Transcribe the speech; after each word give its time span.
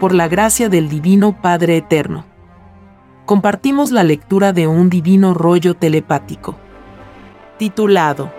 por 0.00 0.14
la 0.14 0.26
gracia 0.26 0.70
del 0.70 0.88
Divino 0.88 1.40
Padre 1.40 1.76
Eterno. 1.76 2.24
Compartimos 3.26 3.92
la 3.92 4.02
lectura 4.02 4.52
de 4.52 4.66
un 4.66 4.88
divino 4.90 5.34
rollo 5.34 5.74
telepático, 5.74 6.56
titulado 7.58 8.32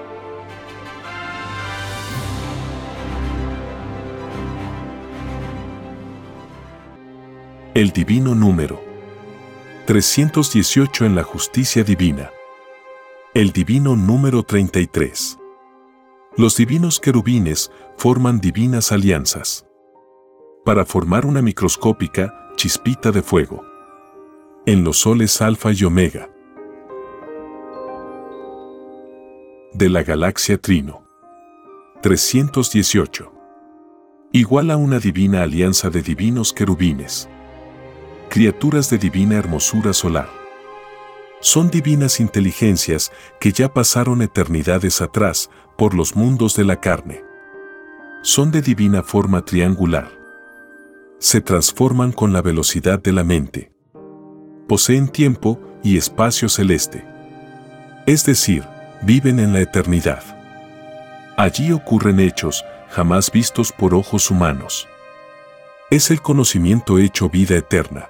El 7.73 7.91
divino 7.91 8.35
número 8.35 8.83
318 9.85 11.05
en 11.05 11.15
la 11.15 11.23
justicia 11.23 11.85
divina. 11.85 12.31
El 13.33 13.51
divino 13.51 13.95
número 13.95 14.43
33. 14.43 15.37
Los 16.35 16.57
divinos 16.57 16.99
querubines 16.99 17.71
forman 17.97 18.41
divinas 18.41 18.91
alianzas. 18.91 19.70
Para 20.63 20.85
formar 20.85 21.25
una 21.25 21.41
microscópica 21.41 22.51
chispita 22.55 23.11
de 23.11 23.23
fuego. 23.23 23.65
En 24.67 24.83
los 24.83 24.97
soles 24.99 25.41
alfa 25.41 25.71
y 25.71 25.83
omega. 25.83 26.29
De 29.73 29.89
la 29.89 30.03
galaxia 30.03 30.59
Trino. 30.59 31.03
318. 32.03 33.33
Igual 34.33 34.69
a 34.69 34.77
una 34.77 34.99
divina 34.99 35.41
alianza 35.41 35.89
de 35.89 36.03
divinos 36.03 36.53
querubines 36.53 37.27
criaturas 38.29 38.89
de 38.89 38.97
divina 38.97 39.35
hermosura 39.37 39.91
solar. 39.93 40.29
Son 41.41 41.69
divinas 41.69 42.19
inteligencias 42.19 43.11
que 43.41 43.51
ya 43.51 43.73
pasaron 43.73 44.21
eternidades 44.21 45.01
atrás 45.01 45.49
por 45.75 45.95
los 45.95 46.15
mundos 46.15 46.55
de 46.55 46.63
la 46.63 46.79
carne. 46.79 47.25
Son 48.21 48.51
de 48.51 48.61
divina 48.61 49.01
forma 49.03 49.43
triangular. 49.43 50.20
Se 51.21 51.39
transforman 51.39 52.13
con 52.13 52.33
la 52.33 52.41
velocidad 52.41 52.99
de 52.99 53.11
la 53.11 53.23
mente. 53.23 53.71
Poseen 54.67 55.07
tiempo 55.07 55.59
y 55.83 55.97
espacio 55.97 56.49
celeste. 56.49 57.05
Es 58.07 58.25
decir, 58.25 58.63
viven 59.03 59.39
en 59.39 59.53
la 59.53 59.59
eternidad. 59.59 60.23
Allí 61.37 61.71
ocurren 61.73 62.19
hechos 62.19 62.65
jamás 62.89 63.31
vistos 63.31 63.71
por 63.71 63.93
ojos 63.93 64.31
humanos. 64.31 64.87
Es 65.91 66.09
el 66.09 66.23
conocimiento 66.23 66.97
hecho 66.97 67.29
vida 67.29 67.55
eterna. 67.55 68.09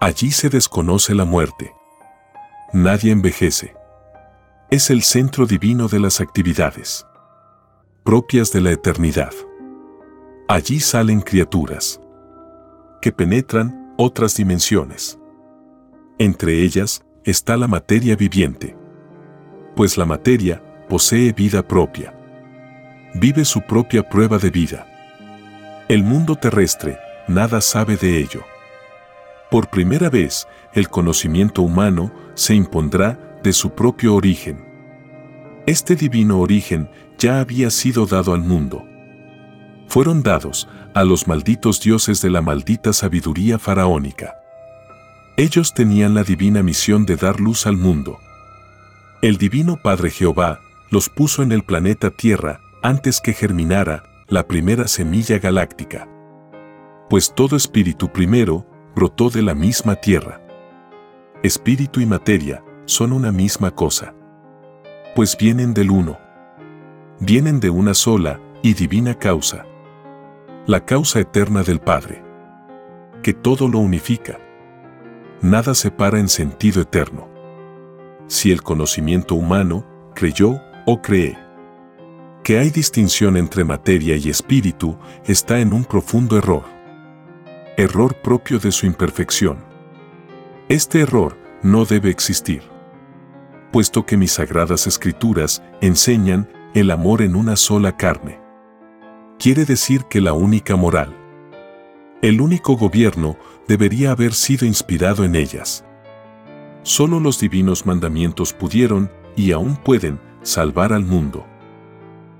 Allí 0.00 0.32
se 0.32 0.48
desconoce 0.48 1.14
la 1.14 1.24
muerte. 1.24 1.72
Nadie 2.72 3.12
envejece. 3.12 3.76
Es 4.68 4.90
el 4.90 5.04
centro 5.04 5.46
divino 5.46 5.86
de 5.86 6.00
las 6.00 6.20
actividades 6.20 7.06
propias 8.02 8.50
de 8.50 8.62
la 8.62 8.72
eternidad. 8.72 9.32
Allí 10.52 10.80
salen 10.80 11.20
criaturas 11.20 12.00
que 13.00 13.12
penetran 13.12 13.94
otras 13.96 14.34
dimensiones. 14.34 15.16
Entre 16.18 16.64
ellas 16.64 17.04
está 17.22 17.56
la 17.56 17.68
materia 17.68 18.16
viviente. 18.16 18.76
Pues 19.76 19.96
la 19.96 20.06
materia 20.06 20.60
posee 20.88 21.32
vida 21.32 21.62
propia. 21.62 22.12
Vive 23.14 23.44
su 23.44 23.60
propia 23.60 24.02
prueba 24.02 24.38
de 24.38 24.50
vida. 24.50 24.88
El 25.88 26.02
mundo 26.02 26.34
terrestre 26.34 26.98
nada 27.28 27.60
sabe 27.60 27.96
de 27.96 28.18
ello. 28.18 28.42
Por 29.52 29.70
primera 29.70 30.10
vez, 30.10 30.48
el 30.74 30.88
conocimiento 30.88 31.62
humano 31.62 32.12
se 32.34 32.56
impondrá 32.56 33.38
de 33.44 33.52
su 33.52 33.70
propio 33.70 34.16
origen. 34.16 34.64
Este 35.68 35.94
divino 35.94 36.40
origen 36.40 36.90
ya 37.18 37.38
había 37.38 37.70
sido 37.70 38.04
dado 38.04 38.34
al 38.34 38.40
mundo. 38.40 38.84
Fueron 39.90 40.22
dados 40.22 40.68
a 40.94 41.02
los 41.02 41.26
malditos 41.26 41.80
dioses 41.80 42.22
de 42.22 42.30
la 42.30 42.40
maldita 42.40 42.92
sabiduría 42.92 43.58
faraónica. 43.58 44.36
Ellos 45.36 45.74
tenían 45.74 46.14
la 46.14 46.22
divina 46.22 46.62
misión 46.62 47.06
de 47.06 47.16
dar 47.16 47.40
luz 47.40 47.66
al 47.66 47.76
mundo. 47.76 48.16
El 49.20 49.36
divino 49.36 49.80
Padre 49.82 50.10
Jehová 50.10 50.60
los 50.90 51.08
puso 51.08 51.42
en 51.42 51.50
el 51.50 51.64
planeta 51.64 52.10
Tierra 52.10 52.60
antes 52.84 53.20
que 53.20 53.32
germinara 53.32 54.04
la 54.28 54.46
primera 54.46 54.86
semilla 54.86 55.40
galáctica. 55.40 56.08
Pues 57.08 57.34
todo 57.34 57.56
espíritu 57.56 58.12
primero 58.12 58.64
brotó 58.94 59.28
de 59.28 59.42
la 59.42 59.56
misma 59.56 59.96
tierra. 59.96 60.40
Espíritu 61.42 62.00
y 62.00 62.06
materia 62.06 62.62
son 62.84 63.12
una 63.12 63.32
misma 63.32 63.72
cosa. 63.72 64.14
Pues 65.16 65.36
vienen 65.36 65.74
del 65.74 65.90
uno. 65.90 66.16
Vienen 67.18 67.58
de 67.58 67.70
una 67.70 67.94
sola 67.94 68.38
y 68.62 68.74
divina 68.74 69.18
causa. 69.18 69.66
La 70.66 70.84
causa 70.84 71.20
eterna 71.20 71.62
del 71.62 71.80
Padre. 71.80 72.22
Que 73.22 73.32
todo 73.32 73.68
lo 73.68 73.78
unifica. 73.78 74.38
Nada 75.40 75.74
separa 75.74 76.20
en 76.20 76.28
sentido 76.28 76.82
eterno. 76.82 77.28
Si 78.26 78.52
el 78.52 78.62
conocimiento 78.62 79.34
humano 79.34 79.86
creyó 80.14 80.60
o 80.86 81.00
cree 81.00 81.38
que 82.42 82.58
hay 82.58 82.70
distinción 82.70 83.36
entre 83.36 83.64
materia 83.64 84.16
y 84.16 84.30
espíritu 84.30 84.96
está 85.24 85.60
en 85.60 85.74
un 85.74 85.84
profundo 85.84 86.38
error 86.38 86.64
error 87.76 88.14
propio 88.16 88.58
de 88.58 88.72
su 88.72 88.86
imperfección. 88.86 89.58
Este 90.68 91.00
error 91.00 91.36
no 91.62 91.84
debe 91.84 92.10
existir, 92.10 92.62
puesto 93.72 94.04
que 94.04 94.16
mis 94.16 94.32
sagradas 94.32 94.86
escrituras 94.86 95.62
enseñan 95.80 96.50
el 96.74 96.90
amor 96.90 97.22
en 97.22 97.34
una 97.36 97.56
sola 97.56 97.96
carne. 97.96 98.39
Quiere 99.40 99.64
decir 99.64 100.04
que 100.04 100.20
la 100.20 100.34
única 100.34 100.76
moral, 100.76 101.16
el 102.20 102.42
único 102.42 102.76
gobierno 102.76 103.38
debería 103.66 104.10
haber 104.10 104.34
sido 104.34 104.66
inspirado 104.66 105.24
en 105.24 105.34
ellas. 105.34 105.82
Solo 106.82 107.20
los 107.20 107.40
divinos 107.40 107.86
mandamientos 107.86 108.52
pudieron, 108.52 109.10
y 109.36 109.52
aún 109.52 109.76
pueden, 109.76 110.20
salvar 110.42 110.92
al 110.92 111.06
mundo. 111.06 111.46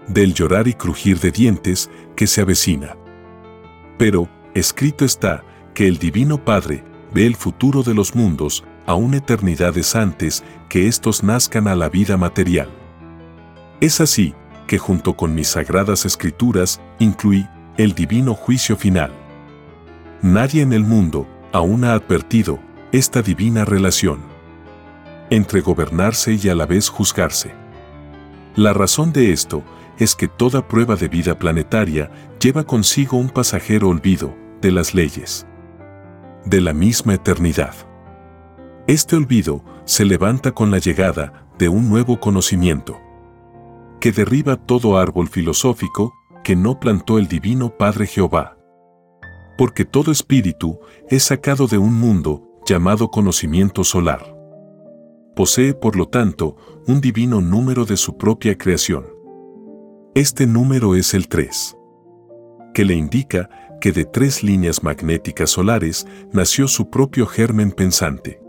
Del 0.08 0.34
llorar 0.34 0.68
y 0.68 0.74
crujir 0.74 1.20
de 1.20 1.30
dientes 1.30 1.90
que 2.16 2.26
se 2.26 2.42
avecina. 2.42 2.98
Pero, 3.96 4.28
Escrito 4.52 5.06
está 5.06 5.42
que 5.72 5.88
el 5.88 5.96
Divino 5.96 6.44
Padre 6.44 6.84
ve 7.14 7.24
el 7.24 7.34
futuro 7.34 7.82
de 7.82 7.94
los 7.94 8.14
mundos 8.14 8.62
aún 8.84 9.14
eternidades 9.14 9.96
antes 9.96 10.44
que 10.68 10.86
éstos 10.86 11.24
nazcan 11.24 11.66
a 11.66 11.74
la 11.74 11.88
vida 11.88 12.18
material. 12.18 12.68
Es 13.80 14.02
así 14.02 14.34
que 14.70 14.78
junto 14.78 15.14
con 15.14 15.34
mis 15.34 15.48
sagradas 15.48 16.04
escrituras 16.04 16.80
incluí 17.00 17.48
el 17.76 17.92
divino 17.92 18.34
juicio 18.34 18.76
final. 18.76 19.10
Nadie 20.22 20.62
en 20.62 20.72
el 20.72 20.84
mundo 20.84 21.26
aún 21.50 21.82
ha 21.82 21.92
advertido 21.92 22.60
esta 22.92 23.20
divina 23.20 23.64
relación 23.64 24.20
entre 25.28 25.60
gobernarse 25.60 26.38
y 26.40 26.48
a 26.48 26.54
la 26.54 26.66
vez 26.66 26.88
juzgarse. 26.88 27.52
La 28.54 28.72
razón 28.72 29.12
de 29.12 29.32
esto 29.32 29.64
es 29.98 30.14
que 30.14 30.28
toda 30.28 30.68
prueba 30.68 30.94
de 30.94 31.08
vida 31.08 31.36
planetaria 31.36 32.08
lleva 32.38 32.62
consigo 32.62 33.16
un 33.16 33.28
pasajero 33.28 33.88
olvido 33.88 34.36
de 34.60 34.70
las 34.70 34.94
leyes 34.94 35.48
de 36.44 36.60
la 36.60 36.72
misma 36.74 37.14
eternidad. 37.14 37.74
Este 38.86 39.16
olvido 39.16 39.64
se 39.84 40.04
levanta 40.04 40.52
con 40.52 40.70
la 40.70 40.78
llegada 40.78 41.48
de 41.58 41.68
un 41.68 41.88
nuevo 41.88 42.20
conocimiento 42.20 43.09
que 44.00 44.12
derriba 44.12 44.56
todo 44.56 44.98
árbol 44.98 45.28
filosófico 45.28 46.14
que 46.42 46.56
no 46.56 46.80
plantó 46.80 47.18
el 47.18 47.28
divino 47.28 47.76
Padre 47.76 48.06
Jehová. 48.06 48.56
Porque 49.58 49.84
todo 49.84 50.10
espíritu 50.10 50.78
es 51.08 51.24
sacado 51.24 51.66
de 51.66 51.78
un 51.78 51.94
mundo 51.94 52.50
llamado 52.66 53.10
conocimiento 53.10 53.84
solar. 53.84 54.36
Posee, 55.36 55.74
por 55.74 55.96
lo 55.96 56.06
tanto, 56.06 56.56
un 56.86 57.00
divino 57.00 57.40
número 57.40 57.84
de 57.84 57.96
su 57.96 58.16
propia 58.16 58.56
creación. 58.56 59.06
Este 60.14 60.46
número 60.46 60.96
es 60.96 61.14
el 61.14 61.28
3, 61.28 61.76
que 62.74 62.84
le 62.84 62.94
indica 62.94 63.48
que 63.80 63.92
de 63.92 64.04
tres 64.04 64.42
líneas 64.42 64.82
magnéticas 64.82 65.50
solares 65.50 66.06
nació 66.32 66.68
su 66.68 66.90
propio 66.90 67.26
germen 67.26 67.72
pensante. 67.72 68.40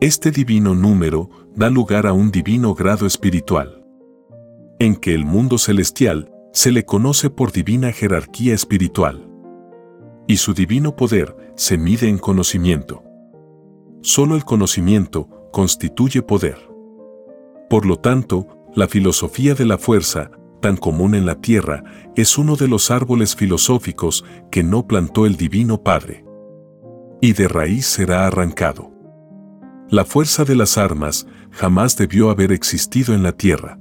Este 0.00 0.30
divino 0.30 0.74
número 0.74 1.30
da 1.54 1.70
lugar 1.70 2.06
a 2.06 2.12
un 2.12 2.30
divino 2.30 2.74
grado 2.74 3.06
espiritual, 3.06 3.81
en 4.84 4.96
que 4.96 5.14
el 5.14 5.24
mundo 5.24 5.58
celestial 5.58 6.32
se 6.52 6.72
le 6.72 6.84
conoce 6.84 7.30
por 7.30 7.52
divina 7.52 7.92
jerarquía 7.92 8.52
espiritual. 8.52 9.28
Y 10.26 10.38
su 10.38 10.54
divino 10.54 10.96
poder 10.96 11.36
se 11.54 11.78
mide 11.78 12.08
en 12.08 12.18
conocimiento. 12.18 13.04
Solo 14.00 14.34
el 14.34 14.44
conocimiento 14.44 15.28
constituye 15.52 16.22
poder. 16.22 16.56
Por 17.70 17.86
lo 17.86 17.96
tanto, 17.96 18.48
la 18.74 18.88
filosofía 18.88 19.54
de 19.54 19.66
la 19.66 19.78
fuerza, 19.78 20.32
tan 20.60 20.76
común 20.76 21.14
en 21.14 21.26
la 21.26 21.36
tierra, 21.36 21.84
es 22.16 22.36
uno 22.36 22.56
de 22.56 22.66
los 22.66 22.90
árboles 22.90 23.36
filosóficos 23.36 24.24
que 24.50 24.64
no 24.64 24.88
plantó 24.88 25.26
el 25.26 25.36
Divino 25.36 25.84
Padre. 25.84 26.24
Y 27.20 27.34
de 27.34 27.46
raíz 27.46 27.86
será 27.86 28.26
arrancado. 28.26 28.90
La 29.88 30.04
fuerza 30.04 30.44
de 30.44 30.56
las 30.56 30.76
armas 30.76 31.28
jamás 31.52 31.96
debió 31.96 32.30
haber 32.30 32.50
existido 32.50 33.14
en 33.14 33.22
la 33.22 33.30
tierra. 33.30 33.78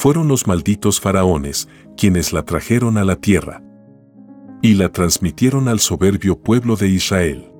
Fueron 0.00 0.28
los 0.28 0.46
malditos 0.46 0.98
faraones 0.98 1.68
quienes 1.94 2.32
la 2.32 2.42
trajeron 2.42 2.96
a 2.96 3.04
la 3.04 3.16
tierra. 3.16 3.62
y 4.62 4.74
la 4.74 4.90
transmitieron 4.90 5.68
al 5.68 5.78
soberbio 5.78 6.38
pueblo 6.38 6.76
de 6.76 6.88
Israel. 6.88 7.50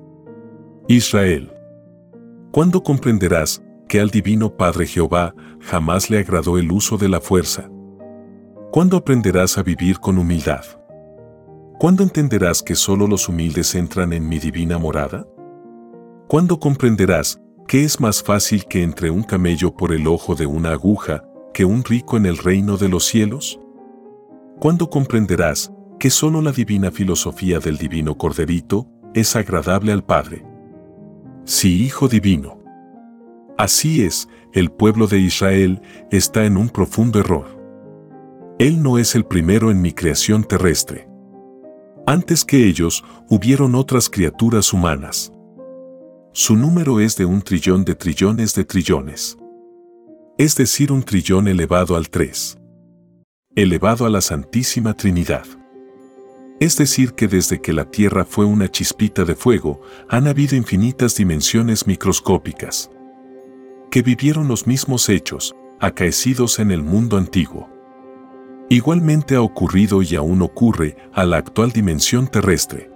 Israel. 0.87 1.51
¿Cuándo 2.51 2.81
comprenderás 2.83 3.63
que 3.87 3.99
al 3.99 4.09
Divino 4.09 4.55
Padre 4.55 4.85
Jehová 4.85 5.33
jamás 5.61 6.09
le 6.09 6.19
agradó 6.19 6.59
el 6.59 6.71
uso 6.71 6.97
de 6.97 7.09
la 7.09 7.19
fuerza? 7.19 7.69
¿Cuándo 8.71 8.97
aprenderás 8.97 9.57
a 9.57 9.63
vivir 9.63 9.99
con 9.99 10.19
humildad? 10.19 10.63
¿Cuándo 11.79 12.03
entenderás 12.03 12.61
que 12.61 12.75
solo 12.75 13.07
los 13.07 13.29
humildes 13.29 13.73
entran 13.75 14.13
en 14.13 14.27
mi 14.27 14.37
divina 14.37 14.77
morada? 14.77 15.27
¿Cuándo 16.27 16.59
comprenderás 16.59 17.39
que 17.67 17.83
es 17.83 17.99
más 17.99 18.21
fácil 18.21 18.65
que 18.65 18.83
entre 18.83 19.11
un 19.11 19.23
camello 19.23 19.75
por 19.75 19.91
el 19.91 20.07
ojo 20.07 20.35
de 20.35 20.45
una 20.45 20.71
aguja 20.71 21.23
que 21.53 21.65
un 21.65 21.83
rico 21.83 22.17
en 22.17 22.25
el 22.25 22.37
reino 22.37 22.77
de 22.77 22.89
los 22.89 23.05
cielos? 23.05 23.59
¿Cuándo 24.59 24.89
comprenderás 24.89 25.71
que 25.99 26.09
solo 26.09 26.41
la 26.41 26.51
divina 26.51 26.91
filosofía 26.91 27.59
del 27.59 27.77
divino 27.77 28.17
Corderito 28.17 28.87
es 29.13 29.35
agradable 29.35 29.91
al 29.91 30.03
Padre? 30.03 30.45
Sí, 31.45 31.83
Hijo 31.83 32.07
Divino. 32.07 32.59
Así 33.57 34.03
es, 34.03 34.27
el 34.53 34.71
pueblo 34.71 35.07
de 35.07 35.19
Israel 35.19 35.81
está 36.11 36.45
en 36.45 36.57
un 36.57 36.69
profundo 36.69 37.19
error. 37.19 37.45
Él 38.59 38.81
no 38.81 38.97
es 38.97 39.15
el 39.15 39.25
primero 39.25 39.71
en 39.71 39.81
mi 39.81 39.91
creación 39.91 40.43
terrestre. 40.43 41.07
Antes 42.05 42.45
que 42.45 42.67
ellos, 42.67 43.03
hubieron 43.29 43.75
otras 43.75 44.09
criaturas 44.09 44.73
humanas. 44.73 45.31
Su 46.33 46.55
número 46.55 46.99
es 46.99 47.17
de 47.17 47.25
un 47.25 47.41
trillón 47.41 47.83
de 47.85 47.95
trillones 47.95 48.55
de 48.55 48.65
trillones. 48.65 49.37
Es 50.41 50.55
decir, 50.55 50.91
un 50.91 51.03
trillón 51.03 51.47
elevado 51.47 51.95
al 51.95 52.09
3. 52.09 52.57
Elevado 53.55 54.07
a 54.07 54.09
la 54.09 54.21
Santísima 54.21 54.95
Trinidad. 54.95 55.45
Es 56.59 56.77
decir, 56.77 57.13
que 57.13 57.27
desde 57.27 57.61
que 57.61 57.73
la 57.73 57.85
Tierra 57.85 58.25
fue 58.25 58.45
una 58.45 58.67
chispita 58.67 59.23
de 59.23 59.35
fuego, 59.35 59.83
han 60.09 60.25
habido 60.25 60.55
infinitas 60.55 61.15
dimensiones 61.15 61.85
microscópicas. 61.85 62.89
Que 63.91 64.01
vivieron 64.01 64.47
los 64.47 64.65
mismos 64.65 65.09
hechos, 65.09 65.55
acaecidos 65.79 66.57
en 66.57 66.71
el 66.71 66.81
mundo 66.81 67.17
antiguo. 67.17 67.69
Igualmente 68.67 69.35
ha 69.35 69.43
ocurrido 69.43 70.01
y 70.01 70.15
aún 70.15 70.41
ocurre 70.41 70.97
a 71.13 71.23
la 71.23 71.37
actual 71.37 71.71
dimensión 71.71 72.27
terrestre. 72.27 72.89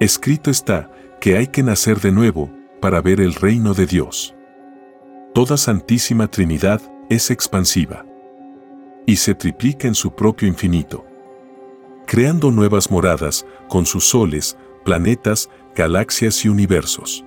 Escrito 0.00 0.50
está 0.50 0.90
que 1.18 1.38
hay 1.38 1.46
que 1.46 1.62
nacer 1.62 2.02
de 2.02 2.12
nuevo 2.12 2.50
para 2.82 3.00
ver 3.00 3.22
el 3.22 3.32
reino 3.32 3.72
de 3.72 3.86
Dios. 3.86 4.34
Toda 5.34 5.56
Santísima 5.56 6.28
Trinidad 6.28 6.82
es 7.08 7.30
expansiva 7.30 8.04
y 9.06 9.16
se 9.16 9.34
triplica 9.34 9.88
en 9.88 9.94
su 9.94 10.14
propio 10.14 10.46
infinito, 10.46 11.06
creando 12.04 12.50
nuevas 12.50 12.90
moradas 12.90 13.46
con 13.66 13.86
sus 13.86 14.04
soles, 14.04 14.58
planetas, 14.84 15.48
galaxias 15.74 16.44
y 16.44 16.50
universos. 16.50 17.24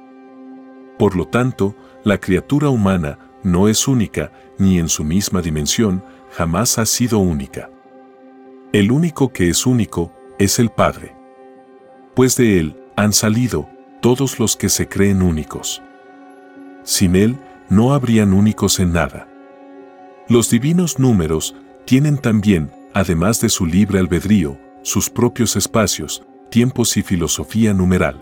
Por 0.99 1.15
lo 1.15 1.25
tanto, 1.25 1.75
la 2.03 2.19
criatura 2.19 2.69
humana 2.69 3.17
no 3.41 3.67
es 3.67 3.87
única 3.87 4.31
ni 4.59 4.77
en 4.77 4.87
su 4.87 5.03
misma 5.03 5.41
dimensión, 5.41 6.03
jamás 6.31 6.77
ha 6.77 6.85
sido 6.85 7.17
única. 7.17 7.71
El 8.71 8.91
único 8.91 9.33
que 9.33 9.49
es 9.49 9.65
único 9.65 10.13
es 10.37 10.59
el 10.59 10.69
Padre. 10.69 11.15
Pues 12.13 12.37
de 12.37 12.59
Él 12.59 12.75
han 12.95 13.13
salido 13.13 13.67
todos 13.99 14.39
los 14.39 14.55
que 14.55 14.69
se 14.69 14.87
creen 14.87 15.23
únicos. 15.23 15.81
Sin 16.83 17.15
Él 17.15 17.35
no 17.69 17.93
habrían 17.93 18.33
únicos 18.33 18.79
en 18.79 18.93
nada. 18.93 19.27
Los 20.27 20.49
divinos 20.49 20.99
números 20.99 21.55
tienen 21.85 22.17
también, 22.17 22.71
además 22.93 23.41
de 23.41 23.49
su 23.49 23.65
libre 23.65 23.99
albedrío, 23.99 24.57
sus 24.81 25.09
propios 25.09 25.55
espacios, 25.55 26.23
tiempos 26.49 26.97
y 26.97 27.03
filosofía 27.03 27.73
numeral. 27.73 28.21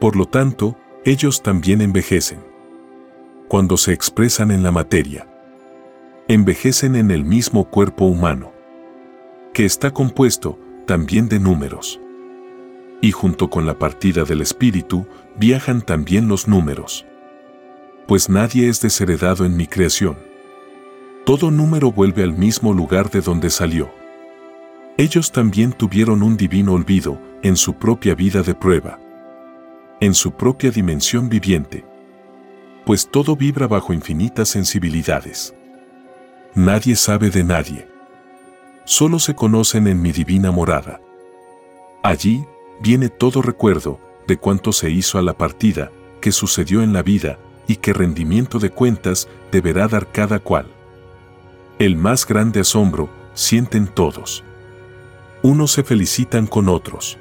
Por 0.00 0.16
lo 0.16 0.26
tanto, 0.26 0.76
ellos 1.04 1.42
también 1.42 1.80
envejecen. 1.80 2.40
Cuando 3.48 3.76
se 3.76 3.92
expresan 3.92 4.50
en 4.50 4.62
la 4.62 4.72
materia, 4.72 5.26
envejecen 6.28 6.96
en 6.96 7.10
el 7.10 7.24
mismo 7.24 7.64
cuerpo 7.70 8.04
humano, 8.04 8.52
que 9.52 9.64
está 9.64 9.90
compuesto 9.90 10.58
también 10.86 11.28
de 11.28 11.40
números. 11.40 12.00
Y 13.00 13.12
junto 13.12 13.50
con 13.50 13.66
la 13.66 13.78
partida 13.78 14.24
del 14.24 14.40
espíritu 14.40 15.06
viajan 15.36 15.82
también 15.82 16.28
los 16.28 16.46
números. 16.48 17.06
Pues 18.08 18.30
nadie 18.30 18.70
es 18.70 18.80
desheredado 18.80 19.44
en 19.44 19.54
mi 19.54 19.66
creación. 19.66 20.16
Todo 21.26 21.50
número 21.50 21.92
vuelve 21.92 22.22
al 22.22 22.32
mismo 22.32 22.72
lugar 22.72 23.10
de 23.10 23.20
donde 23.20 23.50
salió. 23.50 23.90
Ellos 24.96 25.30
también 25.30 25.72
tuvieron 25.72 26.22
un 26.22 26.38
divino 26.38 26.72
olvido 26.72 27.20
en 27.42 27.54
su 27.54 27.74
propia 27.74 28.14
vida 28.14 28.42
de 28.42 28.54
prueba, 28.54 28.98
en 30.00 30.14
su 30.14 30.32
propia 30.32 30.70
dimensión 30.70 31.28
viviente, 31.28 31.84
pues 32.86 33.06
todo 33.10 33.36
vibra 33.36 33.66
bajo 33.66 33.92
infinitas 33.92 34.48
sensibilidades. 34.48 35.54
Nadie 36.54 36.96
sabe 36.96 37.28
de 37.28 37.44
nadie. 37.44 37.88
Solo 38.86 39.18
se 39.18 39.34
conocen 39.34 39.86
en 39.86 40.00
mi 40.00 40.12
divina 40.12 40.50
morada. 40.50 40.98
Allí 42.02 42.42
viene 42.80 43.10
todo 43.10 43.42
recuerdo 43.42 44.00
de 44.26 44.38
cuanto 44.38 44.72
se 44.72 44.90
hizo 44.90 45.18
a 45.18 45.22
la 45.22 45.36
partida, 45.36 45.92
que 46.22 46.32
sucedió 46.32 46.82
en 46.82 46.94
la 46.94 47.02
vida 47.02 47.38
y 47.68 47.76
qué 47.76 47.92
rendimiento 47.92 48.58
de 48.58 48.70
cuentas 48.70 49.28
deberá 49.52 49.86
dar 49.86 50.10
cada 50.10 50.40
cual. 50.40 50.66
El 51.78 51.94
más 51.94 52.26
grande 52.26 52.60
asombro 52.60 53.08
sienten 53.34 53.86
todos. 53.86 54.42
Unos 55.42 55.70
se 55.70 55.84
felicitan 55.84 56.48
con 56.48 56.68
otros. 56.68 57.16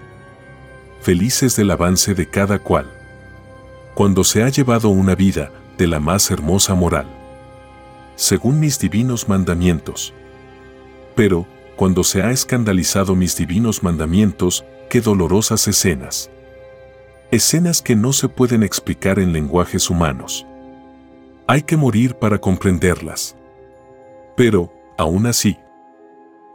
Felices 1.02 1.56
del 1.56 1.70
avance 1.70 2.16
de 2.16 2.28
cada 2.28 2.58
cual. 2.58 2.92
Cuando 3.94 4.24
se 4.24 4.42
ha 4.42 4.50
llevado 4.50 4.90
una 4.90 5.14
vida 5.14 5.52
de 5.78 5.86
la 5.86 6.00
más 6.00 6.32
hermosa 6.32 6.74
moral 6.74 7.18
según 8.18 8.60
mis 8.60 8.80
divinos 8.80 9.30
mandamientos. 9.30 10.14
Pero, 11.16 11.48
cuando 11.78 12.04
se 12.04 12.24
ha 12.24 12.32
escandalizado 12.32 13.16
mis 13.16 13.38
divinos 13.38 13.84
mandamientos, 13.84 14.66
qué 14.90 15.02
dolorosas 15.02 15.68
escenas. 15.68 16.30
Escenas 17.30 17.82
que 17.82 17.94
no 17.98 18.14
se 18.14 18.30
pueden 18.30 18.64
explicar 18.64 19.20
en 19.20 19.34
lenguajes 19.34 19.90
humanos. 19.90 20.48
Hay 21.46 21.62
que 21.64 21.76
morir 21.76 22.16
para 22.16 22.40
comprenderlas. 22.40 23.36
Pero, 24.38 24.72
aún 24.98 25.26
así, 25.26 25.58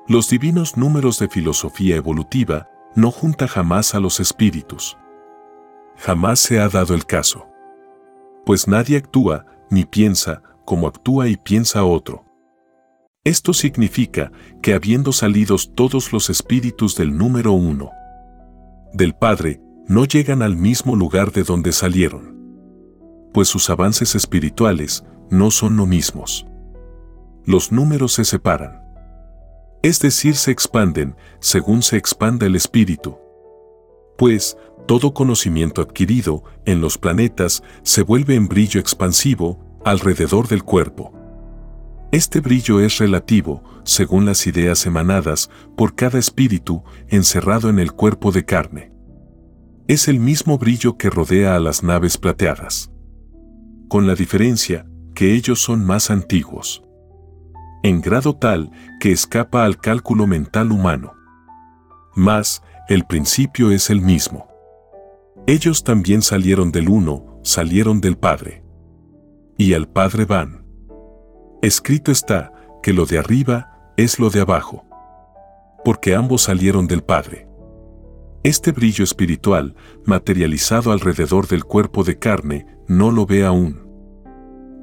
los 0.08 0.30
divinos 0.30 0.78
números 0.78 1.18
de 1.18 1.28
filosofía 1.28 1.96
evolutiva 1.96 2.70
no 2.94 3.10
junta 3.10 3.48
jamás 3.48 3.94
a 3.94 4.00
los 4.00 4.18
espíritus. 4.18 4.96
Jamás 5.98 6.40
se 6.40 6.58
ha 6.58 6.70
dado 6.70 6.94
el 6.94 7.04
caso. 7.04 7.46
Pues 8.46 8.66
nadie 8.66 8.96
actúa, 8.96 9.44
ni 9.68 9.84
piensa, 9.84 10.42
como 10.64 10.86
actúa 10.86 11.28
y 11.28 11.36
piensa 11.36 11.84
otro. 11.84 12.24
Esto 13.24 13.52
significa 13.52 14.32
que 14.62 14.72
habiendo 14.72 15.12
salidos 15.12 15.74
todos 15.74 16.14
los 16.14 16.30
espíritus 16.30 16.96
del 16.96 17.16
número 17.16 17.52
uno, 17.52 17.90
del 18.94 19.14
Padre, 19.14 19.60
no 19.88 20.04
llegan 20.04 20.42
al 20.42 20.56
mismo 20.56 20.96
lugar 20.96 21.32
de 21.32 21.42
donde 21.42 21.72
salieron, 21.72 22.36
pues 23.32 23.48
sus 23.48 23.70
avances 23.70 24.14
espirituales 24.14 25.04
no 25.30 25.50
son 25.50 25.76
lo 25.76 25.86
mismos. 25.86 26.46
Los 27.44 27.72
números 27.72 28.12
se 28.12 28.24
separan, 28.24 28.82
es 29.82 29.98
decir, 30.00 30.36
se 30.36 30.52
expanden 30.52 31.16
según 31.40 31.82
se 31.82 31.96
expanda 31.96 32.46
el 32.46 32.54
espíritu, 32.54 33.18
pues 34.16 34.56
todo 34.86 35.12
conocimiento 35.12 35.82
adquirido 35.82 36.44
en 36.64 36.80
los 36.80 36.98
planetas 36.98 37.62
se 37.82 38.02
vuelve 38.02 38.36
en 38.36 38.46
brillo 38.48 38.80
expansivo 38.80 39.58
alrededor 39.84 40.48
del 40.48 40.62
cuerpo. 40.62 41.12
Este 42.12 42.40
brillo 42.40 42.80
es 42.80 42.98
relativo, 42.98 43.64
según 43.84 44.26
las 44.26 44.46
ideas 44.46 44.86
emanadas 44.86 45.50
por 45.76 45.94
cada 45.94 46.18
espíritu 46.18 46.84
encerrado 47.08 47.68
en 47.68 47.78
el 47.78 47.92
cuerpo 47.92 48.30
de 48.30 48.44
carne. 48.44 48.91
Es 49.88 50.08
el 50.08 50.20
mismo 50.20 50.58
brillo 50.58 50.96
que 50.96 51.10
rodea 51.10 51.56
a 51.56 51.60
las 51.60 51.82
naves 51.82 52.16
plateadas. 52.16 52.90
Con 53.88 54.06
la 54.06 54.14
diferencia 54.14 54.86
que 55.14 55.34
ellos 55.34 55.60
son 55.60 55.84
más 55.84 56.10
antiguos. 56.10 56.82
En 57.82 58.00
grado 58.00 58.36
tal 58.36 58.70
que 59.00 59.12
escapa 59.12 59.64
al 59.64 59.78
cálculo 59.78 60.26
mental 60.26 60.72
humano. 60.72 61.12
Mas, 62.14 62.62
el 62.88 63.04
principio 63.04 63.70
es 63.70 63.90
el 63.90 64.00
mismo. 64.00 64.48
Ellos 65.46 65.82
también 65.82 66.22
salieron 66.22 66.70
del 66.70 66.88
uno, 66.88 67.40
salieron 67.42 68.00
del 68.00 68.16
Padre 68.16 68.62
y 69.56 69.74
al 69.74 69.88
Padre 69.88 70.24
van. 70.24 70.64
Escrito 71.62 72.10
está 72.10 72.52
que 72.82 72.92
lo 72.92 73.06
de 73.06 73.18
arriba 73.18 73.92
es 73.96 74.18
lo 74.18 74.30
de 74.30 74.40
abajo, 74.40 74.84
porque 75.84 76.14
ambos 76.14 76.42
salieron 76.42 76.86
del 76.86 77.02
Padre. 77.02 77.48
Este 78.44 78.72
brillo 78.72 79.04
espiritual, 79.04 79.76
materializado 80.04 80.90
alrededor 80.90 81.46
del 81.46 81.64
cuerpo 81.64 82.02
de 82.02 82.18
carne, 82.18 82.66
no 82.88 83.12
lo 83.12 83.24
ve 83.24 83.44
aún. 83.44 83.86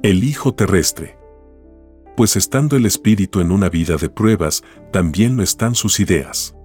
El 0.02 0.24
Hijo 0.24 0.54
terrestre. 0.54 1.18
Pues 2.16 2.36
estando 2.36 2.76
el 2.76 2.86
Espíritu 2.86 3.40
en 3.40 3.52
una 3.52 3.68
vida 3.68 3.96
de 3.96 4.08
pruebas, 4.08 4.62
también 4.92 5.36
lo 5.36 5.42
están 5.42 5.74
sus 5.74 6.00
ideas. 6.00 6.56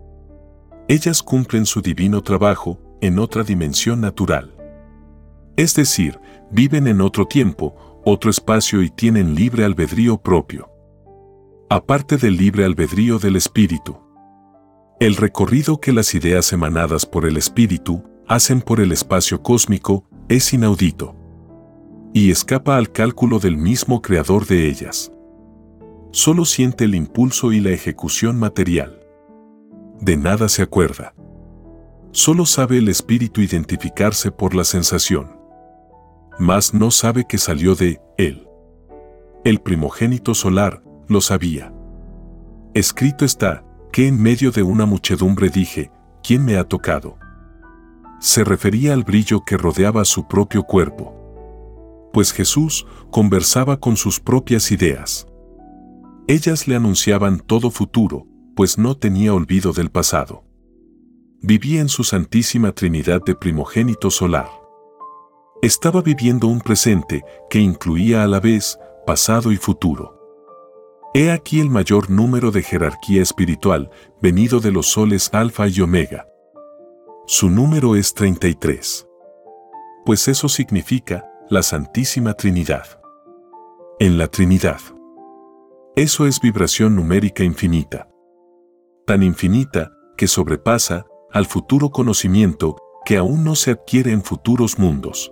Ellas 0.88 1.22
cumplen 1.22 1.66
su 1.66 1.82
divino 1.82 2.22
trabajo 2.22 2.80
en 3.02 3.20
otra 3.20 3.44
dimensión 3.44 4.00
natural. 4.00 4.56
Es 5.58 5.76
decir, 5.76 6.18
viven 6.50 6.88
en 6.88 7.02
otro 7.02 7.26
tiempo, 7.26 8.02
otro 8.06 8.32
espacio 8.32 8.82
y 8.82 8.90
tienen 8.90 9.36
libre 9.36 9.66
albedrío 9.66 10.18
propio. 10.18 10.70
Aparte 11.70 12.16
del 12.16 12.38
libre 12.38 12.64
albedrío 12.64 13.20
del 13.20 13.36
espíritu. 13.36 14.05
El 15.00 15.18
recorrido 15.18 15.82
que 15.82 15.92
las 15.92 16.16
ideas 16.16 16.54
emanadas 16.54 17.06
por 17.06 17.26
el 17.26 17.36
espíritu 17.36 18.02
hacen 18.30 18.62
por 18.62 18.80
el 18.80 18.94
espacio 18.94 19.44
cósmico 19.44 20.08
es 20.30 20.54
inaudito. 20.54 21.14
Y 22.14 22.32
escapa 22.32 22.78
al 22.78 22.90
cálculo 22.94 23.40
del 23.40 23.58
mismo 23.58 24.02
creador 24.02 24.46
de 24.48 24.70
ellas. 24.70 25.12
Solo 26.12 26.46
siente 26.46 26.86
el 26.86 26.96
impulso 26.96 27.52
y 27.52 27.60
la 27.60 27.72
ejecución 27.72 28.40
material. 28.40 29.02
De 30.00 30.16
nada 30.16 30.48
se 30.48 30.62
acuerda. 30.62 31.14
Solo 32.12 32.46
sabe 32.46 32.78
el 32.78 32.88
espíritu 32.88 33.42
identificarse 33.42 34.32
por 34.32 34.56
la 34.56 34.64
sensación. 34.64 35.38
Mas 36.40 36.74
no 36.74 36.90
sabe 36.90 37.26
que 37.28 37.38
salió 37.38 37.76
de 37.76 38.00
él. 38.18 38.48
El 39.44 39.60
primogénito 39.60 40.34
solar 40.34 40.82
lo 41.10 41.20
sabía. 41.20 41.74
Escrito 42.74 43.26
está, 43.26 43.65
que 43.96 44.10
en 44.10 44.22
medio 44.22 44.52
de 44.52 44.62
una 44.62 44.86
muchedumbre 44.86 45.48
dije, 45.48 45.90
¿quién 46.22 46.44
me 46.44 46.58
ha 46.58 46.66
tocado? 46.66 47.18
se 48.20 48.44
refería 48.44 48.92
al 48.92 49.06
brillo 49.06 49.46
que 49.46 49.56
rodeaba 49.56 50.04
su 50.04 50.28
propio 50.28 50.64
cuerpo. 50.64 52.10
Pues 52.12 52.34
Jesús 52.34 52.86
conversaba 53.10 53.80
con 53.80 53.96
sus 53.96 54.20
propias 54.20 54.70
ideas. 54.74 55.28
Ellas 56.28 56.68
le 56.68 56.76
anunciaban 56.76 57.40
todo 57.40 57.72
futuro, 57.72 58.28
pues 58.54 58.78
no 58.78 58.98
tenía 58.98 59.34
olvido 59.34 59.72
del 59.72 59.90
pasado. 59.90 60.44
Vivía 61.42 61.80
en 61.80 61.88
su 61.88 62.04
Santísima 62.04 62.74
Trinidad 62.74 63.22
de 63.24 63.34
primogénito 63.34 64.12
solar. 64.12 64.50
Estaba 65.62 66.02
viviendo 66.02 66.48
un 66.48 66.60
presente 66.60 67.24
que 67.50 67.60
incluía 67.60 68.26
a 68.26 68.28
la 68.28 68.42
vez 68.42 68.78
pasado 69.08 69.54
y 69.54 69.56
futuro. 69.56 70.25
He 71.18 71.32
aquí 71.32 71.62
el 71.62 71.70
mayor 71.70 72.10
número 72.10 72.52
de 72.52 72.62
jerarquía 72.62 73.22
espiritual 73.22 73.90
venido 74.22 74.60
de 74.60 74.72
los 74.72 74.88
soles 74.88 75.30
alfa 75.34 75.66
y 75.70 75.80
omega, 75.80 76.28
su 77.26 77.50
número 77.50 77.96
es 77.96 78.14
33. 78.14 79.08
Pues 80.06 80.28
eso 80.28 80.50
significa 80.50 81.26
la 81.50 81.64
Santísima 81.64 82.34
Trinidad. 82.34 83.00
En 83.98 84.18
la 84.18 84.28
Trinidad. 84.28 84.82
Eso 85.96 86.28
es 86.28 86.42
vibración 86.42 86.98
numérica 86.98 87.46
infinita. 87.46 88.10
Tan 89.08 89.24
infinita 89.24 89.94
que 90.18 90.28
sobrepasa 90.28 91.06
al 91.32 91.46
futuro 91.46 91.92
conocimiento 91.92 92.76
que 93.06 93.16
aún 93.16 93.46
no 93.46 93.56
se 93.56 93.72
adquiere 93.72 94.12
en 94.12 94.22
futuros 94.22 94.78
mundos. 94.78 95.32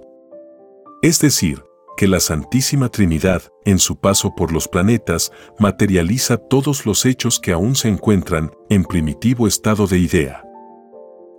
Es 1.01 1.19
decir, 1.19 1.61
que 1.95 2.07
la 2.07 2.19
Santísima 2.19 2.89
Trinidad, 2.89 3.43
en 3.65 3.79
su 3.79 3.97
paso 3.97 4.33
por 4.35 4.51
los 4.51 4.67
planetas, 4.67 5.31
materializa 5.59 6.37
todos 6.37 6.85
los 6.85 7.05
hechos 7.05 7.39
que 7.39 7.51
aún 7.51 7.75
se 7.75 7.89
encuentran 7.89 8.51
en 8.69 8.83
primitivo 8.83 9.47
estado 9.47 9.87
de 9.87 9.99
idea. 9.99 10.43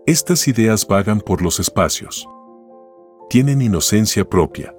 Estas 0.07 0.47
ideas 0.49 0.87
vagan 0.87 1.21
por 1.21 1.43
los 1.43 1.61
espacios. 1.61 2.29
Tienen 3.29 3.63
inocencia 3.63 4.29
propia. 4.29 4.75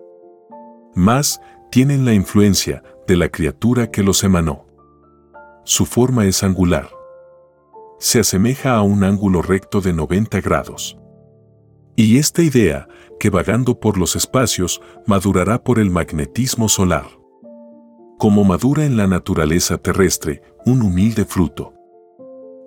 Más, 0.94 1.42
tienen 1.72 2.06
la 2.06 2.14
influencia 2.14 2.84
de 3.08 3.18
la 3.18 3.30
criatura 3.30 3.92
que 3.92 4.04
los 4.04 4.24
emanó. 4.24 4.66
Su 5.64 5.86
forma 5.86 6.26
es 6.26 6.44
angular. 6.44 6.90
Se 8.00 8.20
asemeja 8.20 8.76
a 8.76 8.82
un 8.82 9.04
ángulo 9.04 9.42
recto 9.42 9.82
de 9.82 9.94
90 9.94 10.42
grados. 10.42 10.98
Y 11.96 12.18
esta 12.18 12.42
idea, 12.42 12.88
que 13.20 13.30
vagando 13.30 13.80
por 13.80 13.98
los 13.98 14.16
espacios, 14.16 14.82
madurará 15.06 15.64
por 15.64 15.80
el 15.80 15.90
magnetismo 15.90 16.68
solar. 16.68 17.08
Como 18.18 18.44
madura 18.44 18.86
en 18.86 18.98
la 18.98 19.08
naturaleza 19.08 19.78
terrestre 19.78 20.42
un 20.66 20.82
humilde 20.82 21.26
fruto. 21.26 21.74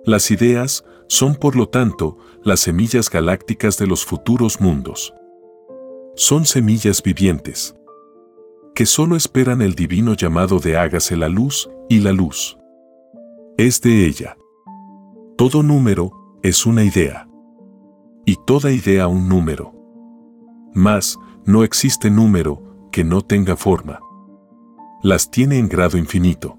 Las 0.05 0.31
ideas 0.31 0.83
son 1.07 1.35
por 1.35 1.55
lo 1.55 1.69
tanto 1.69 2.17
las 2.43 2.61
semillas 2.61 3.09
galácticas 3.09 3.77
de 3.77 3.87
los 3.87 4.05
futuros 4.05 4.61
mundos. 4.61 5.13
Son 6.15 6.45
semillas 6.45 7.03
vivientes, 7.03 7.75
que 8.73 8.85
solo 8.85 9.15
esperan 9.15 9.61
el 9.61 9.75
divino 9.75 10.13
llamado 10.15 10.59
de 10.59 10.77
hágase 10.77 11.15
la 11.15 11.29
luz 11.29 11.69
y 11.89 11.99
la 11.99 12.13
luz. 12.13 12.57
Es 13.57 13.81
de 13.81 14.05
ella. 14.05 14.37
Todo 15.37 15.63
número 15.63 16.11
es 16.41 16.65
una 16.65 16.83
idea. 16.83 17.28
Y 18.29 18.35
toda 18.45 18.71
idea 18.71 19.07
un 19.07 19.27
número. 19.27 19.73
Mas, 20.71 21.17
no 21.45 21.63
existe 21.63 22.11
número 22.11 22.61
que 22.91 23.03
no 23.03 23.23
tenga 23.23 23.55
forma. 23.55 24.01
Las 25.01 25.31
tiene 25.31 25.57
en 25.57 25.67
grado 25.67 25.97
infinito. 25.97 26.55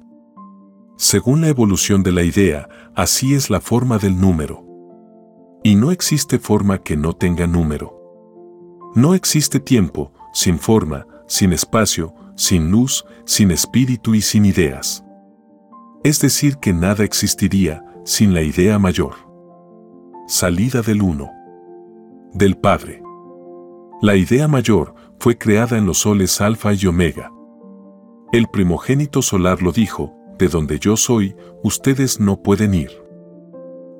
Según 0.97 1.43
la 1.43 1.47
evolución 1.47 2.03
de 2.03 2.11
la 2.11 2.25
idea, 2.25 2.69
así 2.97 3.35
es 3.35 3.51
la 3.51 3.61
forma 3.61 3.99
del 3.99 4.21
número. 4.21 4.65
Y 5.63 5.77
no 5.77 5.93
existe 5.93 6.41
forma 6.41 6.79
que 6.79 6.97
no 6.97 7.13
tenga 7.13 7.47
número. 7.47 7.95
No 8.97 9.15
existe 9.15 9.61
tiempo, 9.61 10.13
sin 10.33 10.59
forma, 10.59 11.07
sin 11.29 11.53
espacio, 11.53 12.13
sin 12.35 12.73
luz, 12.73 13.05
sin 13.27 13.53
espíritu 13.53 14.17
y 14.17 14.23
sin 14.23 14.45
ideas. 14.45 15.05
Es 16.03 16.21
decir, 16.21 16.57
que 16.57 16.73
nada 16.73 17.05
existiría 17.05 17.85
sin 18.05 18.35
la 18.35 18.43
idea 18.43 18.81
mayor. 18.81 19.15
Salida 20.27 20.83
del 20.83 21.03
uno. 21.03 21.31
Del 22.33 22.57
Padre. 22.57 23.03
La 24.03 24.17
idea 24.17 24.49
mayor 24.49 24.95
fue 25.19 25.37
creada 25.37 25.77
en 25.79 25.87
los 25.87 25.99
soles 25.99 26.41
alfa 26.41 26.73
y 26.73 26.87
omega. 26.87 27.33
El 28.33 28.47
primogénito 28.49 29.23
solar 29.23 29.63
lo 29.63 29.73
dijo, 29.73 30.15
de 30.39 30.49
donde 30.49 30.79
yo 30.79 30.97
soy, 30.97 31.35
ustedes 31.63 32.21
no 32.21 32.43
pueden 32.43 32.75
ir 32.75 32.91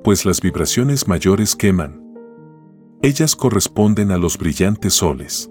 pues 0.03 0.25
las 0.25 0.41
vibraciones 0.41 1.07
mayores 1.07 1.55
queman. 1.55 2.01
Ellas 3.01 3.35
corresponden 3.35 4.11
a 4.11 4.17
los 4.17 4.37
brillantes 4.37 4.93
soles. 4.93 5.49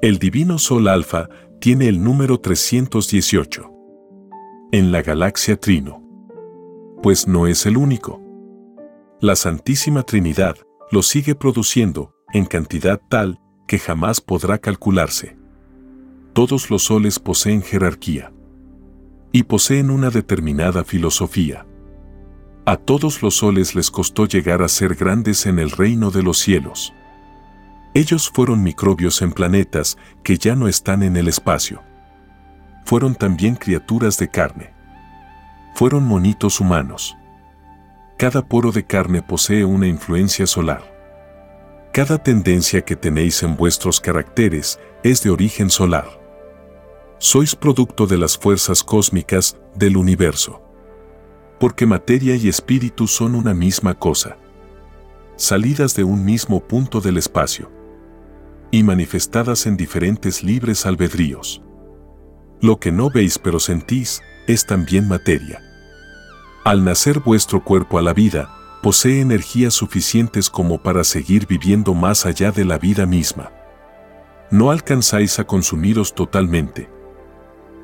El 0.00 0.18
divino 0.18 0.58
Sol 0.58 0.88
Alfa 0.88 1.28
tiene 1.60 1.88
el 1.88 2.02
número 2.02 2.40
318. 2.40 3.70
En 4.72 4.90
la 4.90 5.02
galaxia 5.02 5.56
Trino. 5.56 6.02
Pues 7.02 7.28
no 7.28 7.46
es 7.46 7.66
el 7.66 7.76
único. 7.76 8.20
La 9.20 9.36
Santísima 9.36 10.02
Trinidad 10.02 10.56
lo 10.92 11.02
sigue 11.02 11.34
produciendo 11.34 12.14
en 12.34 12.44
cantidad 12.44 13.00
tal 13.08 13.40
que 13.66 13.78
jamás 13.78 14.20
podrá 14.20 14.58
calcularse. 14.58 15.38
Todos 16.34 16.70
los 16.70 16.84
soles 16.84 17.18
poseen 17.18 17.62
jerarquía. 17.62 18.30
Y 19.32 19.44
poseen 19.44 19.90
una 19.90 20.10
determinada 20.10 20.84
filosofía. 20.84 21.66
A 22.66 22.76
todos 22.76 23.22
los 23.22 23.36
soles 23.36 23.74
les 23.74 23.90
costó 23.90 24.26
llegar 24.26 24.60
a 24.60 24.68
ser 24.68 24.94
grandes 24.94 25.46
en 25.46 25.58
el 25.58 25.70
reino 25.70 26.10
de 26.10 26.22
los 26.22 26.36
cielos. 26.38 26.92
Ellos 27.94 28.28
fueron 28.28 28.62
microbios 28.62 29.22
en 29.22 29.32
planetas 29.32 29.96
que 30.22 30.36
ya 30.36 30.54
no 30.54 30.68
están 30.68 31.02
en 31.02 31.16
el 31.16 31.26
espacio. 31.26 31.82
Fueron 32.84 33.14
también 33.14 33.54
criaturas 33.54 34.18
de 34.18 34.28
carne. 34.28 34.74
Fueron 35.74 36.04
monitos 36.04 36.60
humanos. 36.60 37.16
Cada 38.18 38.42
poro 38.42 38.72
de 38.72 38.84
carne 38.84 39.22
posee 39.22 39.64
una 39.64 39.86
influencia 39.86 40.46
solar. 40.46 40.82
Cada 41.92 42.22
tendencia 42.22 42.82
que 42.82 42.96
tenéis 42.96 43.42
en 43.42 43.56
vuestros 43.56 44.00
caracteres 44.00 44.78
es 45.02 45.22
de 45.22 45.30
origen 45.30 45.70
solar. 45.70 46.20
Sois 47.18 47.54
producto 47.54 48.06
de 48.06 48.18
las 48.18 48.38
fuerzas 48.38 48.82
cósmicas 48.82 49.56
del 49.74 49.96
universo 49.96 50.62
porque 51.62 51.86
materia 51.86 52.34
y 52.34 52.48
espíritu 52.48 53.06
son 53.06 53.36
una 53.36 53.54
misma 53.54 53.94
cosa, 53.94 54.36
salidas 55.36 55.94
de 55.94 56.02
un 56.02 56.24
mismo 56.24 56.58
punto 56.58 57.00
del 57.00 57.18
espacio 57.18 57.70
y 58.72 58.82
manifestadas 58.82 59.66
en 59.66 59.76
diferentes 59.76 60.42
libres 60.42 60.86
albedríos. 60.86 61.62
Lo 62.60 62.80
que 62.80 62.90
no 62.90 63.10
veis 63.10 63.38
pero 63.38 63.60
sentís 63.60 64.22
es 64.48 64.66
también 64.66 65.06
materia. 65.06 65.62
Al 66.64 66.84
nacer 66.84 67.18
vuestro 67.18 67.64
cuerpo 67.64 67.98
a 67.98 68.02
la 68.02 68.14
vida, 68.14 68.48
posee 68.82 69.20
energías 69.20 69.74
suficientes 69.74 70.48
como 70.48 70.80
para 70.80 71.02
seguir 71.02 71.48
viviendo 71.48 71.92
más 71.92 72.24
allá 72.24 72.52
de 72.52 72.64
la 72.64 72.78
vida 72.78 73.04
misma. 73.04 73.50
No 74.48 74.70
alcanzáis 74.70 75.40
a 75.40 75.44
consumiros 75.44 76.14
totalmente. 76.14 76.88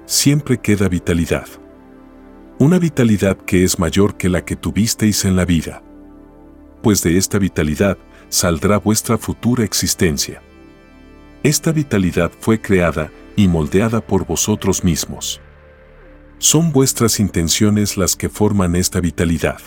Siempre 0.06 0.58
queda 0.58 0.88
vitalidad. 0.88 1.48
Una 2.60 2.78
vitalidad 2.78 3.36
que 3.36 3.64
es 3.64 3.80
mayor 3.80 4.16
que 4.16 4.28
la 4.28 4.44
que 4.44 4.54
tuvisteis 4.54 5.24
en 5.24 5.34
la 5.34 5.44
vida. 5.44 5.82
Pues 6.80 7.02
de 7.02 7.18
esta 7.18 7.40
vitalidad 7.40 7.98
saldrá 8.28 8.78
vuestra 8.78 9.18
futura 9.18 9.64
existencia. 9.64 10.40
Esta 11.42 11.72
vitalidad 11.72 12.30
fue 12.38 12.60
creada 12.60 13.10
y 13.34 13.48
moldeada 13.48 14.00
por 14.00 14.24
vosotros 14.24 14.84
mismos. 14.84 15.40
Son 16.38 16.70
vuestras 16.70 17.18
intenciones 17.18 17.96
las 17.96 18.14
que 18.14 18.28
forman 18.28 18.76
esta 18.76 19.00
vitalidad. 19.00 19.58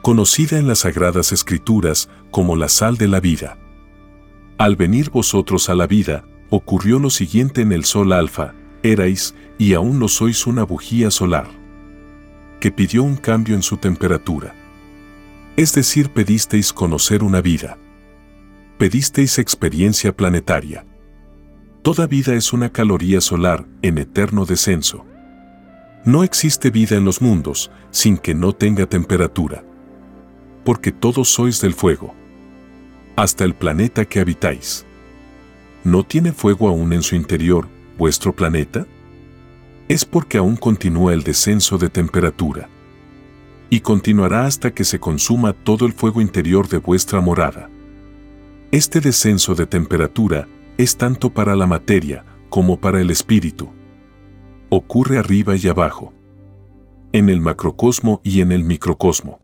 conocida 0.00 0.58
en 0.58 0.66
las 0.66 0.78
sagradas 0.80 1.32
escrituras 1.32 2.08
como 2.30 2.56
la 2.56 2.68
sal 2.68 2.96
de 2.96 3.08
la 3.08 3.20
vida. 3.20 3.58
Al 4.56 4.76
venir 4.76 5.10
vosotros 5.10 5.68
a 5.68 5.74
la 5.74 5.86
vida, 5.86 6.24
ocurrió 6.50 6.98
lo 6.98 7.10
siguiente 7.10 7.60
en 7.60 7.72
el 7.72 7.84
sol 7.84 8.12
alfa, 8.12 8.54
erais, 8.82 9.34
y 9.58 9.74
aún 9.74 9.98
no 9.98 10.08
sois 10.08 10.46
una 10.46 10.62
bujía 10.62 11.10
solar, 11.10 11.48
que 12.60 12.70
pidió 12.72 13.02
un 13.02 13.16
cambio 13.16 13.54
en 13.54 13.62
su 13.62 13.76
temperatura. 13.76 14.54
Es 15.56 15.74
decir, 15.74 16.10
pedisteis 16.10 16.72
conocer 16.72 17.22
una 17.22 17.42
vida. 17.42 17.76
Pedisteis 18.78 19.38
experiencia 19.38 20.16
planetaria. 20.16 20.86
Toda 21.82 22.06
vida 22.06 22.34
es 22.34 22.52
una 22.52 22.70
caloría 22.70 23.20
solar 23.20 23.66
en 23.82 23.98
eterno 23.98 24.46
descenso. 24.46 25.04
No 26.04 26.22
existe 26.22 26.70
vida 26.70 26.96
en 26.96 27.04
los 27.04 27.20
mundos 27.20 27.70
sin 27.90 28.18
que 28.18 28.34
no 28.34 28.52
tenga 28.52 28.86
temperatura. 28.86 29.64
Porque 30.64 30.92
todos 30.92 31.28
sois 31.28 31.60
del 31.60 31.74
fuego. 31.74 32.14
Hasta 33.16 33.44
el 33.44 33.54
planeta 33.54 34.04
que 34.04 34.20
habitáis. 34.20 34.86
¿No 35.84 36.04
tiene 36.04 36.32
fuego 36.32 36.68
aún 36.68 36.92
en 36.92 37.02
su 37.02 37.16
interior 37.16 37.68
vuestro 37.96 38.34
planeta? 38.34 38.86
Es 39.88 40.04
porque 40.04 40.38
aún 40.38 40.56
continúa 40.56 41.14
el 41.14 41.22
descenso 41.22 41.78
de 41.78 41.88
temperatura. 41.88 42.68
Y 43.70 43.80
continuará 43.80 44.46
hasta 44.46 44.72
que 44.72 44.84
se 44.84 45.00
consuma 45.00 45.52
todo 45.52 45.84
el 45.84 45.92
fuego 45.92 46.20
interior 46.20 46.68
de 46.68 46.78
vuestra 46.78 47.20
morada. 47.20 47.68
Este 48.70 49.00
descenso 49.00 49.54
de 49.54 49.66
temperatura 49.66 50.46
es 50.76 50.96
tanto 50.96 51.30
para 51.30 51.56
la 51.56 51.66
materia 51.66 52.24
como 52.48 52.78
para 52.78 53.00
el 53.00 53.10
espíritu. 53.10 53.70
Ocurre 54.70 55.18
arriba 55.18 55.56
y 55.56 55.66
abajo. 55.66 56.12
En 57.12 57.30
el 57.30 57.40
macrocosmo 57.40 58.20
y 58.22 58.42
en 58.42 58.52
el 58.52 58.64
microcosmo. 58.64 59.40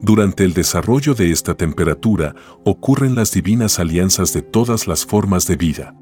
Durante 0.00 0.44
el 0.44 0.54
desarrollo 0.54 1.12
de 1.12 1.30
esta 1.30 1.54
temperatura 1.54 2.34
ocurren 2.64 3.14
las 3.14 3.32
divinas 3.32 3.78
alianzas 3.78 4.32
de 4.32 4.40
todas 4.40 4.86
las 4.86 5.04
formas 5.04 5.46
de 5.46 5.56
vida. 5.56 5.94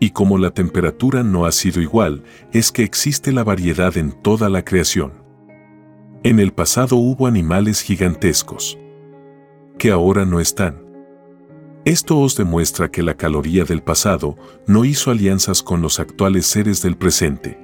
Y 0.00 0.10
como 0.10 0.36
la 0.36 0.50
temperatura 0.50 1.22
no 1.22 1.46
ha 1.46 1.52
sido 1.52 1.80
igual, 1.80 2.24
es 2.52 2.72
que 2.72 2.82
existe 2.82 3.30
la 3.30 3.44
variedad 3.44 3.96
en 3.96 4.10
toda 4.10 4.48
la 4.48 4.64
creación. 4.64 5.12
En 6.24 6.40
el 6.40 6.52
pasado 6.52 6.96
hubo 6.96 7.28
animales 7.28 7.82
gigantescos, 7.82 8.76
que 9.78 9.92
ahora 9.92 10.24
no 10.24 10.40
están. 10.40 10.87
Esto 11.88 12.18
os 12.18 12.36
demuestra 12.36 12.90
que 12.90 13.02
la 13.02 13.14
caloría 13.14 13.64
del 13.64 13.82
pasado 13.82 14.36
no 14.66 14.84
hizo 14.84 15.10
alianzas 15.10 15.62
con 15.62 15.80
los 15.80 15.98
actuales 15.98 16.44
seres 16.44 16.82
del 16.82 16.98
presente, 16.98 17.58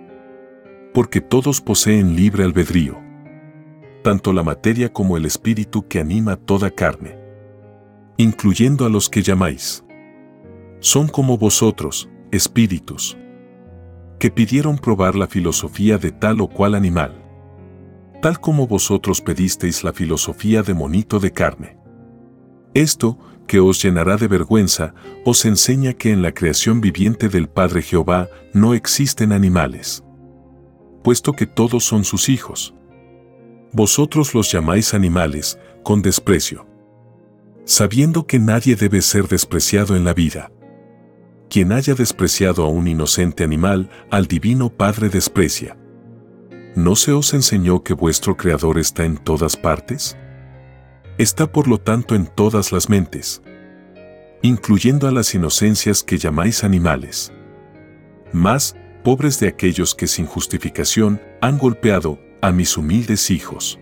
porque 0.94 1.20
todos 1.20 1.60
poseen 1.60 2.16
libre 2.16 2.42
albedrío 2.42 3.04
tanto 4.02 4.32
la 4.32 4.42
materia 4.42 4.90
como 4.90 5.18
el 5.18 5.26
espíritu 5.26 5.88
que 5.88 6.00
anima 6.00 6.36
toda 6.36 6.70
carne, 6.70 7.18
incluyendo 8.16 8.86
a 8.86 8.88
los 8.88 9.10
que 9.10 9.22
llamáis. 9.22 9.84
Son 10.80 11.06
como 11.06 11.36
vosotros, 11.36 12.08
espíritus, 12.30 13.18
que 14.18 14.30
pidieron 14.30 14.78
probar 14.78 15.16
la 15.16 15.26
filosofía 15.26 15.98
de 15.98 16.12
tal 16.12 16.40
o 16.40 16.48
cual 16.48 16.74
animal, 16.74 17.22
tal 18.22 18.40
como 18.40 18.66
vosotros 18.66 19.20
pedisteis 19.20 19.84
la 19.84 19.92
filosofía 19.92 20.62
de 20.62 20.72
monito 20.72 21.20
de 21.20 21.30
carne. 21.30 21.78
Esto, 22.74 23.18
que 23.46 23.60
os 23.60 23.82
llenará 23.82 24.16
de 24.16 24.28
vergüenza, 24.28 24.94
os 25.24 25.44
enseña 25.44 25.92
que 25.92 26.10
en 26.12 26.22
la 26.22 26.32
creación 26.32 26.80
viviente 26.80 27.28
del 27.28 27.48
Padre 27.48 27.82
Jehová 27.82 28.28
no 28.52 28.74
existen 28.74 29.32
animales, 29.32 30.04
puesto 31.02 31.32
que 31.32 31.46
todos 31.46 31.84
son 31.84 32.04
sus 32.04 32.28
hijos 32.28 32.74
vosotros 33.74 34.34
los 34.34 34.52
llamáis 34.52 34.94
animales, 34.94 35.58
con 35.82 36.00
desprecio. 36.00 36.64
Sabiendo 37.64 38.24
que 38.24 38.38
nadie 38.38 38.76
debe 38.76 39.02
ser 39.02 39.26
despreciado 39.26 39.96
en 39.96 40.04
la 40.04 40.14
vida. 40.14 40.52
Quien 41.50 41.72
haya 41.72 41.94
despreciado 41.94 42.62
a 42.62 42.68
un 42.68 42.86
inocente 42.86 43.42
animal, 43.42 43.90
al 44.12 44.26
divino 44.26 44.70
Padre 44.70 45.08
desprecia. 45.08 45.76
¿No 46.76 46.94
se 46.94 47.10
os 47.10 47.34
enseñó 47.34 47.82
que 47.82 47.94
vuestro 47.94 48.36
Creador 48.36 48.78
está 48.78 49.04
en 49.04 49.16
todas 49.16 49.56
partes? 49.56 50.16
Está 51.16 51.50
por 51.50 51.68
lo 51.68 51.78
tanto 51.78 52.16
en 52.16 52.26
todas 52.26 52.72
las 52.72 52.88
mentes, 52.88 53.40
incluyendo 54.42 55.06
a 55.06 55.12
las 55.12 55.32
inocencias 55.34 56.02
que 56.02 56.18
llamáis 56.18 56.64
animales. 56.64 57.32
Más, 58.32 58.74
pobres 59.04 59.38
de 59.38 59.46
aquellos 59.46 59.94
que 59.94 60.08
sin 60.08 60.26
justificación 60.26 61.20
han 61.40 61.58
golpeado, 61.58 62.18
a 62.42 62.50
mis 62.52 62.76
humildes 62.76 63.30
hijos. 63.30 63.78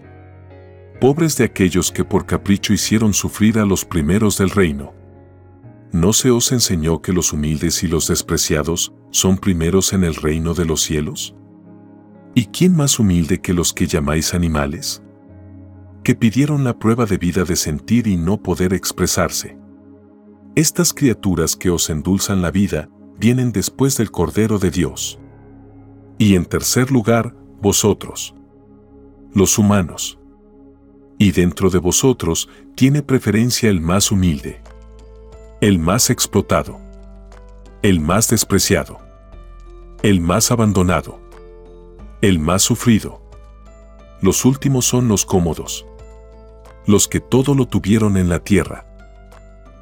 Pobres 1.00 1.36
de 1.36 1.44
aquellos 1.44 1.90
que 1.90 2.04
por 2.04 2.26
capricho 2.26 2.72
hicieron 2.72 3.12
sufrir 3.12 3.58
a 3.58 3.64
los 3.64 3.84
primeros 3.84 4.38
del 4.38 4.50
reino. 4.50 4.94
¿No 5.90 6.12
se 6.12 6.30
os 6.30 6.52
enseñó 6.52 7.02
que 7.02 7.12
los 7.12 7.32
humildes 7.32 7.82
y 7.82 7.88
los 7.88 8.06
despreciados 8.06 8.92
son 9.10 9.38
primeros 9.38 9.92
en 9.94 10.04
el 10.04 10.14
reino 10.14 10.54
de 10.54 10.64
los 10.64 10.82
cielos? 10.82 11.34
¿Y 12.34 12.46
quién 12.46 12.76
más 12.76 13.00
humilde 13.00 13.40
que 13.40 13.52
los 13.52 13.72
que 13.72 13.86
llamáis 13.86 14.32
animales? 14.32 15.02
Que 16.04 16.14
pidieron 16.14 16.64
la 16.64 16.78
prueba 16.78 17.06
de 17.06 17.18
vida 17.18 17.44
de 17.44 17.56
sentir 17.56 18.06
y 18.06 18.16
no 18.16 18.42
poder 18.42 18.72
expresarse. 18.72 19.56
Estas 20.54 20.92
criaturas 20.92 21.56
que 21.56 21.70
os 21.70 21.88
endulzan 21.90 22.42
la 22.42 22.50
vida 22.50 22.88
vienen 23.18 23.52
después 23.52 23.96
del 23.96 24.10
Cordero 24.10 24.58
de 24.58 24.70
Dios. 24.70 25.18
Y 26.18 26.34
en 26.34 26.44
tercer 26.44 26.90
lugar, 26.90 27.34
vosotros 27.60 28.34
los 29.34 29.58
humanos. 29.58 30.18
Y 31.18 31.32
dentro 31.32 31.70
de 31.70 31.78
vosotros 31.78 32.48
tiene 32.74 33.02
preferencia 33.02 33.70
el 33.70 33.80
más 33.80 34.10
humilde, 34.10 34.60
el 35.60 35.78
más 35.78 36.10
explotado, 36.10 36.80
el 37.82 38.00
más 38.00 38.28
despreciado, 38.28 38.98
el 40.02 40.20
más 40.20 40.50
abandonado, 40.50 41.20
el 42.20 42.38
más 42.38 42.62
sufrido. 42.62 43.22
Los 44.20 44.44
últimos 44.44 44.84
son 44.84 45.08
los 45.08 45.24
cómodos, 45.24 45.86
los 46.86 47.08
que 47.08 47.20
todo 47.20 47.54
lo 47.54 47.66
tuvieron 47.66 48.16
en 48.16 48.28
la 48.28 48.40
tierra. 48.40 48.86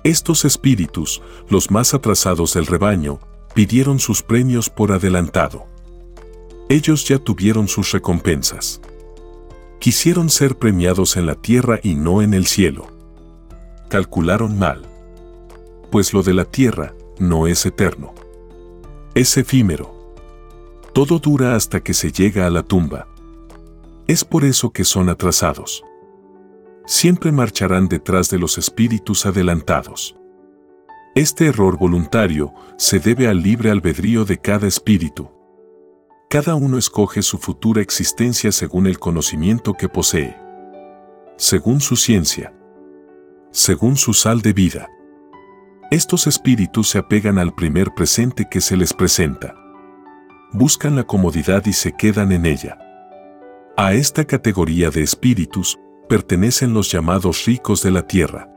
Estos 0.04 0.44
espíritus, 0.44 1.22
los 1.48 1.70
más 1.70 1.94
atrasados 1.94 2.54
del 2.54 2.66
rebaño, 2.66 3.20
pidieron 3.54 3.98
sus 3.98 4.22
premios 4.22 4.70
por 4.70 4.92
adelantado. 4.92 5.66
Ellos 6.68 7.06
ya 7.06 7.18
tuvieron 7.18 7.68
sus 7.68 7.92
recompensas 7.92 8.80
quisieron 9.80 10.28
ser 10.28 10.58
premiados 10.58 11.16
en 11.16 11.26
la 11.26 11.34
tierra 11.34 11.80
y 11.82 11.94
no 11.94 12.22
en 12.22 12.34
el 12.34 12.46
cielo. 12.46 12.86
Calcularon 13.88 14.58
mal. 14.58 14.82
Pues 15.90 16.12
lo 16.12 16.22
de 16.22 16.34
la 16.34 16.44
tierra 16.44 16.94
no 17.18 17.46
es 17.48 17.66
eterno. 17.66 18.14
Es 19.14 19.36
efímero. 19.36 20.14
Todo 20.92 21.18
dura 21.18 21.56
hasta 21.56 21.80
que 21.80 21.94
se 21.94 22.12
llega 22.12 22.46
a 22.46 22.50
la 22.50 22.62
tumba. 22.62 23.08
Es 24.06 24.24
por 24.24 24.44
eso 24.44 24.70
que 24.70 24.84
son 24.84 25.08
atrasados. 25.08 25.82
Siempre 26.90 27.30
marcharán 27.30 27.86
detrás 27.86 28.30
de 28.30 28.38
los 28.40 28.58
espíritus 28.58 29.24
adelantados. 29.24 30.16
Este 31.14 31.46
error 31.46 31.78
voluntario 31.78 32.52
se 32.78 32.98
debe 32.98 33.28
al 33.28 33.44
libre 33.44 33.70
albedrío 33.70 34.24
de 34.24 34.38
cada 34.38 34.66
espíritu. 34.66 35.30
Cada 36.28 36.56
uno 36.56 36.78
escoge 36.78 37.22
su 37.22 37.38
futura 37.38 37.80
existencia 37.80 38.50
según 38.50 38.88
el 38.88 38.98
conocimiento 38.98 39.74
que 39.74 39.88
posee, 39.88 40.36
según 41.36 41.80
su 41.80 41.94
ciencia, 41.94 42.52
según 43.52 43.94
su 43.94 44.12
sal 44.12 44.42
de 44.42 44.52
vida. 44.52 44.88
Estos 45.92 46.26
espíritus 46.26 46.88
se 46.88 46.98
apegan 46.98 47.38
al 47.38 47.54
primer 47.54 47.94
presente 47.94 48.48
que 48.50 48.60
se 48.60 48.76
les 48.76 48.92
presenta. 48.92 49.54
Buscan 50.52 50.96
la 50.96 51.04
comodidad 51.04 51.64
y 51.66 51.72
se 51.72 51.92
quedan 51.92 52.32
en 52.32 52.46
ella. 52.46 52.78
A 53.76 53.92
esta 53.92 54.24
categoría 54.24 54.90
de 54.90 55.02
espíritus 55.02 55.78
pertenecen 56.10 56.74
los 56.74 56.92
llamados 56.92 57.46
ricos 57.46 57.82
de 57.82 57.90
la 57.90 58.06
tierra, 58.06 58.52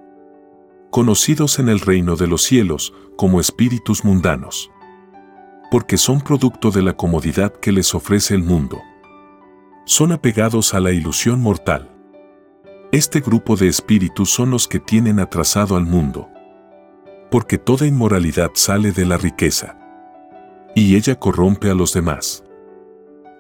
conocidos 0.92 1.58
en 1.60 1.70
el 1.70 1.80
reino 1.80 2.18
de 2.18 2.28
los 2.28 2.42
cielos 2.42 2.94
como 3.16 3.40
espíritus 3.40 4.04
mundanos 4.04 4.70
porque 5.74 5.98
son 5.98 6.22
producto 6.22 6.70
de 6.70 6.84
la 6.84 6.96
comodidad 6.96 7.52
que 7.52 7.72
les 7.72 7.96
ofrece 7.96 8.36
el 8.36 8.44
mundo. 8.44 8.84
Son 9.86 10.12
apegados 10.12 10.76
a 10.76 10.80
la 10.80 10.92
ilusión 10.92 11.40
mortal. 11.40 11.90
Este 12.92 13.22
grupo 13.22 13.56
de 13.56 13.70
espíritus 13.70 14.30
son 14.30 14.52
los 14.52 14.68
que 14.68 14.80
tienen 14.80 15.20
atrasado 15.20 15.76
al 15.76 15.88
mundo. 15.88 16.30
Porque 17.32 17.58
toda 17.58 17.88
inmoralidad 17.88 18.52
sale 18.54 18.92
de 18.92 19.08
la 19.08 19.18
riqueza. 19.18 19.76
Y 20.76 20.96
ella 20.96 21.16
corrompe 21.20 21.72
a 21.72 21.74
los 21.74 21.92
demás. 21.92 22.44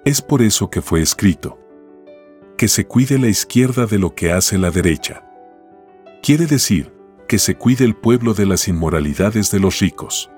Es 0.04 0.20
por 0.20 0.42
eso 0.42 0.72
que 0.72 0.82
fue 0.82 1.04
escrito. 1.04 1.60
Que 2.64 2.70
se 2.70 2.88
cuide 2.88 3.20
la 3.20 3.28
izquierda 3.28 3.88
de 3.88 4.00
lo 4.00 4.16
que 4.16 4.32
hace 4.32 4.58
la 4.58 4.72
derecha. 4.72 5.30
Quiere 6.22 6.46
decir, 6.46 6.94
que 7.28 7.38
se 7.38 7.56
cuide 7.56 7.84
el 7.84 7.94
pueblo 7.94 8.34
de 8.34 8.46
las 8.46 8.70
inmoralidades 8.70 9.52
de 9.52 9.60
los 9.60 9.80
ricos. 9.80 10.32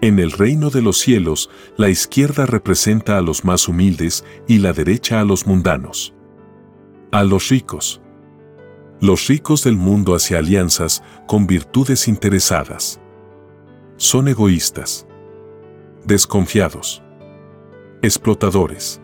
En 0.00 0.20
el 0.20 0.30
reino 0.30 0.70
de 0.70 0.80
los 0.80 0.98
cielos, 0.98 1.50
la 1.76 1.88
izquierda 1.88 2.46
representa 2.46 3.18
a 3.18 3.20
los 3.20 3.44
más 3.44 3.66
humildes 3.66 4.24
y 4.46 4.58
la 4.58 4.72
derecha 4.72 5.18
a 5.18 5.24
los 5.24 5.44
mundanos. 5.44 6.14
A 7.10 7.24
los 7.24 7.48
ricos. 7.48 8.00
Los 9.00 9.26
ricos 9.26 9.64
del 9.64 9.74
mundo 9.74 10.14
hacia 10.14 10.38
alianzas 10.38 11.02
con 11.26 11.48
virtudes 11.48 12.06
interesadas. 12.06 13.00
Son 13.96 14.28
egoístas. 14.28 15.04
Desconfiados. 16.06 17.02
Explotadores. 18.02 19.00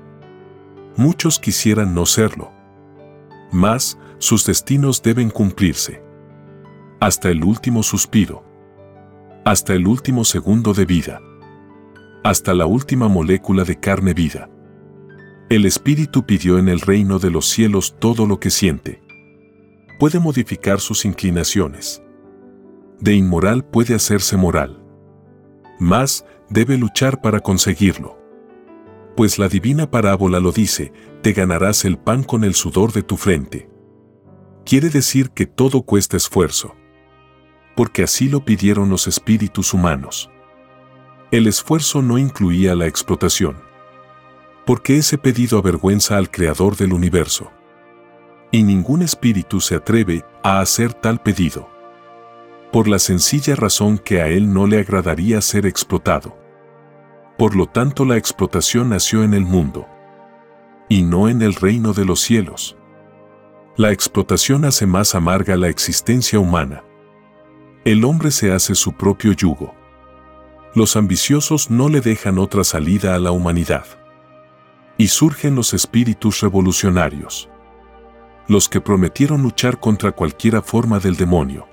Muchos 0.96 1.38
quisieran 1.38 1.94
no 1.94 2.06
serlo. 2.06 2.52
Mas, 3.52 3.98
sus 4.18 4.44
destinos 4.44 5.02
deben 5.02 5.30
cumplirse. 5.30 6.02
Hasta 7.00 7.30
el 7.30 7.42
último 7.44 7.82
suspiro. 7.82 8.44
Hasta 9.44 9.72
el 9.72 9.86
último 9.86 10.24
segundo 10.24 10.74
de 10.74 10.84
vida. 10.84 11.20
Hasta 12.22 12.52
la 12.52 12.66
última 12.66 13.08
molécula 13.08 13.64
de 13.64 13.80
carne 13.80 14.12
vida. 14.12 14.50
El 15.48 15.64
Espíritu 15.64 16.26
pidió 16.26 16.58
en 16.58 16.68
el 16.68 16.80
reino 16.80 17.18
de 17.18 17.30
los 17.30 17.48
cielos 17.48 17.96
todo 17.98 18.26
lo 18.26 18.38
que 18.38 18.50
siente. 18.50 19.02
Puede 19.98 20.20
modificar 20.20 20.80
sus 20.80 21.04
inclinaciones. 21.04 22.02
De 23.00 23.14
inmoral 23.14 23.64
puede 23.64 23.94
hacerse 23.94 24.36
moral. 24.36 24.84
Mas, 25.78 26.26
debe 26.50 26.76
luchar 26.76 27.22
para 27.22 27.40
conseguirlo. 27.40 28.19
Pues 29.20 29.38
la 29.38 29.50
divina 29.50 29.90
parábola 29.90 30.40
lo 30.40 30.50
dice, 30.50 30.94
te 31.20 31.34
ganarás 31.34 31.84
el 31.84 31.98
pan 31.98 32.22
con 32.22 32.42
el 32.42 32.54
sudor 32.54 32.94
de 32.94 33.02
tu 33.02 33.18
frente. 33.18 33.68
Quiere 34.64 34.88
decir 34.88 35.28
que 35.32 35.44
todo 35.44 35.82
cuesta 35.82 36.16
esfuerzo 36.16 36.74
porque 37.76 38.02
así 38.02 38.30
lo 38.30 38.46
pidieron 38.46 38.88
los 38.88 39.06
espíritus 39.06 39.74
humanos. 39.74 40.30
El 41.32 41.48
esfuerzo 41.48 42.00
no 42.00 42.16
incluía 42.16 42.74
la 42.74 42.86
explotación, 42.86 43.58
porque 44.64 44.96
ese 44.96 45.18
pedido 45.18 45.58
avergüenza 45.58 46.16
al 46.16 46.30
Creador 46.30 46.78
del 46.78 46.94
universo. 46.94 47.50
Y 48.50 48.62
ningún 48.62 49.02
espíritu 49.02 49.60
se 49.60 49.74
atreve 49.74 50.24
a 50.42 50.60
hacer 50.60 50.94
tal 50.94 51.20
pedido, 51.20 51.68
por 52.72 52.88
la 52.88 52.98
sencilla 52.98 53.54
razón 53.54 53.98
que 53.98 54.22
a 54.22 54.28
él 54.28 54.50
no 54.50 54.66
le 54.66 54.78
agradaría 54.78 55.42
ser 55.42 55.66
explotado. 55.66 56.40
Por 57.40 57.56
lo 57.56 57.66
tanto 57.66 58.04
la 58.04 58.16
explotación 58.16 58.90
nació 58.90 59.24
en 59.24 59.34
el 59.34 59.44
mundo, 59.44 59.88
y 60.88 61.02
no 61.02 61.28
en 61.28 61.42
el 61.42 61.56
reino 61.56 61.92
de 61.92 62.04
los 62.04 62.20
cielos. 62.20 62.76
La 63.76 63.90
explotación 63.90 64.64
hace 64.64 64.86
más 64.86 65.16
amarga 65.16 65.56
la 65.56 65.68
existencia 65.68 66.38
humana 66.38 66.84
el 67.84 68.04
hombre 68.04 68.30
se 68.30 68.52
hace 68.52 68.74
su 68.74 68.92
propio 68.92 69.32
yugo. 69.32 69.74
Los 70.74 70.96
ambiciosos 70.96 71.70
no 71.70 71.88
le 71.88 72.02
dejan 72.02 72.38
otra 72.38 72.62
salida 72.62 73.14
a 73.14 73.18
la 73.18 73.30
humanidad. 73.30 73.86
Y 74.98 75.08
surgen 75.08 75.54
los 75.54 75.72
espíritus 75.72 76.42
revolucionarios. 76.42 77.48
Los 78.48 78.68
que 78.68 78.82
prometieron 78.82 79.42
luchar 79.42 79.80
contra 79.80 80.12
cualquiera 80.12 80.60
forma 80.60 80.98
del 80.98 81.16
demonio. 81.16 81.66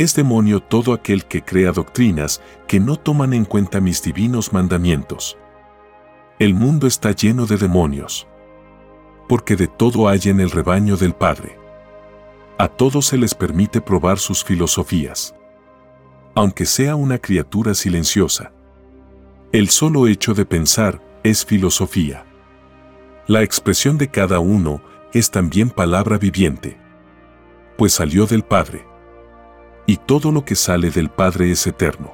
Es 0.00 0.14
demonio 0.14 0.60
todo 0.60 0.94
aquel 0.94 1.26
que 1.26 1.42
crea 1.42 1.72
doctrinas 1.72 2.40
que 2.66 2.80
no 2.80 2.96
toman 2.96 3.34
en 3.34 3.44
cuenta 3.44 3.82
mis 3.82 4.02
divinos 4.02 4.50
mandamientos. 4.50 5.36
El 6.38 6.54
mundo 6.54 6.86
está 6.86 7.10
lleno 7.10 7.44
de 7.44 7.58
demonios. 7.58 8.26
Porque 9.28 9.56
de 9.56 9.66
todo 9.66 10.08
hay 10.08 10.20
en 10.24 10.40
el 10.40 10.52
rebaño 10.52 10.96
del 10.96 11.12
Padre. 11.12 11.58
A 12.56 12.68
todos 12.68 13.08
se 13.08 13.18
les 13.18 13.34
permite 13.34 13.82
probar 13.82 14.18
sus 14.18 14.42
filosofías. 14.42 15.34
Aunque 16.34 16.64
sea 16.64 16.96
una 16.96 17.18
criatura 17.18 17.74
silenciosa. 17.74 18.52
El 19.52 19.68
solo 19.68 20.06
hecho 20.06 20.32
de 20.32 20.46
pensar 20.46 21.02
es 21.24 21.44
filosofía. 21.44 22.24
La 23.26 23.42
expresión 23.42 23.98
de 23.98 24.08
cada 24.08 24.38
uno 24.38 24.80
es 25.12 25.30
también 25.30 25.68
palabra 25.68 26.16
viviente. 26.16 26.78
Pues 27.76 27.92
salió 27.92 28.24
del 28.24 28.44
Padre. 28.44 28.89
Y 29.90 29.96
todo 29.96 30.30
lo 30.30 30.44
que 30.44 30.54
sale 30.54 30.92
del 30.92 31.10
Padre 31.10 31.50
es 31.50 31.66
eterno. 31.66 32.12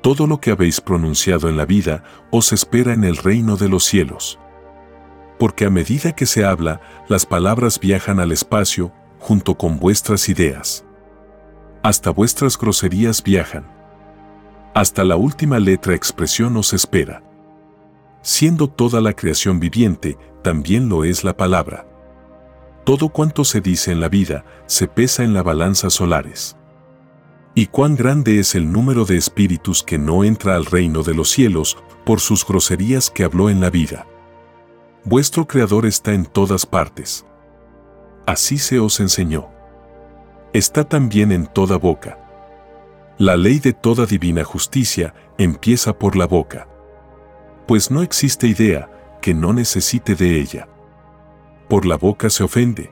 Todo 0.00 0.28
lo 0.28 0.40
que 0.40 0.52
habéis 0.52 0.80
pronunciado 0.80 1.48
en 1.48 1.56
la 1.56 1.66
vida 1.66 2.04
os 2.30 2.52
espera 2.52 2.92
en 2.92 3.02
el 3.02 3.16
reino 3.16 3.56
de 3.56 3.68
los 3.68 3.82
cielos. 3.82 4.38
Porque 5.40 5.64
a 5.64 5.70
medida 5.70 6.12
que 6.12 6.24
se 6.24 6.44
habla, 6.44 6.80
las 7.08 7.26
palabras 7.26 7.80
viajan 7.80 8.20
al 8.20 8.30
espacio 8.30 8.92
junto 9.18 9.58
con 9.58 9.80
vuestras 9.80 10.28
ideas. 10.28 10.84
Hasta 11.82 12.10
vuestras 12.10 12.56
groserías 12.56 13.24
viajan. 13.24 13.66
Hasta 14.72 15.02
la 15.02 15.16
última 15.16 15.58
letra 15.58 15.96
expresión 15.96 16.56
os 16.56 16.72
espera. 16.72 17.24
Siendo 18.22 18.68
toda 18.68 19.00
la 19.00 19.14
creación 19.14 19.58
viviente, 19.58 20.16
también 20.44 20.88
lo 20.88 21.02
es 21.02 21.24
la 21.24 21.36
palabra. 21.36 21.88
Todo 22.84 23.08
cuanto 23.08 23.44
se 23.44 23.60
dice 23.60 23.90
en 23.90 23.98
la 23.98 24.08
vida 24.08 24.44
se 24.66 24.86
pesa 24.86 25.24
en 25.24 25.34
la 25.34 25.42
balanza 25.42 25.90
solares. 25.90 26.56
Y 27.58 27.66
cuán 27.66 27.96
grande 27.96 28.38
es 28.38 28.54
el 28.54 28.70
número 28.70 29.04
de 29.04 29.16
espíritus 29.16 29.82
que 29.82 29.98
no 29.98 30.22
entra 30.22 30.54
al 30.54 30.64
reino 30.64 31.02
de 31.02 31.14
los 31.14 31.30
cielos 31.30 31.76
por 32.04 32.20
sus 32.20 32.46
groserías 32.46 33.10
que 33.10 33.24
habló 33.24 33.50
en 33.50 33.60
la 33.60 33.70
vida. 33.70 34.06
Vuestro 35.04 35.46
Creador 35.46 35.86
está 35.86 36.12
en 36.14 36.24
todas 36.24 36.66
partes 36.66 37.24
así 38.28 38.58
se 38.58 38.78
os 38.78 39.00
enseñó. 39.00 39.48
Está 40.52 40.84
también 40.84 41.32
en 41.32 41.46
toda 41.46 41.78
boca. 41.78 42.18
La 43.16 43.38
ley 43.38 43.58
de 43.58 43.72
toda 43.72 44.04
divina 44.04 44.44
justicia 44.44 45.14
empieza 45.38 45.98
por 45.98 46.14
la 46.14 46.26
boca. 46.26 46.68
Pues 47.66 47.90
no 47.90 48.02
existe 48.02 48.46
idea 48.46 48.90
que 49.22 49.32
no 49.32 49.54
necesite 49.54 50.14
de 50.14 50.38
ella. 50.38 50.68
Por 51.70 51.86
la 51.86 51.96
boca 51.96 52.28
se 52.28 52.44
ofende. 52.44 52.90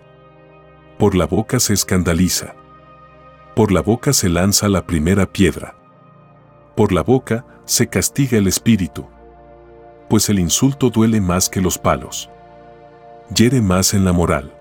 Por 0.99 1.15
la 1.15 1.27
boca 1.27 1.61
se 1.61 1.75
escandaliza. 1.75 2.55
Por 3.57 3.73
la 3.73 3.81
boca 3.81 4.13
se 4.13 4.29
lanza 4.29 4.69
la 4.69 4.87
primera 4.87 5.25
piedra. 5.25 5.75
Por 6.77 6.93
la 6.93 7.03
boca 7.03 7.47
se 7.65 7.87
castiga 7.87 8.37
el 8.37 8.49
espíritu. 8.49 9.07
Pues 10.11 10.29
el 10.29 10.39
insulto 10.39 10.91
duele 10.91 11.23
más 11.23 11.49
que 11.49 11.63
los 11.63 11.79
palos. 11.79 12.29
Hiere 13.35 13.63
más 13.63 13.95
en 13.95 14.05
la 14.05 14.13
moral. 14.13 14.55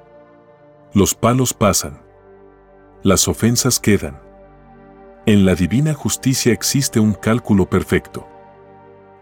Los 0.94 1.14
palos 1.14 1.54
pasan. 1.54 2.00
Las 3.04 3.28
ofensas 3.28 3.82
quedan. 3.82 4.18
En 5.26 5.46
la 5.46 5.56
divina 5.56 5.94
justicia 5.94 6.54
existe 6.54 7.02
un 7.02 7.16
cálculo 7.16 7.70
perfecto. 7.70 8.26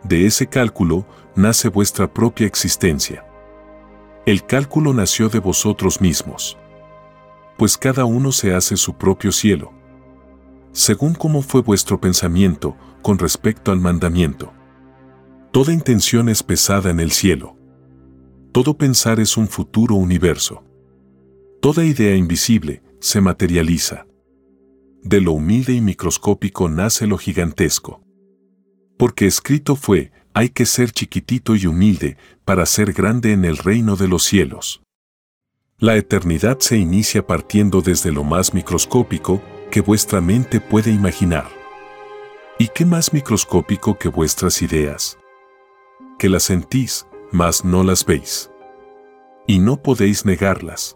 De 0.04 0.28
ese 0.28 0.46
cálculo 0.46 1.04
nace 1.36 1.70
vuestra 1.70 2.14
propia 2.14 2.46
existencia. 2.46 3.26
El 4.28 4.46
cálculo 4.46 4.94
nació 4.94 5.30
de 5.30 5.40
vosotros 5.40 6.00
mismos. 6.00 6.60
Pues 7.58 7.78
cada 7.78 8.06
uno 8.06 8.32
se 8.32 8.54
hace 8.54 8.78
su 8.78 8.98
propio 8.98 9.32
cielo. 9.32 9.72
Según 10.72 11.14
cómo 11.14 11.42
fue 11.42 11.62
vuestro 11.62 12.02
pensamiento 12.02 12.76
con 13.02 13.20
respecto 13.20 13.72
al 13.72 13.80
mandamiento. 13.80 14.54
Toda 15.52 15.72
intención 15.72 16.30
es 16.30 16.42
pesada 16.42 16.90
en 16.90 17.00
el 17.00 17.12
cielo. 17.12 17.58
Todo 18.52 18.78
pensar 18.78 19.20
es 19.20 19.38
un 19.38 19.48
futuro 19.48 19.96
universo. 19.96 20.64
Toda 21.62 21.86
idea 21.86 22.16
invisible 22.16 22.82
se 23.00 23.22
materializa. 23.22 24.06
De 25.04 25.22
lo 25.22 25.34
humilde 25.34 25.74
y 25.74 25.82
microscópico 25.82 26.70
nace 26.70 27.08
lo 27.08 27.18
gigantesco. 27.18 28.04
Porque 28.98 29.28
escrito 29.28 29.76
fue, 29.76 30.12
hay 30.34 30.50
que 30.50 30.66
ser 30.66 30.92
chiquitito 30.92 31.56
y 31.56 31.66
humilde 31.66 32.18
para 32.46 32.66
ser 32.66 32.94
grande 32.94 33.34
en 33.34 33.44
el 33.44 33.58
reino 33.58 33.96
de 33.96 34.08
los 34.08 34.24
cielos. 34.24 34.83
La 35.84 35.98
eternidad 35.98 36.60
se 36.60 36.78
inicia 36.78 37.28
partiendo 37.28 37.82
desde 37.82 38.14
lo 38.14 38.24
más 38.24 38.54
microscópico 38.54 39.42
que 39.70 39.82
vuestra 39.82 40.22
mente 40.22 40.62
puede 40.62 40.92
imaginar. 40.92 41.50
¿Y 42.58 42.70
qué 42.70 42.86
más 42.86 43.12
microscópico 43.12 43.98
que 43.98 44.08
vuestras 44.08 44.62
ideas? 44.62 45.18
Que 46.18 46.30
las 46.30 46.44
sentís, 46.44 47.06
mas 47.34 47.66
no 47.66 47.84
las 47.84 48.06
veis. 48.06 48.50
Y 49.46 49.60
no 49.60 49.82
podéis 49.82 50.26
negarlas 50.26 50.96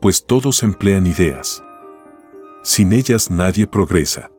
pues 0.00 0.24
todos 0.24 0.62
emplean 0.62 1.06
ideas. 1.06 1.64
Sin 2.62 2.92
ellas 2.92 3.30
nadie 3.30 3.66
progresa. 3.66 4.30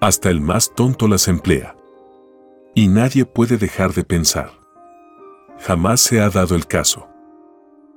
Hasta 0.00 0.30
el 0.30 0.40
más 0.40 0.74
tonto 0.74 1.08
las 1.08 1.28
emplea. 1.28 1.76
Y 2.74 2.88
nadie 2.88 3.24
puede 3.24 3.56
dejar 3.56 3.94
de 3.94 4.04
pensar. 4.04 4.50
Jamás 5.60 6.00
se 6.00 6.20
ha 6.20 6.28
dado 6.30 6.54
el 6.54 6.66
caso. 6.66 7.08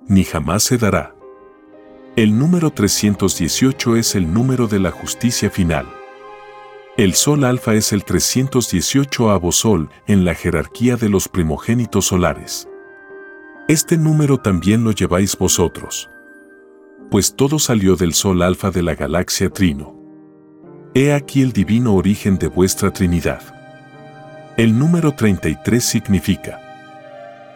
Ni 0.10 0.26
jamás 0.26 0.64
se 0.64 0.78
dará. 0.78 1.16
El 2.18 2.38
número 2.38 2.72
318 2.72 3.96
es 3.96 4.16
el 4.16 4.34
número 4.34 4.68
de 4.68 4.80
la 4.80 4.92
justicia 4.92 5.50
final. 5.50 5.88
El 6.98 7.14
Sol 7.14 7.46
Alfa 7.46 7.76
es 7.76 7.94
el 7.94 8.04
318 8.04 9.52
Sol 9.54 9.90
en 10.08 10.26
la 10.26 10.36
jerarquía 10.36 10.98
de 10.98 11.08
los 11.08 11.30
primogénitos 11.30 12.08
solares. 12.08 12.68
Este 13.70 13.98
número 13.98 14.38
también 14.40 14.84
lo 14.84 14.92
lleváis 14.92 15.38
vosotros 15.38 16.10
pues 17.10 17.36
todo 17.36 17.60
salió 17.60 17.96
del 17.96 18.14
Sol 18.14 18.42
alfa 18.42 18.72
de 18.72 18.84
la 18.84 18.96
galaxia 18.96 19.50
Trino. 19.50 19.96
He 20.94 21.14
aquí 21.14 21.42
el 21.42 21.54
divino 21.54 21.96
origen 21.96 22.38
de 22.38 22.48
vuestra 22.48 22.92
Trinidad. 22.92 23.42
El 24.58 24.78
número 24.78 25.14
33 25.14 25.84
significa 25.84 26.60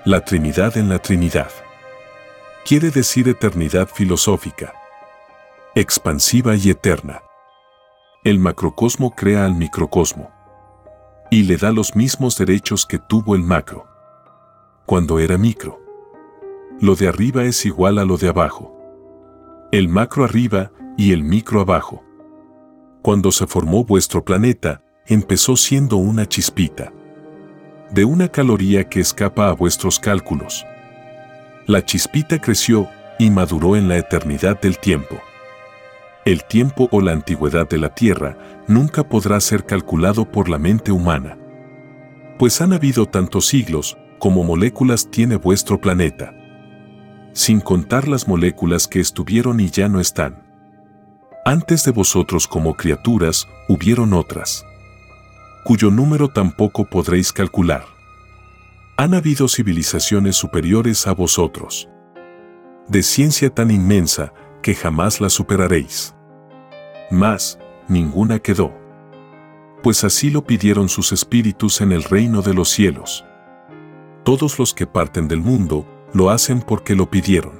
la 0.05 0.21
Trinidad 0.21 0.77
en 0.77 0.89
la 0.89 0.99
Trinidad. 0.99 1.51
Quiere 2.65 2.91
decir 2.91 3.27
eternidad 3.27 3.89
filosófica, 3.89 4.73
expansiva 5.75 6.55
y 6.55 6.69
eterna. 6.69 7.21
El 8.23 8.39
macrocosmo 8.39 9.11
crea 9.15 9.45
al 9.45 9.55
microcosmo 9.55 10.31
y 11.29 11.43
le 11.43 11.57
da 11.57 11.71
los 11.71 11.95
mismos 11.95 12.37
derechos 12.37 12.85
que 12.85 12.99
tuvo 12.99 13.35
el 13.35 13.43
macro 13.43 13.85
cuando 14.85 15.19
era 15.19 15.37
micro. 15.37 15.81
Lo 16.79 16.95
de 16.95 17.07
arriba 17.07 17.43
es 17.43 17.65
igual 17.65 17.97
a 17.99 18.05
lo 18.05 18.17
de 18.17 18.29
abajo. 18.29 18.73
El 19.71 19.87
macro 19.87 20.23
arriba 20.23 20.71
y 20.97 21.13
el 21.13 21.23
micro 21.23 21.61
abajo. 21.61 22.03
Cuando 23.01 23.31
se 23.31 23.47
formó 23.47 23.83
vuestro 23.83 24.23
planeta, 24.23 24.81
empezó 25.05 25.55
siendo 25.55 25.97
una 25.97 26.27
chispita. 26.27 26.91
De 27.91 28.05
una 28.05 28.27
caloría 28.27 28.89
que 28.89 28.99
escapa 28.99 29.49
a 29.49 29.53
vuestros 29.53 29.99
cálculos. 29.99 30.65
La 31.65 31.85
chispita 31.85 32.39
creció 32.39 32.89
y 33.17 33.29
maduró 33.29 33.77
en 33.77 33.87
la 33.87 33.97
eternidad 33.97 34.59
del 34.59 34.77
tiempo. 34.79 35.21
El 36.25 36.43
tiempo 36.43 36.89
o 36.91 36.99
la 36.99 37.13
antigüedad 37.13 37.69
de 37.69 37.77
la 37.77 37.95
Tierra 37.95 38.37
nunca 38.67 39.07
podrá 39.07 39.39
ser 39.39 39.65
calculado 39.65 40.29
por 40.29 40.49
la 40.49 40.57
mente 40.57 40.91
humana. 40.91 41.37
Pues 42.37 42.59
han 42.59 42.73
habido 42.73 43.05
tantos 43.05 43.47
siglos 43.47 43.97
como 44.19 44.43
moléculas 44.43 45.09
tiene 45.09 45.37
vuestro 45.37 45.79
planeta. 45.79 46.33
Sin 47.31 47.61
contar 47.61 48.09
las 48.09 48.27
moléculas 48.27 48.87
que 48.87 48.99
estuvieron 48.99 49.61
y 49.61 49.69
ya 49.69 49.87
no 49.87 50.01
están. 50.01 50.43
Antes 51.45 51.85
de 51.85 51.91
vosotros 51.91 52.45
como 52.45 52.73
criaturas, 52.73 53.47
hubieron 53.69 54.13
otras, 54.13 54.65
cuyo 55.63 55.91
número 55.91 56.27
tampoco 56.27 56.85
podréis 56.85 57.31
calcular. 57.31 57.92
Han 58.95 59.15
habido 59.15 59.47
civilizaciones 59.47 60.35
superiores 60.35 61.07
a 61.07 61.13
vosotros, 61.13 61.89
de 62.87 63.01
ciencia 63.01 63.49
tan 63.49 63.71
inmensa 63.71 64.33
que 64.61 64.75
jamás 64.75 65.19
la 65.19 65.29
superaréis. 65.29 66.13
Mas, 67.09 67.57
ninguna 67.87 68.37
quedó. 68.37 68.71
Pues 69.81 70.03
así 70.03 70.29
lo 70.29 70.43
pidieron 70.45 70.89
sus 70.89 71.11
espíritus 71.11 71.81
en 71.81 71.91
el 71.91 72.03
reino 72.03 72.43
de 72.43 72.53
los 72.53 72.69
cielos. 72.69 73.25
Todos 74.23 74.59
los 74.59 74.75
que 74.75 74.85
parten 74.85 75.27
del 75.27 75.41
mundo 75.41 75.87
lo 76.13 76.29
hacen 76.29 76.61
porque 76.61 76.95
lo 76.95 77.09
pidieron. 77.09 77.53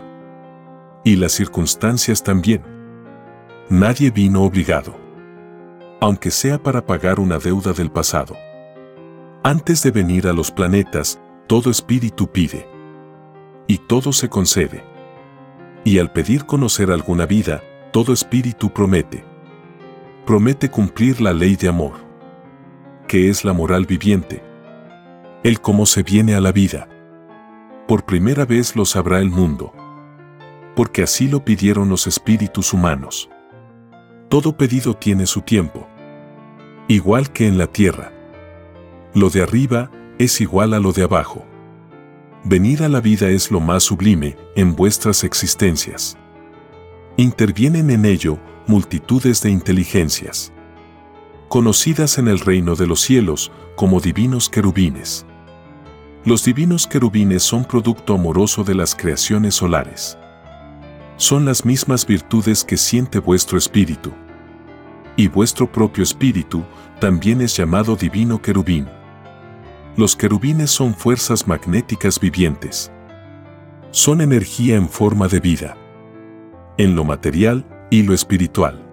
Y 1.04 1.16
las 1.16 1.32
circunstancias 1.32 2.22
también. 2.22 2.62
Nadie 3.70 4.12
vino 4.12 4.44
obligado. 4.44 4.96
Aunque 6.00 6.30
sea 6.30 6.62
para 6.62 6.86
pagar 6.86 7.20
una 7.20 7.40
deuda 7.40 7.74
del 7.74 7.90
pasado. 7.90 8.38
Antes 9.46 9.84
de 9.84 9.92
venir 9.92 10.28
a 10.28 10.34
los 10.34 10.52
planetas, 10.52 11.20
todo 11.48 11.70
espíritu 11.70 12.28
pide. 12.32 12.68
Y 13.68 13.78
todo 13.78 14.14
se 14.14 14.30
concede. 14.30 14.84
Y 15.84 16.00
al 16.00 16.12
pedir 16.12 16.46
conocer 16.46 16.92
alguna 16.92 17.26
vida, 17.26 17.62
todo 17.92 18.14
espíritu 18.14 18.72
promete. 18.72 19.24
Promete 20.26 20.70
cumplir 20.70 21.22
la 21.22 21.34
ley 21.34 21.56
de 21.56 21.68
amor. 21.68 21.94
Que 23.08 23.30
es 23.30 23.44
la 23.44 23.54
moral 23.54 23.86
viviente 23.86 24.54
el 25.44 25.60
cómo 25.60 25.86
se 25.86 26.04
viene 26.04 26.36
a 26.36 26.42
la 26.42 26.54
vida. 26.54 26.88
Por 27.86 28.06
primera 28.06 28.46
vez 28.46 28.78
lo 28.78 28.86
sabrá 28.86 29.20
el 29.20 29.30
mundo. 29.30 29.74
Porque 30.74 31.04
así 31.04 31.28
lo 31.28 31.44
pidieron 31.44 31.90
los 31.90 32.08
espíritus 32.08 32.72
humanos. 32.72 33.30
Todo 34.30 34.56
pedido 34.56 34.94
tiene 34.94 35.26
su 35.26 35.42
tiempo. 35.42 35.86
Igual 36.88 37.32
que 37.34 37.46
en 37.46 37.58
la 37.58 37.68
tierra. 37.68 38.14
Lo 39.14 39.30
de 39.30 39.44
arriba 39.44 39.92
es 40.20 40.42
igual 40.42 40.74
a 40.74 40.80
lo 40.80 40.92
de 40.92 41.04
abajo. 41.04 41.46
Venir 42.44 42.84
a 42.84 42.90
la 42.90 43.02
vida 43.02 43.30
es 43.30 43.52
lo 43.52 43.60
más 43.60 43.84
sublime 43.84 44.36
en 44.56 44.76
vuestras 44.76 45.24
existencias. 45.24 46.18
Intervienen 47.18 47.90
en 47.90 48.06
ello 48.06 48.38
multitudes 48.68 49.42
de 49.42 49.50
inteligencias, 49.50 50.52
conocidas 51.48 52.18
en 52.18 52.28
el 52.28 52.40
reino 52.40 52.76
de 52.76 52.88
los 52.88 53.02
cielos 53.02 53.52
como 53.76 54.00
divinos 54.00 54.50
querubines. 54.50 55.26
Los 56.26 56.46
divinos 56.46 56.88
querubines 56.88 57.44
son 57.44 57.66
producto 57.66 58.14
amoroso 58.14 58.64
de 58.64 58.76
las 58.76 58.96
creaciones 58.96 59.56
solares. 59.56 60.18
Son 61.18 61.46
las 61.46 61.66
mismas 61.66 62.06
virtudes 62.06 62.64
que 62.64 62.78
siente 62.78 63.20
vuestro 63.20 63.58
espíritu. 63.58 64.12
Y 65.16 65.28
vuestro 65.28 65.72
propio 65.72 66.04
espíritu 66.04 66.64
también 67.00 67.42
es 67.42 67.56
llamado 67.56 67.96
divino 67.96 68.42
querubín. 68.42 68.88
Los 69.96 70.16
querubines 70.16 70.72
son 70.72 70.94
fuerzas 70.96 71.48
magnéticas 71.48 72.20
vivientes. 72.20 72.92
Son 73.92 74.22
energía 74.22 74.76
en 74.76 74.90
forma 74.90 75.28
de 75.28 75.40
vida. 75.40 75.78
En 76.78 76.96
lo 76.96 77.04
material 77.04 77.66
y 77.92 78.04
lo 78.04 78.14
espiritual. 78.14 78.84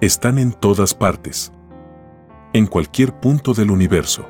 Están 0.00 0.38
en 0.38 0.52
todas 0.52 0.94
partes. 0.94 1.52
En 2.52 2.66
cualquier 2.66 3.18
punto 3.18 3.52
del 3.52 3.70
universo 3.70 4.28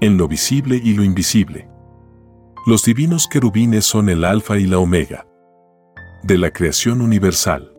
en 0.00 0.18
lo 0.18 0.28
visible 0.28 0.80
y 0.82 0.92
lo 0.92 1.04
invisible. 1.04 1.68
Los 2.66 2.84
divinos 2.84 3.28
querubines 3.28 3.84
son 3.84 4.08
el 4.08 4.24
alfa 4.24 4.58
y 4.58 4.66
la 4.66 4.78
omega 4.78 5.26
de 6.22 6.38
la 6.38 6.50
creación 6.50 7.00
universal. 7.00 7.72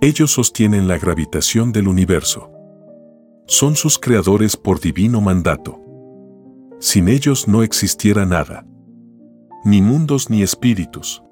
Ellos 0.00 0.32
sostienen 0.32 0.88
la 0.88 0.98
gravitación 0.98 1.72
del 1.72 1.88
universo. 1.88 2.50
Son 3.46 3.76
sus 3.76 3.98
creadores 3.98 4.56
por 4.56 4.80
divino 4.80 5.20
mandato. 5.20 5.80
Sin 6.84 7.08
ellos 7.08 7.48
no 7.48 7.62
existiera 7.62 8.26
nada. 8.26 8.66
Ni 9.64 9.80
mundos 9.80 10.28
ni 10.28 10.42
espíritus. 10.42 11.22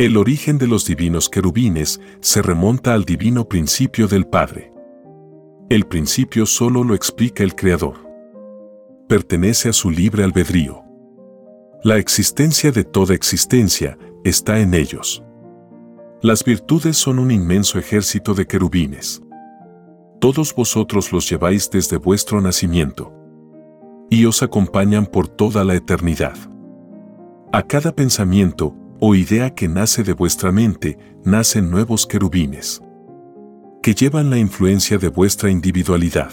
El 0.00 0.16
origen 0.16 0.58
de 0.58 0.66
los 0.66 0.84
divinos 0.84 1.28
querubines 1.28 2.00
se 2.20 2.42
remonta 2.42 2.92
al 2.92 3.04
divino 3.04 3.48
principio 3.48 4.08
del 4.08 4.26
Padre. 4.26 4.72
El 5.68 5.86
principio 5.86 6.44
solo 6.44 6.82
lo 6.82 6.96
explica 6.96 7.44
el 7.44 7.54
Creador 7.54 8.08
pertenece 9.08 9.68
a 9.68 9.72
su 9.72 9.92
libre 9.92 10.24
albedrío. 10.24 10.82
La 11.84 11.96
existencia 11.98 12.72
de 12.72 12.82
toda 12.82 13.14
existencia 13.14 13.96
está 14.24 14.58
en 14.58 14.74
ellos. 14.74 15.22
Las 16.20 16.42
virtudes 16.42 16.96
son 16.96 17.20
un 17.20 17.30
inmenso 17.30 17.78
ejército 17.78 18.34
de 18.34 18.48
querubines. 18.48 19.22
Todos 20.20 20.52
vosotros 20.52 21.12
los 21.12 21.30
lleváis 21.30 21.70
desde 21.70 21.96
vuestro 21.96 22.40
nacimiento. 22.40 23.17
Y 24.10 24.24
os 24.24 24.42
acompañan 24.42 25.06
por 25.06 25.28
toda 25.28 25.64
la 25.64 25.74
eternidad. 25.74 26.36
A 27.52 27.62
cada 27.62 27.92
pensamiento 27.94 28.74
o 29.00 29.14
idea 29.14 29.54
que 29.54 29.68
nace 29.68 30.02
de 30.02 30.12
vuestra 30.12 30.52
mente, 30.52 30.98
nacen 31.24 31.70
nuevos 31.70 32.06
querubines. 32.06 32.82
Que 33.82 33.94
llevan 33.94 34.30
la 34.30 34.38
influencia 34.38 34.98
de 34.98 35.08
vuestra 35.08 35.50
individualidad. 35.50 36.32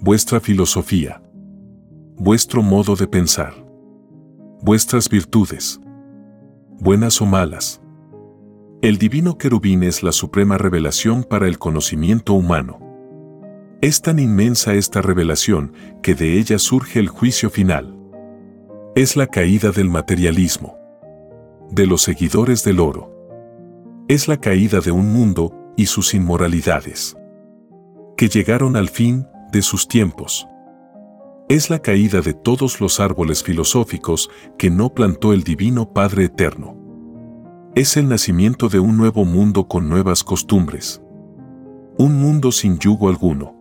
Vuestra 0.00 0.40
filosofía 0.40 1.22
vuestro 2.18 2.62
modo 2.62 2.96
de 2.96 3.06
pensar, 3.06 3.52
vuestras 4.62 5.10
virtudes, 5.10 5.78
buenas 6.80 7.20
o 7.20 7.26
malas. 7.26 7.82
El 8.80 8.96
divino 8.96 9.36
querubín 9.36 9.82
es 9.82 10.02
la 10.02 10.12
suprema 10.12 10.56
revelación 10.56 11.24
para 11.24 11.46
el 11.46 11.58
conocimiento 11.58 12.32
humano. 12.32 12.85
Es 13.80 14.02
tan 14.02 14.18
inmensa 14.18 14.74
esta 14.74 15.02
revelación 15.02 15.72
que 16.02 16.14
de 16.14 16.38
ella 16.38 16.58
surge 16.58 16.98
el 16.98 17.08
juicio 17.08 17.50
final. 17.50 17.96
Es 18.94 19.16
la 19.16 19.26
caída 19.26 19.70
del 19.70 19.90
materialismo, 19.90 20.76
de 21.70 21.86
los 21.86 22.02
seguidores 22.02 22.64
del 22.64 22.80
oro. 22.80 23.12
Es 24.08 24.28
la 24.28 24.38
caída 24.38 24.80
de 24.80 24.90
un 24.90 25.12
mundo 25.12 25.52
y 25.76 25.86
sus 25.86 26.14
inmoralidades, 26.14 27.16
que 28.16 28.28
llegaron 28.28 28.76
al 28.76 28.88
fin 28.88 29.26
de 29.52 29.62
sus 29.62 29.88
tiempos 29.88 30.48
es 31.48 31.70
la 31.70 31.78
caída 31.78 32.22
de 32.22 32.34
todos 32.34 32.80
los 32.80 32.98
árboles 32.98 33.44
filosóficos 33.44 34.30
que 34.58 34.68
no 34.68 34.92
plantó 34.92 35.32
el 35.32 35.44
Divino 35.44 35.92
Padre 35.92 36.24
Eterno. 36.24 36.76
Es 37.76 37.96
el 37.96 38.08
nacimiento 38.08 38.68
de 38.68 38.80
un 38.80 38.96
nuevo 38.96 39.24
mundo 39.24 39.68
con 39.68 39.88
nuevas 39.88 40.24
costumbres. 40.24 41.00
Un 41.98 42.20
mundo 42.20 42.50
sin 42.50 42.80
yugo 42.80 43.08
alguno. 43.08 43.55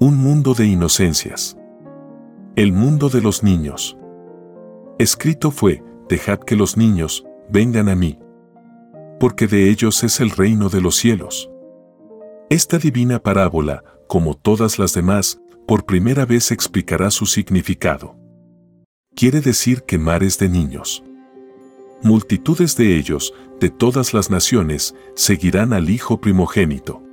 Un 0.00 0.16
mundo 0.16 0.54
de 0.54 0.66
inocencias. 0.66 1.56
El 2.56 2.72
mundo 2.72 3.08
de 3.08 3.20
los 3.20 3.44
niños. 3.44 3.96
Escrito 4.98 5.52
fue, 5.52 5.84
dejad 6.08 6.40
que 6.40 6.56
los 6.56 6.76
niños 6.76 7.24
vengan 7.48 7.88
a 7.88 7.94
mí. 7.94 8.18
Porque 9.20 9.46
de 9.46 9.70
ellos 9.70 10.02
es 10.02 10.18
el 10.18 10.30
reino 10.30 10.68
de 10.68 10.80
los 10.80 10.96
cielos. 10.96 11.48
Esta 12.50 12.78
divina 12.78 13.20
parábola, 13.20 13.84
como 14.08 14.34
todas 14.34 14.80
las 14.80 14.94
demás, 14.94 15.40
por 15.64 15.86
primera 15.86 16.26
vez 16.26 16.50
explicará 16.50 17.12
su 17.12 17.24
significado. 17.24 18.16
Quiere 19.14 19.40
decir 19.40 19.84
que 19.84 19.96
mares 19.96 20.40
de 20.40 20.48
niños. 20.48 21.04
Multitudes 22.02 22.76
de 22.76 22.96
ellos, 22.96 23.32
de 23.60 23.70
todas 23.70 24.12
las 24.12 24.28
naciones, 24.28 24.96
seguirán 25.14 25.72
al 25.72 25.88
Hijo 25.88 26.20
primogénito. 26.20 27.03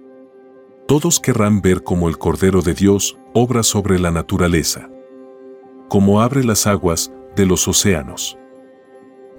Todos 0.88 1.20
querrán 1.20 1.62
ver 1.62 1.84
cómo 1.84 2.10
el 2.10 2.18
Cordero 2.18 2.62
de 2.62 2.74
Dios 2.74 3.18
obra 3.34 3.64
sobre 3.64 4.00
la 4.00 4.12
naturaleza. 4.12 4.90
Cómo 5.90 6.22
abre 6.22 6.44
las 6.44 6.68
aguas 6.68 7.12
de 7.36 7.46
los 7.46 7.68
océanos. 7.68 8.38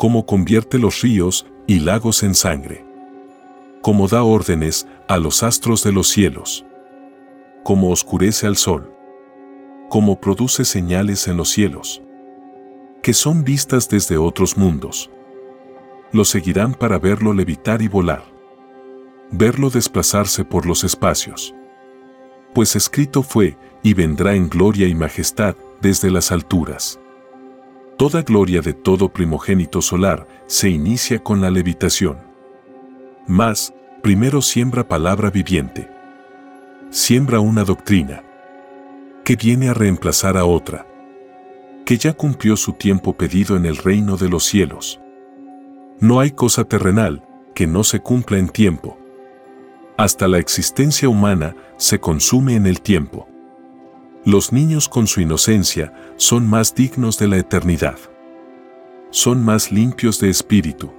cómo 0.02 0.26
convierte 0.26 0.80
los 0.80 1.00
ríos 1.02 1.46
y 1.68 1.78
lagos 1.78 2.24
en 2.24 2.34
sangre, 2.34 2.84
cómo 3.82 4.08
da 4.08 4.24
órdenes 4.24 4.88
a 5.06 5.16
los 5.16 5.44
astros 5.44 5.84
de 5.84 5.92
los 5.92 6.08
cielos, 6.08 6.66
cómo 7.62 7.90
oscurece 7.90 8.48
al 8.48 8.56
sol, 8.56 8.92
cómo 9.88 10.20
produce 10.20 10.64
señales 10.64 11.28
en 11.28 11.36
los 11.36 11.50
cielos, 11.50 12.02
que 13.00 13.14
son 13.14 13.44
vistas 13.44 13.88
desde 13.88 14.16
otros 14.16 14.56
mundos. 14.56 15.08
Lo 16.10 16.24
seguirán 16.24 16.74
para 16.74 16.98
verlo 16.98 17.32
levitar 17.32 17.80
y 17.80 17.86
volar, 17.86 18.24
verlo 19.32 19.70
desplazarse 19.70 20.44
por 20.44 20.66
los 20.66 20.84
espacios. 20.84 21.54
Pues 22.54 22.76
escrito 22.76 23.22
fue, 23.22 23.56
y 23.82 23.94
vendrá 23.94 24.34
en 24.34 24.48
gloria 24.48 24.86
y 24.86 24.94
majestad 24.94 25.56
desde 25.80 26.10
las 26.10 26.30
alturas. 26.30 27.00
Toda 27.96 28.22
gloria 28.22 28.60
de 28.60 28.74
todo 28.74 29.08
primogénito 29.08 29.82
solar 29.82 30.26
se 30.46 30.68
inicia 30.68 31.22
con 31.22 31.40
la 31.40 31.50
levitación. 31.50 32.18
Mas, 33.26 33.74
primero 34.02 34.42
siembra 34.42 34.86
palabra 34.86 35.30
viviente. 35.30 35.88
Siembra 36.90 37.40
una 37.40 37.64
doctrina 37.64 38.22
que 39.24 39.36
viene 39.36 39.68
a 39.68 39.74
reemplazar 39.74 40.36
a 40.36 40.44
otra, 40.44 40.86
que 41.86 41.96
ya 41.96 42.12
cumplió 42.12 42.56
su 42.56 42.72
tiempo 42.72 43.16
pedido 43.16 43.56
en 43.56 43.66
el 43.66 43.76
reino 43.76 44.16
de 44.16 44.28
los 44.28 44.44
cielos. 44.44 45.00
No 46.00 46.20
hay 46.20 46.32
cosa 46.32 46.64
terrenal 46.64 47.24
que 47.54 47.66
no 47.66 47.84
se 47.84 48.00
cumpla 48.00 48.38
en 48.38 48.48
tiempo. 48.48 48.98
Hasta 49.96 50.26
la 50.26 50.38
existencia 50.38 51.08
humana 51.08 51.54
se 51.76 52.00
consume 52.00 52.56
en 52.56 52.66
el 52.66 52.80
tiempo. 52.80 53.28
Los 54.24 54.52
niños 54.52 54.88
con 54.88 55.06
su 55.06 55.20
inocencia 55.20 55.92
son 56.16 56.46
más 56.48 56.74
dignos 56.74 57.18
de 57.18 57.28
la 57.28 57.36
eternidad. 57.36 57.98
Son 59.10 59.44
más 59.44 59.70
limpios 59.70 60.20
de 60.20 60.30
espíritu. 60.30 60.92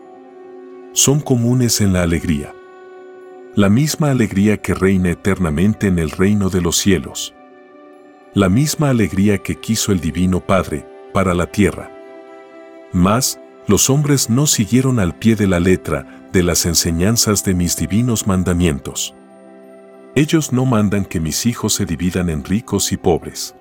Son 0.91 1.19
comunes 1.19 1.81
en 1.81 1.93
la 1.93 2.03
alegría. 2.03 2.53
La 3.55 3.69
misma 3.69 4.11
alegría 4.11 4.57
que 4.57 4.73
reina 4.73 5.09
eternamente 5.09 5.87
en 5.87 5.97
el 5.99 6.11
reino 6.11 6.49
de 6.49 6.61
los 6.61 6.77
cielos. 6.77 7.33
La 8.33 8.49
misma 8.49 8.89
alegría 8.89 9.37
que 9.39 9.59
quiso 9.59 9.91
el 9.91 9.99
Divino 9.99 10.39
Padre 10.39 10.87
para 11.13 11.33
la 11.33 11.47
tierra. 11.47 11.91
Mas, 12.91 13.39
los 13.67 13.89
hombres 13.89 14.29
no 14.29 14.45
siguieron 14.45 14.99
al 14.99 15.15
pie 15.15 15.35
de 15.35 15.47
la 15.47 15.59
letra 15.59 16.27
de 16.33 16.43
las 16.43 16.65
enseñanzas 16.65 17.43
de 17.43 17.53
mis 17.53 17.77
divinos 17.77 18.27
mandamientos. 18.27 19.13
Ellos 20.15 20.51
no 20.51 20.65
mandan 20.65 21.05
que 21.05 21.19
mis 21.19 21.45
hijos 21.45 21.73
se 21.73 21.85
dividan 21.85 22.29
en 22.29 22.43
ricos 22.43 22.91
y 22.91 22.97
pobres. 22.97 23.55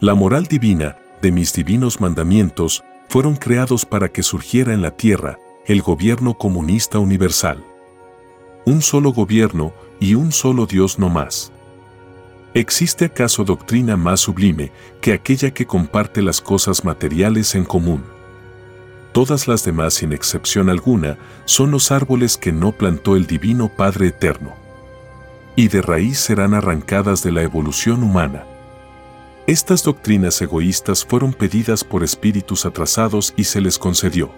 La 0.00 0.14
moral 0.14 0.44
divina 0.44 0.96
de 1.22 1.32
mis 1.32 1.52
divinos 1.52 2.00
mandamientos 2.00 2.84
fueron 3.08 3.36
creados 3.36 3.86
para 3.86 4.08
que 4.10 4.22
surgiera 4.22 4.72
en 4.72 4.82
la 4.82 4.92
tierra 4.92 5.38
el 5.66 5.82
gobierno 5.82 6.34
comunista 6.34 6.98
universal. 6.98 7.64
Un 8.66 8.82
solo 8.82 9.12
gobierno 9.12 9.72
y 9.98 10.14
un 10.14 10.30
solo 10.32 10.66
Dios 10.66 10.98
no 10.98 11.08
más. 11.08 11.50
¿Existe 12.54 13.06
acaso 13.06 13.44
doctrina 13.44 13.96
más 13.96 14.20
sublime 14.20 14.70
que 15.00 15.12
aquella 15.12 15.52
que 15.52 15.66
comparte 15.66 16.22
las 16.22 16.40
cosas 16.40 16.84
materiales 16.84 17.54
en 17.54 17.64
común? 17.64 18.17
Todas 19.18 19.48
las 19.48 19.64
demás, 19.64 19.94
sin 19.94 20.12
excepción 20.12 20.70
alguna, 20.70 21.18
son 21.44 21.72
los 21.72 21.90
árboles 21.90 22.36
que 22.36 22.52
no 22.52 22.70
plantó 22.70 23.16
el 23.16 23.26
Divino 23.26 23.68
Padre 23.68 24.06
Eterno 24.06 24.54
y 25.56 25.66
de 25.66 25.82
raíz 25.82 26.20
serán 26.20 26.54
arrancadas 26.54 27.24
de 27.24 27.32
la 27.32 27.42
evolución 27.42 28.04
humana. 28.04 28.46
Estas 29.48 29.82
doctrinas 29.82 30.40
egoístas 30.40 31.04
fueron 31.04 31.32
pedidas 31.32 31.82
por 31.82 32.04
espíritus 32.04 32.64
atrasados 32.64 33.34
y 33.36 33.42
se 33.42 33.60
les 33.60 33.76
concedió. 33.76 34.30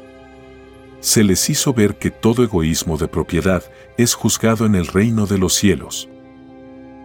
Se 1.01 1.25
les 1.25 1.51
hizo 1.51 1.75
ver 1.75 1.97
que 1.97 2.11
todo 2.11 2.43
egoísmo 2.43 2.97
de 2.97 3.07
propiedad 3.07 3.63
es 3.99 4.15
juzgado 4.15 4.65
en 4.65 4.75
el 4.77 4.87
reino 4.87 5.27
de 5.27 5.37
los 5.37 5.53
cielos, 5.53 6.09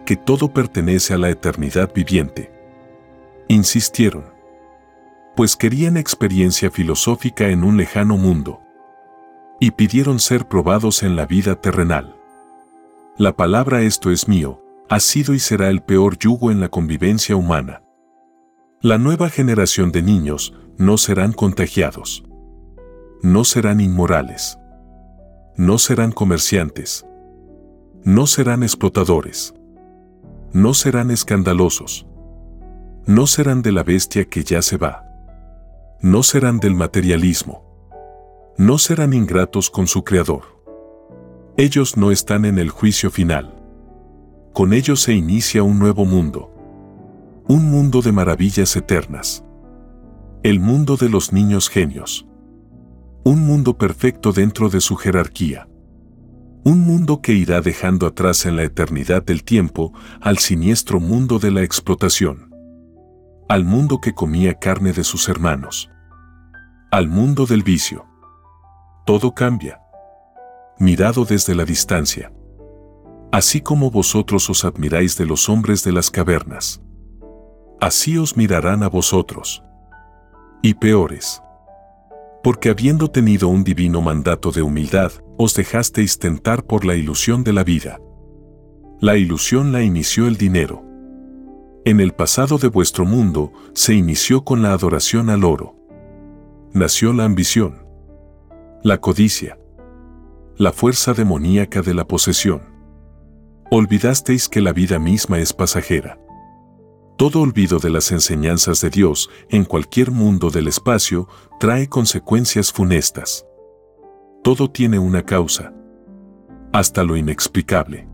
que 0.06 0.16
todo 0.16 0.50
pertenece 0.50 1.12
a 1.12 1.18
la 1.18 1.28
eternidad 1.28 1.92
viviente. 1.94 2.50
Insistieron, 3.48 4.35
pues 5.36 5.54
querían 5.54 5.96
experiencia 5.96 6.70
filosófica 6.70 7.48
en 7.48 7.62
un 7.62 7.76
lejano 7.76 8.16
mundo, 8.16 8.60
y 9.60 9.70
pidieron 9.72 10.18
ser 10.18 10.48
probados 10.48 11.02
en 11.02 11.14
la 11.14 11.26
vida 11.26 11.60
terrenal. 11.60 12.16
La 13.18 13.36
palabra 13.36 13.82
esto 13.82 14.10
es 14.10 14.28
mío, 14.28 14.62
ha 14.88 15.00
sido 15.00 15.34
y 15.34 15.38
será 15.38 15.68
el 15.68 15.82
peor 15.82 16.18
yugo 16.18 16.50
en 16.50 16.60
la 16.60 16.68
convivencia 16.68 17.36
humana. 17.36 17.82
La 18.80 18.98
nueva 18.98 19.30
generación 19.30 19.90
de 19.90 20.02
niños 20.02 20.54
no 20.78 20.98
serán 20.98 21.32
contagiados. 21.32 22.24
No 23.22 23.44
serán 23.44 23.80
inmorales. 23.80 24.58
No 25.56 25.78
serán 25.78 26.12
comerciantes. 26.12 27.06
No 28.04 28.26
serán 28.26 28.62
explotadores. 28.62 29.54
No 30.52 30.74
serán 30.74 31.10
escandalosos. 31.10 32.06
No 33.06 33.26
serán 33.26 33.62
de 33.62 33.72
la 33.72 33.82
bestia 33.82 34.26
que 34.26 34.44
ya 34.44 34.60
se 34.60 34.76
va. 34.76 35.05
No 36.02 36.22
serán 36.22 36.58
del 36.58 36.74
materialismo. 36.74 37.64
No 38.58 38.76
serán 38.76 39.14
ingratos 39.14 39.70
con 39.70 39.86
su 39.86 40.04
Creador. 40.04 40.42
Ellos 41.56 41.96
no 41.96 42.10
están 42.10 42.44
en 42.44 42.58
el 42.58 42.68
juicio 42.68 43.10
final. 43.10 43.54
Con 44.52 44.74
ellos 44.74 45.00
se 45.00 45.14
inicia 45.14 45.62
un 45.62 45.78
nuevo 45.78 46.04
mundo. 46.04 46.52
Un 47.48 47.70
mundo 47.70 48.02
de 48.02 48.12
maravillas 48.12 48.76
eternas. 48.76 49.42
El 50.42 50.60
mundo 50.60 50.98
de 50.98 51.08
los 51.08 51.32
niños 51.32 51.70
genios. 51.70 52.26
Un 53.24 53.40
mundo 53.40 53.78
perfecto 53.78 54.32
dentro 54.32 54.68
de 54.68 54.82
su 54.82 54.96
jerarquía. 54.96 55.66
Un 56.62 56.80
mundo 56.80 57.22
que 57.22 57.32
irá 57.32 57.62
dejando 57.62 58.06
atrás 58.06 58.44
en 58.44 58.56
la 58.56 58.64
eternidad 58.64 59.22
del 59.22 59.44
tiempo 59.44 59.94
al 60.20 60.36
siniestro 60.38 61.00
mundo 61.00 61.38
de 61.38 61.52
la 61.52 61.62
explotación. 61.62 62.45
Al 63.48 63.64
mundo 63.64 64.00
que 64.00 64.14
comía 64.14 64.54
carne 64.54 64.92
de 64.92 65.04
sus 65.04 65.28
hermanos. 65.28 65.90
Al 66.90 67.08
mundo 67.08 67.46
del 67.46 67.62
vicio. 67.62 68.06
Todo 69.04 69.34
cambia 69.34 69.80
mirado 70.78 71.24
desde 71.24 71.54
la 71.54 71.64
distancia. 71.64 72.32
Así 73.32 73.60
como 73.60 73.90
vosotros 73.90 74.48
os 74.50 74.64
admiráis 74.64 75.16
de 75.16 75.26
los 75.26 75.48
hombres 75.48 75.82
de 75.84 75.92
las 75.92 76.10
cavernas. 76.10 76.82
Así 77.80 78.18
os 78.18 78.36
mirarán 78.36 78.82
a 78.82 78.88
vosotros. 78.88 79.62
Y 80.62 80.74
peores. 80.74 81.42
Porque 82.42 82.70
habiendo 82.70 83.10
tenido 83.10 83.48
un 83.48 83.64
divino 83.64 84.00
mandato 84.00 84.52
de 84.52 84.62
humildad, 84.62 85.12
os 85.36 85.54
dejasteis 85.54 86.18
tentar 86.18 86.64
por 86.64 86.84
la 86.84 86.94
ilusión 86.94 87.42
de 87.42 87.52
la 87.52 87.64
vida. 87.64 87.98
La 89.00 89.16
ilusión 89.16 89.72
la 89.72 89.82
inició 89.82 90.26
el 90.26 90.36
dinero. 90.36 90.85
En 91.86 92.00
el 92.00 92.12
pasado 92.12 92.58
de 92.58 92.68
vuestro 92.68 93.06
mundo 93.06 93.50
se 93.72 93.94
inició 93.94 94.44
con 94.44 94.60
la 94.60 94.72
adoración 94.72 95.30
al 95.30 95.44
oro. 95.44 95.74
Nació 96.74 97.14
la 97.14 97.24
ambición. 97.24 97.86
La 98.82 99.00
codicia 99.00 99.56
la 100.58 100.72
fuerza 100.72 101.12
demoníaca 101.12 101.82
de 101.82 101.92
la 101.92 102.06
posesión. 102.06 102.62
Olvidasteis 103.70 104.48
que 104.48 104.62
la 104.62 104.72
vida 104.72 104.98
misma 104.98 105.38
es 105.38 105.52
pasajera. 105.52 106.18
Todo 107.18 107.42
olvido 107.42 107.78
de 107.78 107.90
las 107.90 108.10
enseñanzas 108.10 108.80
de 108.80 108.88
Dios 108.88 109.28
en 109.50 109.64
cualquier 109.64 110.10
mundo 110.10 110.48
del 110.48 110.68
espacio 110.68 111.28
trae 111.60 111.88
consecuencias 111.88 112.72
funestas. 112.72 113.44
Todo 114.42 114.70
tiene 114.70 114.98
una 114.98 115.24
causa. 115.24 115.74
Hasta 116.72 117.04
lo 117.04 117.16
inexplicable. 117.16 118.08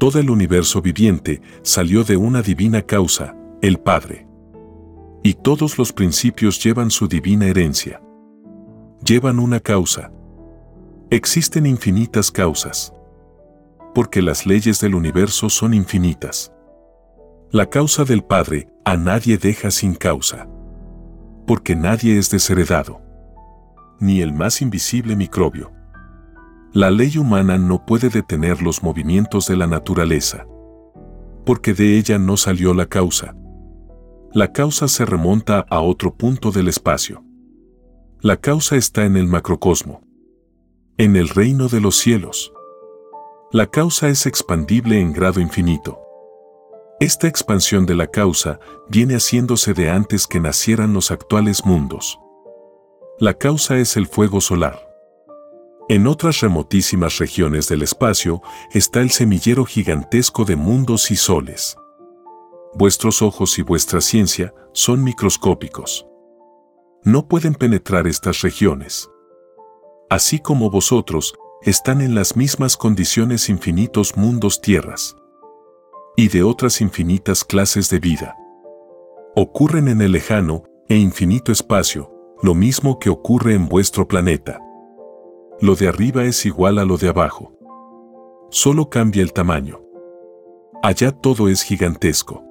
Todo 0.00 0.18
el 0.18 0.30
universo 0.30 0.82
viviente 0.82 1.40
salió 1.62 2.02
de 2.02 2.16
una 2.16 2.42
divina 2.42 2.82
causa, 2.82 3.36
el 3.62 3.78
Padre. 3.78 4.26
Y 5.22 5.34
todos 5.34 5.78
los 5.78 5.92
principios 5.92 6.58
llevan 6.64 6.90
su 6.90 7.06
divina 7.06 7.46
herencia. 7.46 8.02
Llevan 9.04 9.38
una 9.38 9.60
causa, 9.60 10.10
Existen 11.12 11.66
infinitas 11.66 12.30
causas. 12.30 12.94
Porque 13.94 14.22
las 14.22 14.46
leyes 14.46 14.80
del 14.80 14.94
universo 14.94 15.50
son 15.50 15.74
infinitas. 15.74 16.52
La 17.50 17.68
causa 17.68 18.04
del 18.04 18.22
Padre 18.22 18.68
a 18.84 18.96
nadie 18.96 19.36
deja 19.36 19.70
sin 19.70 19.96
causa. 19.96 20.48
Porque 21.48 21.76
nadie 21.76 22.16
es 22.16 22.30
desheredado. 22.30 23.02
Ni 23.98 24.22
el 24.22 24.32
más 24.32 24.62
invisible 24.62 25.16
microbio. 25.16 25.72
La 26.72 26.90
ley 26.90 27.18
humana 27.18 27.58
no 27.58 27.84
puede 27.84 28.08
detener 28.08 28.62
los 28.62 28.82
movimientos 28.82 29.46
de 29.46 29.56
la 29.56 29.66
naturaleza. 29.66 30.46
Porque 31.44 31.74
de 31.74 31.98
ella 31.98 32.18
no 32.18 32.36
salió 32.36 32.74
la 32.74 32.86
causa. 32.86 33.34
La 34.32 34.52
causa 34.52 34.86
se 34.88 35.04
remonta 35.04 35.66
a 35.68 35.80
otro 35.80 36.14
punto 36.14 36.52
del 36.52 36.68
espacio. 36.68 37.24
La 38.20 38.36
causa 38.36 38.76
está 38.76 39.04
en 39.04 39.16
el 39.16 39.26
macrocosmo 39.26 40.02
en 41.00 41.16
el 41.16 41.30
reino 41.30 41.68
de 41.68 41.80
los 41.80 41.96
cielos. 41.96 42.52
La 43.52 43.68
causa 43.68 44.10
es 44.10 44.26
expandible 44.26 45.00
en 45.00 45.14
grado 45.14 45.40
infinito. 45.40 45.98
Esta 47.00 47.26
expansión 47.26 47.86
de 47.86 47.94
la 47.94 48.06
causa 48.06 48.60
viene 48.90 49.14
haciéndose 49.14 49.72
de 49.72 49.88
antes 49.88 50.26
que 50.26 50.40
nacieran 50.40 50.92
los 50.92 51.10
actuales 51.10 51.64
mundos. 51.64 52.20
La 53.18 53.32
causa 53.32 53.78
es 53.78 53.96
el 53.96 54.08
fuego 54.08 54.42
solar. 54.42 54.89
En 55.90 56.06
otras 56.06 56.38
remotísimas 56.38 57.18
regiones 57.18 57.66
del 57.66 57.82
espacio 57.82 58.42
está 58.72 59.00
el 59.00 59.10
semillero 59.10 59.64
gigantesco 59.64 60.44
de 60.44 60.54
mundos 60.54 61.10
y 61.10 61.16
soles. 61.16 61.76
Vuestros 62.74 63.22
ojos 63.22 63.58
y 63.58 63.62
vuestra 63.62 64.00
ciencia 64.00 64.54
son 64.72 65.02
microscópicos. 65.02 66.06
No 67.02 67.26
pueden 67.26 67.54
penetrar 67.54 68.06
estas 68.06 68.42
regiones. 68.42 69.10
Así 70.08 70.38
como 70.38 70.70
vosotros, 70.70 71.34
están 71.62 72.02
en 72.02 72.14
las 72.14 72.36
mismas 72.36 72.76
condiciones 72.76 73.48
infinitos 73.48 74.16
mundos 74.16 74.60
tierras 74.60 75.16
y 76.16 76.28
de 76.28 76.44
otras 76.44 76.80
infinitas 76.80 77.42
clases 77.42 77.90
de 77.90 77.98
vida. 77.98 78.36
Ocurren 79.34 79.88
en 79.88 80.02
el 80.02 80.12
lejano 80.12 80.62
e 80.88 80.94
infinito 80.94 81.50
espacio, 81.50 82.12
lo 82.44 82.54
mismo 82.54 83.00
que 83.00 83.10
ocurre 83.10 83.54
en 83.54 83.68
vuestro 83.68 84.06
planeta 84.06 84.60
lo 85.60 85.74
de 85.74 85.88
arriba 85.88 86.24
es 86.24 86.46
igual 86.46 86.78
a 86.78 86.84
lo 86.84 86.96
de 86.96 87.08
abajo. 87.08 87.52
Solo 88.50 88.88
cambia 88.88 89.22
el 89.22 89.32
tamaño. 89.32 89.80
Allá 90.82 91.12
todo 91.12 91.48
es 91.48 91.62
gigantesco. 91.62 92.42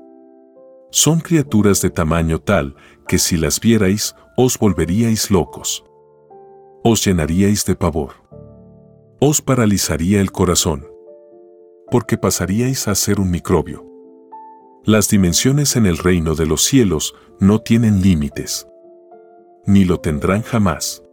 Son 0.91 1.19
criaturas 1.19 1.81
de 1.81 1.89
tamaño 1.89 2.39
tal 2.39 2.75
que 3.07 3.17
si 3.17 3.37
las 3.37 3.59
vierais 3.59 4.15
os 4.37 4.57
volveríais 4.57 5.31
locos. 5.31 5.83
Os 6.83 7.03
llenaríais 7.03 7.65
de 7.65 7.75
pavor. 7.75 8.11
Os 9.19 9.41
paralizaría 9.41 10.21
el 10.21 10.31
corazón. 10.31 10.87
Porque 11.91 12.17
pasaríais 12.17 12.87
a 12.87 12.95
ser 12.95 13.19
un 13.19 13.31
microbio. 13.31 13.85
Las 14.85 15.09
dimensiones 15.09 15.75
en 15.75 15.85
el 15.85 15.97
reino 15.97 16.35
de 16.35 16.45
los 16.45 16.63
cielos 16.63 17.15
no 17.39 17.59
tienen 17.59 18.01
límites. 18.01 18.67
Ni 19.65 19.83
lo 19.83 19.99
tendrán 19.99 20.43
jamás. 20.43 21.03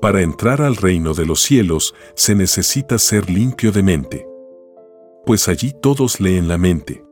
Para 0.00 0.20
entrar 0.20 0.60
al 0.60 0.76
reino 0.76 1.14
de 1.14 1.24
los 1.24 1.40
cielos 1.40 1.94
se 2.14 2.34
necesita 2.34 2.98
ser 2.98 3.30
limpio 3.30 3.72
de 3.72 3.82
mente. 3.82 4.26
Pues 5.24 5.48
allí 5.48 5.72
todos 5.80 6.20
leen 6.20 6.48
la 6.48 6.58
mente. 6.58 7.02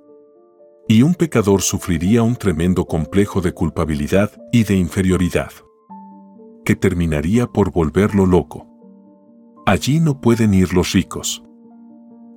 Y 0.87 1.01
un 1.01 1.15
pecador 1.15 1.63
sufriría 1.63 2.23
un 2.23 2.37
tremendo 2.37 2.85
complejo 2.85 3.41
de 3.41 3.53
culpabilidad 3.53 4.33
y 4.53 4.65
de 4.65 4.77
inferioridad. 4.77 5.51
Que 6.63 6.77
terminaría 6.77 7.47
por 7.47 7.73
volverlo 7.73 8.27
loco. 8.27 8.67
Allí 9.65 9.99
no 9.99 10.21
pueden 10.21 10.53
ir 10.53 10.75
los 10.75 10.93
ricos. 10.93 11.43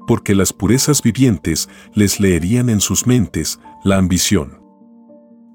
Porque 0.07 0.33
las 0.33 0.53
purezas 0.53 1.01
vivientes 1.01 1.67
les 1.93 2.21
leerían 2.21 2.69
en 2.69 2.79
sus 2.79 3.05
mentes 3.05 3.59
la 3.83 3.97
ambición, 3.97 4.61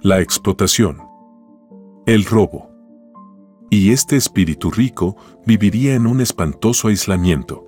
la 0.02 0.20
explotación, 0.20 0.98
el 2.04 2.26
robo 2.26 2.71
y 3.72 3.90
este 3.90 4.16
espíritu 4.16 4.70
rico 4.70 5.16
viviría 5.46 5.94
en 5.94 6.06
un 6.06 6.20
espantoso 6.20 6.88
aislamiento. 6.88 7.66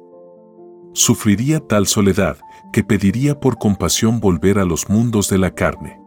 Sufriría 0.93 1.61
tal 1.61 1.87
soledad 1.87 2.37
que 2.75 2.85
pediría 2.85 3.41
por 3.41 3.57
compasión 3.57 4.21
volver 4.21 4.59
a 4.59 4.67
los 4.67 4.91
mundos 4.91 5.31
de 5.31 5.39
la 5.39 5.55
carne. 5.55 5.99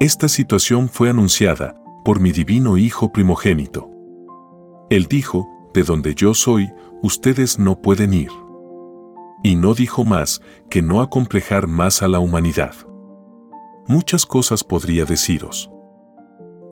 Esta 0.00 0.26
situación 0.28 0.88
fue 0.88 1.08
anunciada 1.08 1.80
por 2.04 2.18
mi 2.18 2.32
divino 2.32 2.78
Hijo 2.78 3.12
primogénito. 3.12 3.88
Él 4.90 5.06
dijo, 5.08 5.48
de 5.72 5.84
donde 5.84 6.16
yo 6.16 6.34
soy, 6.34 6.68
ustedes 7.00 7.60
no 7.60 7.80
pueden 7.80 8.12
ir. 8.12 8.32
Y 9.44 9.54
no 9.54 9.74
dijo 9.74 10.04
más 10.04 10.42
que 10.68 10.82
no 10.82 11.00
acomplejar 11.00 11.68
más 11.68 12.02
a 12.02 12.08
la 12.08 12.18
humanidad. 12.18 12.74
Muchas 13.86 14.26
cosas 14.26 14.64
podría 14.64 15.04
deciros. 15.04 15.70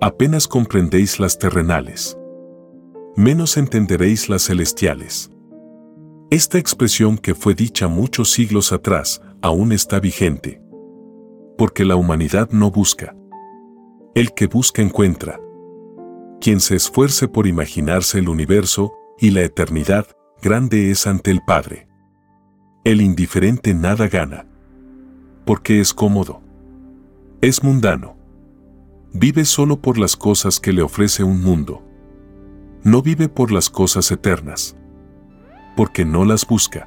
Apenas 0.01 0.49
comprendéis 0.49 1.20
las 1.20 1.39
terrenales 1.39 2.18
menos 3.17 3.57
entenderéis 3.57 4.29
las 4.29 4.47
celestiales. 4.47 5.31
Esta 6.31 6.59
expresión 6.59 7.17
que 7.17 7.35
fue 7.35 7.55
dicha 7.55 7.87
muchos 7.87 8.31
siglos 8.31 8.73
atrás 8.73 9.23
aún 9.41 9.73
está 9.73 10.01
vigente. 10.01 10.61
Porque 11.57 11.85
la 11.85 11.95
humanidad 11.95 12.51
no 12.51 12.71
busca. 12.71 13.15
El 14.15 14.33
que 14.35 14.49
busca 14.49 14.83
encuentra. 14.83 15.39
Quien 16.41 16.61
se 16.61 16.75
esfuerce 16.75 17.29
por 17.29 17.47
imaginarse 17.47 18.19
el 18.19 18.29
universo 18.29 18.93
y 19.19 19.31
la 19.31 19.43
eternidad, 19.43 20.07
grande 20.43 20.91
es 20.91 21.07
ante 21.07 21.31
el 21.31 21.41
Padre. 21.47 21.87
El 22.83 23.01
indiferente 23.01 23.75
nada 23.75 24.09
gana. 24.09 24.47
Porque 25.45 25.81
es 25.81 25.95
cómodo. 25.95 26.43
Es 27.41 27.62
mundano. 27.62 28.17
Vive 29.12 29.45
solo 29.45 29.81
por 29.81 29.99
las 29.99 30.17
cosas 30.17 30.59
que 30.59 30.73
le 30.73 30.83
ofrece 30.83 31.23
un 31.23 31.41
mundo 31.41 31.85
no 32.85 33.01
vive 33.01 33.30
por 33.30 33.51
las 33.51 33.70
cosas 33.70 34.11
eternas, 34.11 34.76
porque 35.74 36.05
no 36.05 36.26
las 36.26 36.47
busca. 36.47 36.87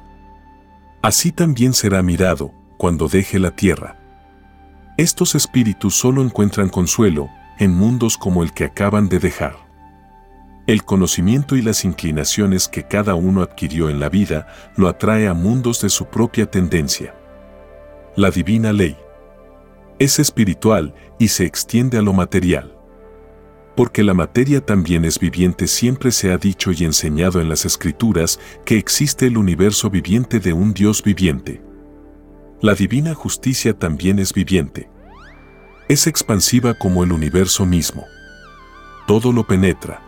Así 1.02 1.32
también 1.32 1.72
será 1.72 2.02
mirado 2.02 2.52
cuando 2.76 3.08
deje 3.08 3.40
la 3.40 3.50
tierra. 3.50 3.98
Estos 4.96 5.34
espíritus 5.34 5.96
solo 5.96 6.22
encuentran 6.22 6.68
consuelo 6.68 7.28
en 7.58 7.72
mundos 7.72 8.16
como 8.16 8.44
el 8.44 8.52
que 8.52 8.64
acaban 8.64 9.08
de 9.08 9.18
dejar. 9.18 9.56
El 10.68 10.84
conocimiento 10.84 11.56
y 11.56 11.62
las 11.62 11.84
inclinaciones 11.84 12.68
que 12.68 12.84
cada 12.84 13.16
uno 13.16 13.42
adquirió 13.42 13.90
en 13.90 13.98
la 13.98 14.08
vida 14.08 14.46
lo 14.76 14.86
atrae 14.86 15.26
a 15.26 15.34
mundos 15.34 15.80
de 15.82 15.88
su 15.88 16.06
propia 16.06 16.48
tendencia. 16.48 17.14
La 18.14 18.30
divina 18.30 18.72
ley 18.72 18.96
es 19.98 20.20
espiritual 20.20 20.94
y 21.18 21.28
se 21.28 21.44
extiende 21.44 21.98
a 21.98 22.02
lo 22.02 22.12
material 22.12 22.77
porque 23.78 24.02
la 24.02 24.12
materia 24.12 24.60
también 24.60 25.04
es 25.04 25.20
viviente 25.20 25.68
siempre 25.68 26.10
se 26.10 26.32
ha 26.32 26.36
dicho 26.36 26.72
y 26.72 26.82
enseñado 26.82 27.40
en 27.40 27.48
las 27.48 27.64
escrituras 27.64 28.40
que 28.64 28.76
existe 28.76 29.28
el 29.28 29.38
universo 29.38 29.88
viviente 29.88 30.40
de 30.40 30.52
un 30.52 30.74
Dios 30.74 31.00
viviente. 31.00 31.62
La 32.60 32.74
divina 32.74 33.14
justicia 33.14 33.78
también 33.78 34.18
es 34.18 34.32
viviente. 34.32 34.90
Es 35.88 36.08
expansiva 36.08 36.74
como 36.74 37.04
el 37.04 37.12
universo 37.12 37.66
mismo. 37.66 38.04
Todo 39.06 39.30
lo 39.30 39.46
penetra. 39.46 40.02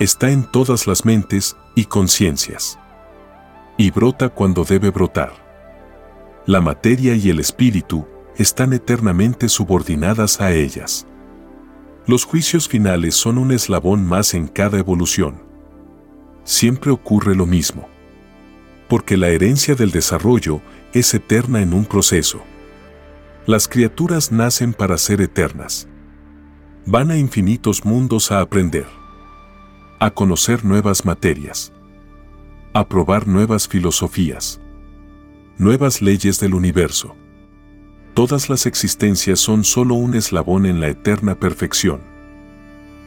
Está 0.00 0.32
en 0.32 0.42
todas 0.50 0.88
las 0.88 1.04
mentes 1.04 1.56
y 1.76 1.84
conciencias. 1.84 2.76
Y 3.78 3.92
brota 3.92 4.30
cuando 4.30 4.64
debe 4.64 4.90
brotar. 4.90 5.32
La 6.44 6.60
materia 6.60 7.14
y 7.14 7.30
el 7.30 7.38
espíritu 7.38 8.04
están 8.36 8.72
eternamente 8.72 9.48
subordinadas 9.48 10.40
a 10.40 10.50
ellas. 10.50 11.06
Los 12.06 12.24
juicios 12.24 12.68
finales 12.68 13.14
son 13.14 13.38
un 13.38 13.50
eslabón 13.50 14.04
más 14.04 14.34
en 14.34 14.46
cada 14.46 14.78
evolución. 14.78 15.42
Siempre 16.44 16.90
ocurre 16.90 17.34
lo 17.34 17.46
mismo. 17.46 17.88
Porque 18.88 19.16
la 19.16 19.28
herencia 19.28 19.74
del 19.74 19.90
desarrollo 19.90 20.60
es 20.92 21.14
eterna 21.14 21.62
en 21.62 21.72
un 21.72 21.86
proceso. 21.86 22.42
Las 23.46 23.68
criaturas 23.68 24.32
nacen 24.32 24.74
para 24.74 24.98
ser 24.98 25.22
eternas. 25.22 25.88
Van 26.84 27.10
a 27.10 27.16
infinitos 27.16 27.86
mundos 27.86 28.30
a 28.30 28.40
aprender. 28.40 28.86
A 29.98 30.10
conocer 30.10 30.62
nuevas 30.62 31.06
materias. 31.06 31.72
A 32.74 32.86
probar 32.86 33.26
nuevas 33.26 33.66
filosofías. 33.66 34.60
Nuevas 35.56 36.02
leyes 36.02 36.38
del 36.38 36.52
universo 36.52 37.16
Todas 38.14 38.48
las 38.48 38.66
existencias 38.66 39.40
son 39.40 39.64
solo 39.64 39.96
un 39.96 40.14
eslabón 40.14 40.66
en 40.66 40.80
la 40.80 40.86
eterna 40.86 41.34
perfección. 41.34 42.00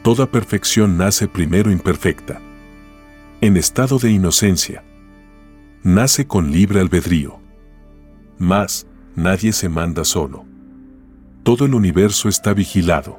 Toda 0.02 0.30
perfección 0.30 0.98
nace 0.98 1.28
primero 1.28 1.70
imperfecta. 1.70 2.42
En 3.40 3.56
estado 3.56 3.98
de 3.98 4.10
inocencia. 4.10 4.84
Nace 5.82 6.26
con 6.26 6.52
libre 6.52 6.80
albedrío. 6.80 7.40
Mas, 8.36 8.86
nadie 9.16 9.54
se 9.54 9.70
manda 9.70 10.04
solo. 10.04 10.44
Todo 11.42 11.64
el 11.64 11.72
universo 11.72 12.28
está 12.28 12.52
vigilado. 12.52 13.18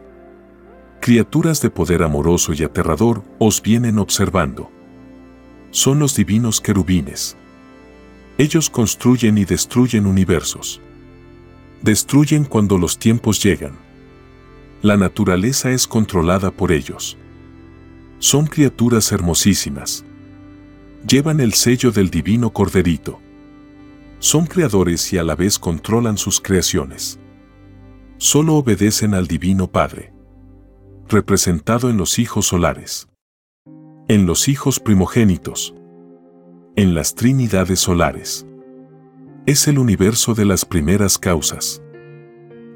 Criaturas 1.02 1.60
de 1.60 1.72
poder 1.72 2.04
amoroso 2.04 2.54
y 2.54 2.64
aterrador 2.64 3.24
os 3.40 3.64
vienen 3.64 3.98
observando. 3.98 4.70
Son 5.72 5.98
los 5.98 6.16
divinos 6.16 6.62
querubines. 6.62 7.36
Ellos 8.38 8.70
construyen 8.70 9.40
y 9.40 9.46
destruyen 9.46 10.06
universos 10.06 10.82
destruyen 11.82 12.46
cuando 12.46 12.78
los 12.78 12.98
tiempos 12.98 13.42
llegan. 13.42 13.78
La 14.82 14.98
naturaleza 14.98 15.72
es 15.72 15.88
controlada 15.88 16.52
por 16.52 16.72
ellos. 16.72 17.18
Son 18.20 18.48
criaturas 18.48 19.12
hermosísimas. 19.12 20.06
Llevan 21.08 21.40
el 21.40 21.54
sello 21.54 21.92
del 21.92 22.10
divino 22.10 22.52
corderito. 22.52 23.20
Son 24.20 24.46
creadores 24.46 25.14
y 25.14 25.18
a 25.18 25.24
la 25.24 25.36
vez 25.36 25.58
controlan 25.58 26.18
sus 26.18 26.42
creaciones. 26.42 27.20
Solo 28.18 28.56
obedecen 28.56 29.14
al 29.14 29.28
divino 29.28 29.68
Padre. 29.68 30.14
Representado 31.08 31.90
en 31.90 31.98
los 31.98 32.20
hijos 32.20 32.48
solares. 32.48 33.08
En 34.10 34.26
los 34.26 34.50
hijos 34.50 34.80
primogénitos. 34.80 35.74
En 36.76 36.94
las 36.94 37.16
trinidades 37.16 37.80
solares 37.80 38.46
es 39.46 39.68
el 39.68 39.80
universo 39.80 40.34
de 40.34 40.46
las 40.46 40.66
primeras 40.66 41.18
causas. 41.18 41.82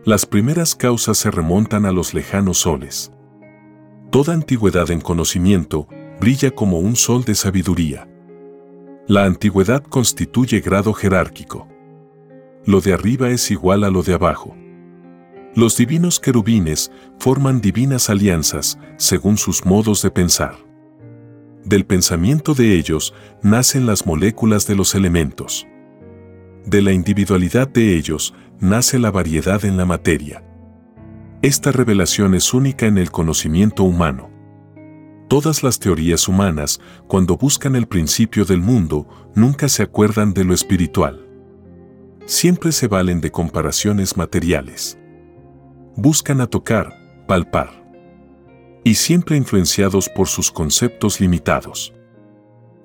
Las 0.06 0.26
primeras 0.26 0.76
causas 0.76 1.18
se 1.18 1.32
remontan 1.32 1.86
a 1.86 1.92
los 1.92 2.14
lejanos 2.14 2.60
soles. 2.60 3.12
Toda 4.12 4.34
antigüedad 4.34 4.90
en 4.92 5.02
conocimiento 5.02 5.88
brilla 6.20 6.52
como 6.52 6.80
un 6.80 6.96
sol 6.96 7.24
de 7.26 7.36
sabiduría. 7.36 8.08
La 9.08 9.26
antigüedad 9.26 9.84
constituye 9.84 10.62
grado 10.62 10.94
jerárquico. 10.94 11.68
Lo 12.66 12.80
de 12.82 12.94
arriba 12.94 13.30
es 13.30 13.52
igual 13.52 13.84
a 13.84 13.90
lo 13.90 14.02
de 14.04 14.14
abajo. 14.14 14.56
Los 15.56 15.78
divinos 15.78 16.20
querubines 16.20 16.92
forman 17.20 17.62
divinas 17.62 18.10
alianzas 18.10 18.80
según 18.98 19.38
sus 19.38 19.66
modos 19.66 20.02
de 20.02 20.12
pensar. 20.12 20.56
Del 21.66 21.86
pensamiento 21.86 22.54
de 22.54 22.76
ellos 22.76 23.14
nacen 23.42 23.86
las 23.86 24.06
moléculas 24.06 24.66
de 24.66 24.76
los 24.76 24.96
elementos. 24.96 25.68
De 26.66 26.82
la 26.82 26.92
individualidad 26.92 27.68
de 27.68 27.96
ellos 27.96 28.34
nace 28.60 29.00
la 29.00 29.12
variedad 29.12 29.64
en 29.66 29.78
la 29.78 29.86
materia. 29.86 30.44
Esta 31.42 31.72
revelación 31.72 32.36
es 32.36 32.54
única 32.54 32.86
en 32.86 32.98
el 32.98 33.12
conocimiento 33.12 33.84
humano. 33.84 34.30
Todas 35.28 35.64
las 35.64 35.80
teorías 35.80 36.28
humanas, 36.28 36.80
cuando 37.08 37.38
buscan 37.38 37.76
el 37.76 37.88
principio 37.88 38.46
del 38.46 38.62
mundo, 38.62 39.08
nunca 39.36 39.68
se 39.68 39.84
acuerdan 39.84 40.34
de 40.34 40.44
lo 40.46 40.54
espiritual. 40.54 41.28
Siempre 42.26 42.72
se 42.72 42.88
valen 42.88 43.20
de 43.20 43.32
comparaciones 43.32 44.16
materiales 44.16 44.98
buscan 45.96 46.42
a 46.42 46.48
tocar, 46.48 46.94
palpar. 47.28 47.70
Y 48.84 48.96
siempre 48.96 49.38
influenciados 49.38 50.10
por 50.10 50.28
sus 50.28 50.52
conceptos 50.52 51.22
limitados. 51.22 51.94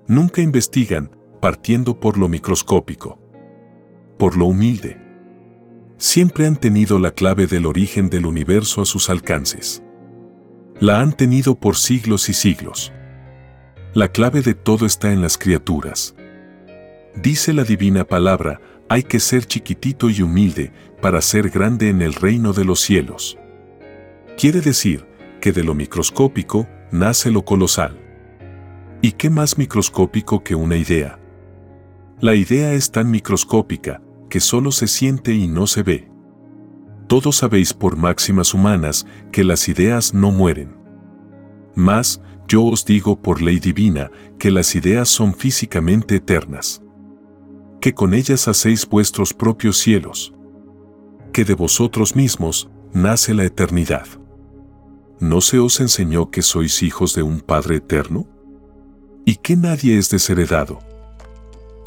Nunca 0.07 0.43
investigan, 0.43 1.11
partiendo 1.41 1.99
por 1.99 2.19
lo 2.19 2.29
microscópico. 2.29 3.19
Por 4.19 4.37
lo 4.37 4.47
humilde. 4.47 5.01
Siempre 5.97 6.45
han 6.49 6.57
tenido 6.57 6.99
la 6.99 7.13
clave 7.13 7.47
del 7.47 7.67
origen 7.67 8.11
del 8.11 8.27
universo 8.27 8.83
a 8.83 8.85
sus 8.85 9.11
alcances. 9.11 9.81
La 10.81 11.01
han 11.01 11.13
tenido 11.13 11.55
por 11.55 11.77
siglos 11.77 12.29
y 12.29 12.33
siglos. 12.33 12.93
La 13.95 14.09
clave 14.09 14.43
de 14.43 14.55
todo 14.55 14.87
está 14.87 15.13
en 15.13 15.23
las 15.23 15.39
criaturas. 15.39 16.17
Dice 17.15 17.53
la 17.53 17.63
divina 17.63 18.05
palabra, 18.05 18.61
hay 18.89 19.05
que 19.05 19.21
ser 19.21 19.47
chiquitito 19.47 20.11
y 20.11 20.21
humilde 20.21 20.73
para 21.01 21.21
ser 21.21 21.49
grande 21.49 21.89
en 21.89 22.03
el 22.03 22.13
reino 22.13 22.53
de 22.53 22.65
los 22.65 22.81
cielos. 22.81 23.39
Quiere 24.37 24.61
decir 24.61 25.07
que 25.41 25.53
de 25.53 25.63
lo 25.63 25.77
microscópico 25.77 26.69
nace 26.91 27.31
lo 27.31 27.45
colosal. 27.45 27.97
¿Y 29.01 29.13
qué 29.13 29.31
más 29.31 29.59
microscópico 29.59 30.43
que 30.43 30.57
una 30.57 30.77
idea? 30.77 31.21
La 32.21 32.35
idea 32.35 32.73
es 32.73 32.91
tan 32.91 33.13
microscópica 33.13 34.03
que 34.29 34.41
solo 34.41 34.73
se 34.73 34.87
siente 34.87 35.35
y 35.35 35.49
no 35.49 35.67
se 35.67 35.83
ve. 35.83 36.11
Todos 37.07 37.37
sabéis 37.37 37.73
por 37.73 37.97
máximas 37.97 38.55
humanas 38.55 39.07
que 39.33 39.45
las 39.45 39.69
ideas 39.69 40.13
no 40.13 40.31
mueren. 40.31 40.77
Mas, 41.75 42.21
yo 42.47 42.65
os 42.65 42.85
digo 42.85 43.21
por 43.21 43.41
ley 43.41 43.59
divina 43.59 44.11
que 44.39 44.51
las 44.51 44.75
ideas 44.75 45.09
son 45.09 45.35
físicamente 45.35 46.17
eternas 46.17 46.83
que 47.81 47.95
con 47.95 48.15
ellas 48.15 48.49
hacéis 48.49 48.89
vuestros 48.89 49.35
propios 49.35 49.79
cielos, 49.79 50.35
que 51.33 51.45
de 51.45 51.55
vosotros 51.55 52.17
mismos 52.17 52.69
nace 52.93 53.35
la 53.35 53.45
eternidad. 53.45 54.07
¿No 55.21 55.41
se 55.41 55.59
os 55.59 55.81
enseñó 55.81 56.31
que 56.31 56.43
sois 56.43 56.83
hijos 56.83 57.15
de 57.15 57.23
un 57.23 57.41
Padre 57.41 57.77
eterno? 57.77 58.27
¿Y 59.25 59.37
que 59.37 59.57
nadie 59.57 59.99
es 59.99 60.11
desheredado? 60.11 60.79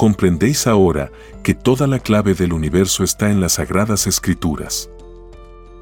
Comprendéis 0.02 0.66
ahora 0.66 1.12
que 1.44 1.54
toda 1.54 1.86
la 1.86 2.00
clave 2.00 2.34
del 2.34 2.54
universo 2.54 3.04
está 3.04 3.30
en 3.30 3.40
las 3.40 3.52
sagradas 3.54 4.08
escrituras, 4.08 4.90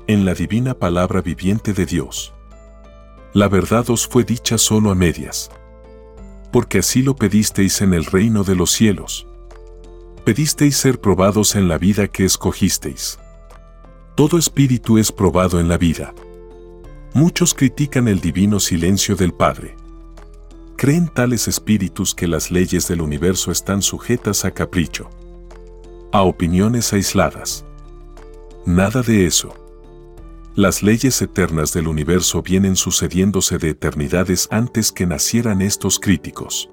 en 0.07 0.25
la 0.25 0.33
divina 0.33 0.73
palabra 0.73 1.21
viviente 1.21 1.71
de 1.71 1.85
Dios. 1.85 2.33
La 3.31 3.47
verdad 3.47 3.89
os 3.89 4.05
fue 4.05 4.25
dicha 4.25 4.57
solo 4.57 4.91
a 4.91 4.95
medias, 4.95 5.49
porque 6.51 6.79
así 6.79 7.01
lo 7.01 7.15
pedisteis 7.15 7.79
en 7.79 7.93
el 7.93 8.03
reino 8.03 8.43
de 8.43 8.55
los 8.55 8.71
cielos 8.71 9.25
pedisteis 10.25 10.75
ser 10.75 10.99
probados 10.99 11.55
en 11.55 11.69
la 11.69 11.77
vida 11.77 12.07
que 12.09 12.25
escogisteis. 12.25 13.17
Todo 14.15 14.37
espíritu 14.37 14.97
es 14.97 15.13
probado 15.13 15.61
en 15.61 15.69
la 15.69 15.77
vida. 15.77 16.13
Muchos 17.13 17.53
critican 17.53 18.09
el 18.09 18.19
divino 18.19 18.59
silencio 18.59 19.15
del 19.15 19.33
Padre. 19.33 19.78
Creen 20.79 21.09
tales 21.09 21.49
espíritus 21.49 22.15
que 22.15 22.25
las 22.25 22.51
leyes 22.51 22.87
del 22.87 23.01
universo 23.01 23.51
están 23.51 23.81
sujetas 23.81 24.45
a 24.45 24.51
capricho, 24.51 25.09
a 26.13 26.21
opiniones 26.21 26.93
aisladas. 26.93 27.65
Nada 28.65 29.01
de 29.01 29.25
eso. 29.25 29.53
Las 30.55 30.81
leyes 30.81 31.21
eternas 31.21 31.73
del 31.73 31.89
universo 31.89 32.41
vienen 32.41 32.77
sucediéndose 32.77 33.57
de 33.57 33.71
eternidades 33.71 34.47
antes 34.51 34.93
que 34.93 35.05
nacieran 35.05 35.61
estos 35.61 35.99
críticos. 35.99 36.69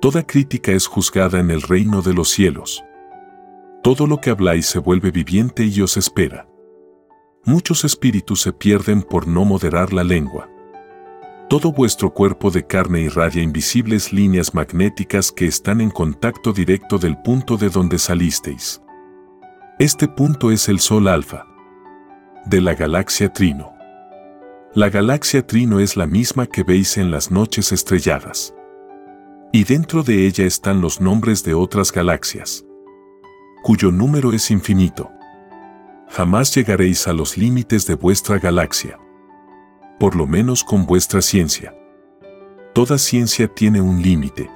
Toda 0.00 0.26
crítica 0.26 0.72
es 0.72 0.86
juzgada 0.86 1.38
en 1.38 1.50
el 1.50 1.60
reino 1.60 2.00
de 2.00 2.14
los 2.14 2.30
cielos. 2.30 2.82
Todo 3.82 4.06
lo 4.06 4.22
que 4.22 4.30
habláis 4.30 4.64
se 4.64 4.78
vuelve 4.78 5.10
viviente 5.10 5.66
y 5.66 5.82
os 5.82 5.98
espera. 5.98 6.48
Muchos 7.44 7.84
espíritus 7.84 8.40
se 8.40 8.54
pierden 8.54 9.02
por 9.02 9.28
no 9.28 9.44
moderar 9.44 9.92
la 9.92 10.02
lengua. 10.02 10.48
Todo 11.52 11.70
vuestro 11.70 12.14
cuerpo 12.14 12.50
de 12.50 12.66
carne 12.66 13.02
irradia 13.02 13.42
invisibles 13.42 14.10
líneas 14.10 14.54
magnéticas 14.54 15.30
que 15.30 15.44
están 15.44 15.82
en 15.82 15.90
contacto 15.90 16.54
directo 16.54 16.96
del 16.96 17.18
punto 17.18 17.58
de 17.58 17.68
donde 17.68 17.98
salisteis. 17.98 18.80
Este 19.78 20.08
punto 20.08 20.50
es 20.50 20.70
el 20.70 20.80
Sol 20.80 21.08
Alfa 21.08 21.44
de 22.46 22.62
la 22.62 22.74
galaxia 22.74 23.30
Trino. 23.30 23.70
La 24.72 24.88
galaxia 24.88 25.46
Trino 25.46 25.78
es 25.78 25.94
la 25.94 26.06
misma 26.06 26.46
que 26.46 26.62
veis 26.62 26.96
en 26.96 27.10
las 27.10 27.30
noches 27.30 27.70
estrelladas 27.70 28.54
y 29.52 29.64
dentro 29.64 30.02
de 30.02 30.26
ella 30.26 30.46
están 30.46 30.80
los 30.80 31.02
nombres 31.02 31.44
de 31.44 31.52
otras 31.52 31.92
galaxias, 31.92 32.64
cuyo 33.62 33.92
número 33.92 34.32
es 34.32 34.50
infinito. 34.50 35.10
Jamás 36.08 36.54
llegaréis 36.56 37.06
a 37.08 37.12
los 37.12 37.36
límites 37.36 37.86
de 37.86 37.94
vuestra 37.94 38.38
galaxia, 38.38 38.98
por 40.02 40.16
lo 40.16 40.26
menos 40.26 40.64
con 40.64 40.84
vuestra 40.84 41.22
ciencia. 41.22 41.76
Toda 42.74 42.98
ciencia 42.98 43.46
tiene 43.46 43.80
un 43.80 44.02
límite. 44.02 44.50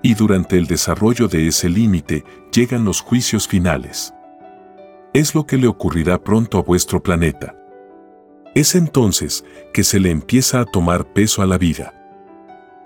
Y 0.00 0.14
durante 0.14 0.56
el 0.56 0.68
desarrollo 0.68 1.26
de 1.26 1.48
ese 1.48 1.68
límite 1.68 2.22
llegan 2.52 2.84
los 2.84 3.00
juicios 3.00 3.48
finales. 3.48 4.14
Es 5.12 5.34
lo 5.34 5.44
que 5.44 5.56
le 5.56 5.66
ocurrirá 5.66 6.22
pronto 6.22 6.56
a 6.56 6.62
vuestro 6.62 7.02
planeta. 7.02 7.56
Es 8.54 8.76
entonces 8.76 9.44
que 9.72 9.82
se 9.82 9.98
le 9.98 10.12
empieza 10.12 10.60
a 10.60 10.66
tomar 10.66 11.12
peso 11.12 11.42
a 11.42 11.46
la 11.46 11.58
vida. 11.58 11.92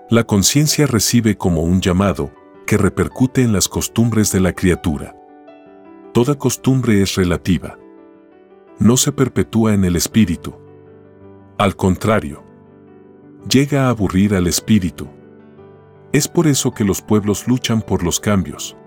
La 0.09 0.23
conciencia 0.23 0.87
recibe 0.87 1.37
como 1.37 1.61
un 1.61 1.81
llamado 1.81 2.31
que 2.65 2.79
repercute 2.79 3.43
en 3.43 3.53
las 3.53 3.67
costumbres 3.67 4.31
de 4.31 4.39
la 4.39 4.53
criatura. 4.53 5.15
Toda 6.15 6.33
costumbre 6.33 7.03
es 7.03 7.13
relativa. 7.13 7.77
No 8.79 8.97
se 8.97 9.11
perpetúa 9.11 9.75
en 9.75 9.85
el 9.85 9.95
espíritu. 9.95 10.68
Al 11.59 11.75
contrario, 11.75 12.41
llega 13.49 13.87
a 13.87 13.89
aburrir 13.89 14.33
al 14.33 14.47
espíritu. 14.47 15.09
Es 16.13 16.25
por 16.25 16.47
eso 16.47 16.71
que 16.71 16.85
los 16.85 17.01
pueblos 17.01 17.49
luchan 17.49 17.81
por 17.81 18.01
los 18.01 18.21
cambios. 18.21 18.77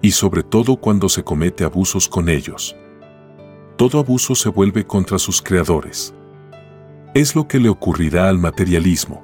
Y 0.00 0.12
sobre 0.12 0.42
todo 0.42 0.76
cuando 0.76 1.10
se 1.10 1.22
comete 1.22 1.62
abusos 1.62 2.08
con 2.08 2.30
ellos. 2.30 2.74
Todo 3.76 3.98
abuso 3.98 4.34
se 4.34 4.48
vuelve 4.48 4.86
contra 4.86 5.18
sus 5.18 5.42
creadores. 5.42 6.14
Es 7.12 7.36
lo 7.36 7.46
que 7.46 7.60
le 7.60 7.68
ocurrirá 7.68 8.30
al 8.30 8.38
materialismo. 8.38 9.22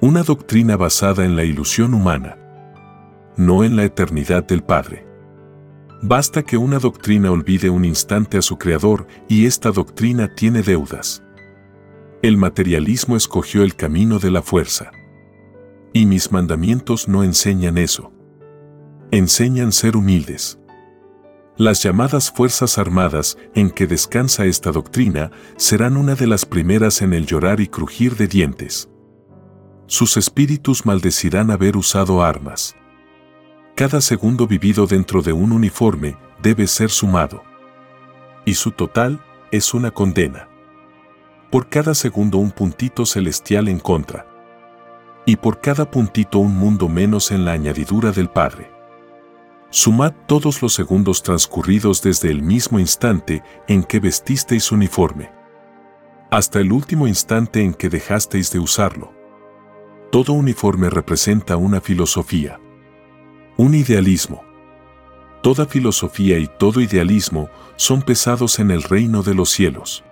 Una 0.00 0.22
doctrina 0.22 0.76
basada 0.76 1.24
en 1.24 1.34
la 1.34 1.42
ilusión 1.42 1.94
humana, 1.94 2.38
no 3.36 3.64
en 3.64 3.74
la 3.74 3.82
eternidad 3.82 4.44
del 4.44 4.62
Padre. 4.62 5.04
Basta 6.00 6.44
que 6.44 6.58
una 6.58 6.78
doctrina 6.78 7.32
olvide 7.32 7.70
un 7.70 7.84
instante 7.84 8.38
a 8.38 8.42
su 8.42 8.56
creador 8.56 9.08
y 9.28 9.46
esta 9.46 9.72
doctrina 9.72 10.32
tiene 10.32 10.62
deudas. 10.62 11.25
El 12.22 12.36
materialismo 12.36 13.16
escogió 13.16 13.62
el 13.62 13.76
camino 13.76 14.18
de 14.18 14.30
la 14.30 14.42
fuerza. 14.42 14.90
Y 15.92 16.06
mis 16.06 16.32
mandamientos 16.32 17.08
no 17.08 17.22
enseñan 17.22 17.78
eso. 17.78 18.12
Enseñan 19.10 19.72
ser 19.72 19.96
humildes. 19.96 20.58
Las 21.56 21.82
llamadas 21.82 22.30
Fuerzas 22.30 22.78
Armadas 22.78 23.38
en 23.54 23.70
que 23.70 23.86
descansa 23.86 24.44
esta 24.44 24.72
doctrina 24.72 25.30
serán 25.56 25.96
una 25.96 26.14
de 26.14 26.26
las 26.26 26.44
primeras 26.44 27.00
en 27.00 27.14
el 27.14 27.26
llorar 27.26 27.60
y 27.60 27.68
crujir 27.68 28.16
de 28.16 28.26
dientes 28.26 28.90
sus 29.86 30.16
espíritus 30.16 30.84
maldecirán 30.84 31.50
haber 31.52 31.76
usado 31.76 32.22
armas. 32.22 32.74
Cada 33.76 34.00
segundo 34.00 34.48
vivido 34.48 34.86
dentro 34.86 35.22
de 35.22 35.32
un 35.32 35.52
uniforme 35.52 36.16
debe 36.42 36.66
ser 36.66 36.90
sumado. 36.90 37.44
Y 38.44 38.54
su 38.54 38.72
total 38.72 39.22
es 39.52 39.74
una 39.74 39.92
condena. 39.92 40.48
Por 41.50 41.68
cada 41.68 41.94
segundo 41.94 42.38
un 42.38 42.50
puntito 42.50 43.06
celestial 43.06 43.68
en 43.68 43.78
contra. 43.78 44.26
Y 45.26 45.36
por 45.36 45.60
cada 45.60 45.90
puntito 45.90 46.38
un 46.38 46.56
mundo 46.56 46.88
menos 46.88 47.30
en 47.30 47.44
la 47.44 47.52
añadidura 47.52 48.12
del 48.12 48.28
Padre. 48.28 48.70
Sumad 49.70 50.12
todos 50.26 50.62
los 50.62 50.74
segundos 50.74 51.22
transcurridos 51.22 52.02
desde 52.02 52.30
el 52.30 52.42
mismo 52.42 52.78
instante 52.78 53.42
en 53.68 53.82
que 53.82 54.00
vestisteis 54.00 54.70
uniforme. 54.72 55.30
hasta 56.30 56.60
el 56.60 56.72
último 56.72 57.06
instante 57.06 57.62
en 57.62 57.72
que 57.72 57.88
dejasteis 57.88 58.50
de 58.50 58.58
usarlo. 58.58 59.12
Todo 60.10 60.32
uniforme 60.32 60.90
representa 60.90 61.56
una 61.56 61.80
filosofía, 61.80 62.60
un 63.56 63.74
idealismo. 63.74 64.42
Toda 65.42 65.66
filosofía 65.66 66.38
y 66.38 66.48
todo 66.48 66.80
idealismo 66.80 67.48
son 67.76 68.02
pesados 68.02 68.58
en 68.58 68.70
el 68.70 68.82
reino 68.82 69.22
de 69.22 69.34
los 69.34 69.50
cielos. 69.50 70.04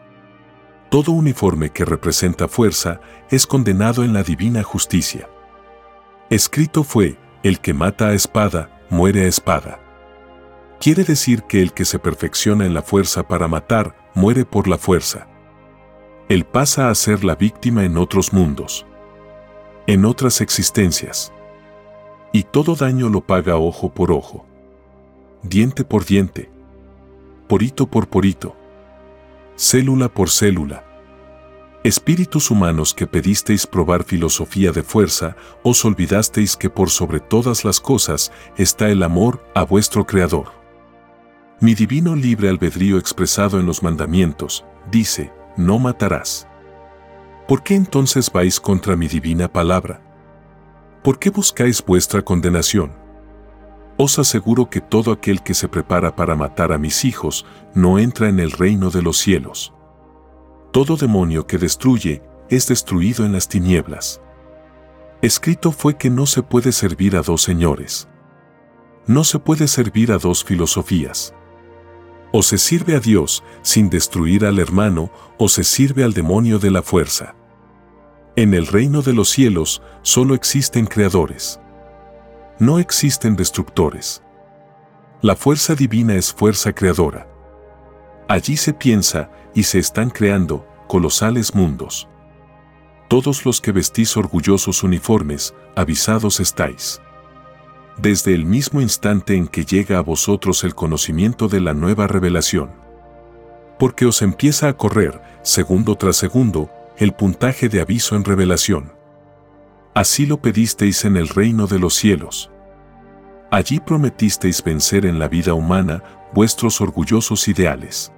Todo 0.90 1.12
uniforme 1.12 1.70
que 1.70 1.84
representa 1.84 2.48
fuerza 2.48 3.00
es 3.30 3.46
condenado 3.46 4.04
en 4.04 4.12
la 4.12 4.22
divina 4.22 4.62
justicia. 4.62 5.28
Escrito 6.30 6.84
fue, 6.84 7.16
el 7.42 7.60
que 7.60 7.74
mata 7.74 8.08
a 8.08 8.14
espada, 8.14 8.70
muere 8.90 9.24
a 9.24 9.28
espada. 9.28 9.80
Quiere 10.80 11.04
decir 11.04 11.42
que 11.42 11.62
el 11.62 11.72
que 11.72 11.84
se 11.84 11.98
perfecciona 11.98 12.66
en 12.66 12.74
la 12.74 12.82
fuerza 12.82 13.26
para 13.26 13.48
matar, 13.48 13.96
muere 14.14 14.44
por 14.44 14.68
la 14.68 14.78
fuerza. 14.78 15.26
Él 16.28 16.44
pasa 16.44 16.88
a 16.88 16.94
ser 16.94 17.24
la 17.24 17.34
víctima 17.34 17.84
en 17.84 17.96
otros 17.96 18.32
mundos, 18.32 18.86
en 19.86 20.04
otras 20.04 20.40
existencias. 20.40 21.32
Y 22.32 22.44
todo 22.44 22.74
daño 22.74 23.08
lo 23.08 23.20
paga 23.20 23.56
ojo 23.56 23.92
por 23.92 24.10
ojo, 24.10 24.46
diente 25.42 25.84
por 25.84 26.04
diente, 26.04 26.50
porito 27.46 27.86
por 27.86 28.08
porito, 28.08 28.56
célula 29.56 30.08
por 30.08 30.30
célula. 30.30 30.84
Espíritus 31.84 32.50
humanos 32.50 32.94
que 32.94 33.06
pedisteis 33.06 33.66
probar 33.66 34.04
filosofía 34.04 34.72
de 34.72 34.82
fuerza, 34.82 35.36
os 35.62 35.84
olvidasteis 35.84 36.56
que 36.56 36.70
por 36.70 36.90
sobre 36.90 37.20
todas 37.20 37.64
las 37.64 37.78
cosas 37.78 38.32
está 38.56 38.88
el 38.88 39.02
amor 39.02 39.44
a 39.54 39.64
vuestro 39.64 40.06
Creador. 40.06 40.52
Mi 41.60 41.74
divino 41.74 42.16
libre 42.16 42.48
albedrío 42.48 42.98
expresado 42.98 43.60
en 43.60 43.66
los 43.66 43.82
mandamientos, 43.82 44.64
dice, 44.90 45.32
no 45.56 45.78
matarás. 45.78 46.48
¿Por 47.46 47.62
qué 47.62 47.74
entonces 47.74 48.32
vais 48.32 48.58
contra 48.58 48.96
mi 48.96 49.06
divina 49.06 49.52
palabra? 49.52 50.00
¿Por 51.02 51.18
qué 51.18 51.28
buscáis 51.28 51.84
vuestra 51.84 52.22
condenación? 52.22 53.03
Os 53.96 54.18
aseguro 54.18 54.68
que 54.68 54.80
todo 54.80 55.12
aquel 55.12 55.42
que 55.42 55.54
se 55.54 55.68
prepara 55.68 56.16
para 56.16 56.34
matar 56.34 56.72
a 56.72 56.78
mis 56.78 57.04
hijos 57.04 57.46
no 57.74 57.98
entra 57.98 58.28
en 58.28 58.40
el 58.40 58.50
reino 58.50 58.90
de 58.90 59.02
los 59.02 59.18
cielos. 59.18 59.72
Todo 60.72 60.96
demonio 60.96 61.46
que 61.46 61.58
destruye 61.58 62.22
es 62.50 62.66
destruido 62.66 63.24
en 63.24 63.32
las 63.32 63.48
tinieblas. 63.48 64.20
Escrito 65.22 65.70
fue 65.70 65.96
que 65.96 66.10
no 66.10 66.26
se 66.26 66.42
puede 66.42 66.72
servir 66.72 67.16
a 67.16 67.22
dos 67.22 67.42
señores. 67.42 68.08
No 69.06 69.22
se 69.22 69.38
puede 69.38 69.68
servir 69.68 70.10
a 70.10 70.18
dos 70.18 70.44
filosofías. 70.44 71.32
O 72.32 72.42
se 72.42 72.58
sirve 72.58 72.96
a 72.96 73.00
Dios 73.00 73.44
sin 73.62 73.88
destruir 73.88 74.44
al 74.44 74.58
hermano, 74.58 75.10
o 75.38 75.48
se 75.48 75.62
sirve 75.62 76.02
al 76.02 76.14
demonio 76.14 76.58
de 76.58 76.72
la 76.72 76.82
fuerza. 76.82 77.36
En 78.34 78.54
el 78.54 78.66
reino 78.66 79.02
de 79.02 79.12
los 79.12 79.30
cielos 79.30 79.80
solo 80.02 80.34
existen 80.34 80.86
creadores. 80.86 81.60
No 82.58 82.78
existen 82.78 83.36
destructores. 83.36 84.22
La 85.22 85.36
fuerza 85.36 85.74
divina 85.74 86.14
es 86.14 86.32
fuerza 86.32 86.72
creadora. 86.72 87.26
Allí 88.28 88.56
se 88.56 88.72
piensa 88.72 89.30
y 89.54 89.64
se 89.64 89.78
están 89.78 90.10
creando 90.10 90.66
colosales 90.86 91.54
mundos. 91.54 92.08
Todos 93.08 93.44
los 93.44 93.60
que 93.60 93.72
vestís 93.72 94.16
orgullosos 94.16 94.82
uniformes, 94.82 95.54
avisados 95.76 96.40
estáis 96.40 97.00
desde 97.96 98.34
el 98.34 98.44
mismo 98.44 98.80
instante 98.80 99.36
en 99.36 99.46
que 99.46 99.64
llega 99.64 99.98
a 99.98 100.02
vosotros 100.02 100.64
el 100.64 100.74
conocimiento 100.74 101.48
de 101.48 101.60
la 101.60 101.74
nueva 101.74 102.06
revelación. 102.06 102.70
Porque 103.78 104.06
os 104.06 104.22
empieza 104.22 104.68
a 104.68 104.76
correr, 104.76 105.20
segundo 105.42 105.96
tras 105.96 106.16
segundo, 106.16 106.70
el 106.96 107.12
puntaje 107.12 107.68
de 107.68 107.80
aviso 107.80 108.16
en 108.16 108.24
revelación. 108.24 108.92
Así 109.94 110.26
lo 110.26 110.40
pedisteis 110.40 111.04
en 111.04 111.16
el 111.16 111.28
reino 111.28 111.66
de 111.66 111.78
los 111.78 111.94
cielos. 111.94 112.50
Allí 113.50 113.80
prometisteis 113.80 114.62
vencer 114.62 115.06
en 115.06 115.18
la 115.18 115.28
vida 115.28 115.54
humana 115.54 116.02
vuestros 116.32 116.80
orgullosos 116.80 117.46
ideales, 117.46 118.12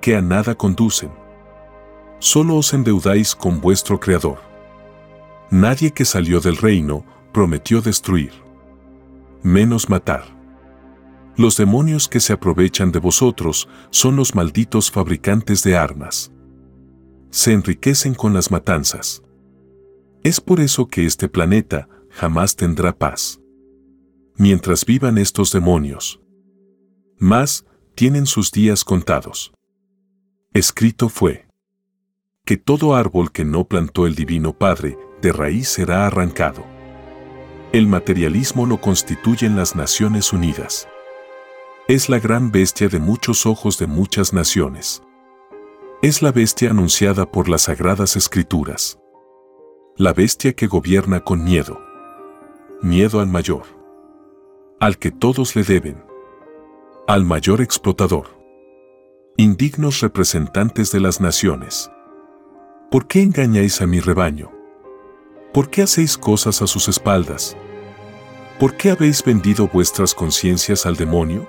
que 0.00 0.16
a 0.16 0.20
nada 0.20 0.54
conducen. 0.54 1.10
Solo 2.18 2.56
os 2.56 2.74
endeudáis 2.74 3.34
con 3.34 3.60
vuestro 3.60 3.98
Creador. 3.98 4.38
Nadie 5.50 5.92
que 5.92 6.04
salió 6.04 6.40
del 6.40 6.56
reino 6.56 7.04
prometió 7.32 7.80
destruir 7.80 8.44
menos 9.44 9.90
matar. 9.90 10.24
Los 11.36 11.56
demonios 11.58 12.08
que 12.08 12.18
se 12.18 12.32
aprovechan 12.32 12.90
de 12.90 12.98
vosotros 12.98 13.68
son 13.90 14.16
los 14.16 14.34
malditos 14.34 14.90
fabricantes 14.90 15.62
de 15.62 15.76
armas. 15.76 16.32
Se 17.30 17.52
enriquecen 17.52 18.14
con 18.14 18.32
las 18.32 18.50
matanzas. 18.50 19.22
Es 20.24 20.40
por 20.40 20.60
eso 20.60 20.88
que 20.88 21.04
este 21.04 21.28
planeta 21.28 21.86
jamás 22.08 22.56
tendrá 22.56 22.96
paz. 22.96 23.40
Mientras 24.38 24.86
vivan 24.86 25.18
estos 25.18 25.52
demonios. 25.52 26.18
Más, 27.18 27.66
tienen 27.94 28.24
sus 28.24 28.50
días 28.50 28.84
contados. 28.84 29.52
Escrito 30.54 31.10
fue 31.10 31.46
que 32.46 32.56
todo 32.56 32.94
árbol 32.94 33.32
que 33.32 33.44
no 33.44 33.68
plantó 33.68 34.06
el 34.06 34.14
Divino 34.14 34.56
Padre, 34.56 34.98
de 35.20 35.30
raíz 35.30 35.68
será 35.68 36.06
arrancado. 36.06 36.64
El 37.72 37.86
materialismo 37.86 38.64
lo 38.64 38.80
constituyen 38.80 39.56
las 39.56 39.76
Naciones 39.76 40.32
Unidas. 40.32 40.88
Es 41.86 42.08
la 42.08 42.18
gran 42.18 42.50
bestia 42.50 42.88
de 42.88 42.98
muchos 42.98 43.44
ojos 43.44 43.78
de 43.78 43.86
muchas 43.86 44.32
naciones. 44.32 45.02
Es 46.00 46.22
la 46.22 46.32
bestia 46.32 46.70
anunciada 46.70 47.30
por 47.30 47.50
las 47.50 47.62
sagradas 47.62 48.16
escrituras. 48.16 48.98
La 49.96 50.12
bestia 50.12 50.54
que 50.54 50.66
gobierna 50.66 51.20
con 51.20 51.44
miedo. 51.44 51.80
Miedo 52.82 53.20
al 53.20 53.28
mayor. 53.28 53.62
Al 54.80 54.98
que 54.98 55.12
todos 55.12 55.54
le 55.54 55.62
deben. 55.62 56.02
Al 57.06 57.24
mayor 57.24 57.60
explotador. 57.60 58.26
Indignos 59.36 60.00
representantes 60.00 60.90
de 60.90 60.98
las 60.98 61.20
naciones. 61.20 61.92
¿Por 62.90 63.06
qué 63.06 63.22
engañáis 63.22 63.80
a 63.82 63.86
mi 63.86 64.00
rebaño? 64.00 64.50
¿Por 65.52 65.70
qué 65.70 65.82
hacéis 65.82 66.18
cosas 66.18 66.60
a 66.60 66.66
sus 66.66 66.88
espaldas? 66.88 67.56
¿Por 68.58 68.76
qué 68.76 68.90
habéis 68.90 69.22
vendido 69.22 69.68
vuestras 69.72 70.12
conciencias 70.12 70.86
al 70.86 70.96
demonio? 70.96 71.48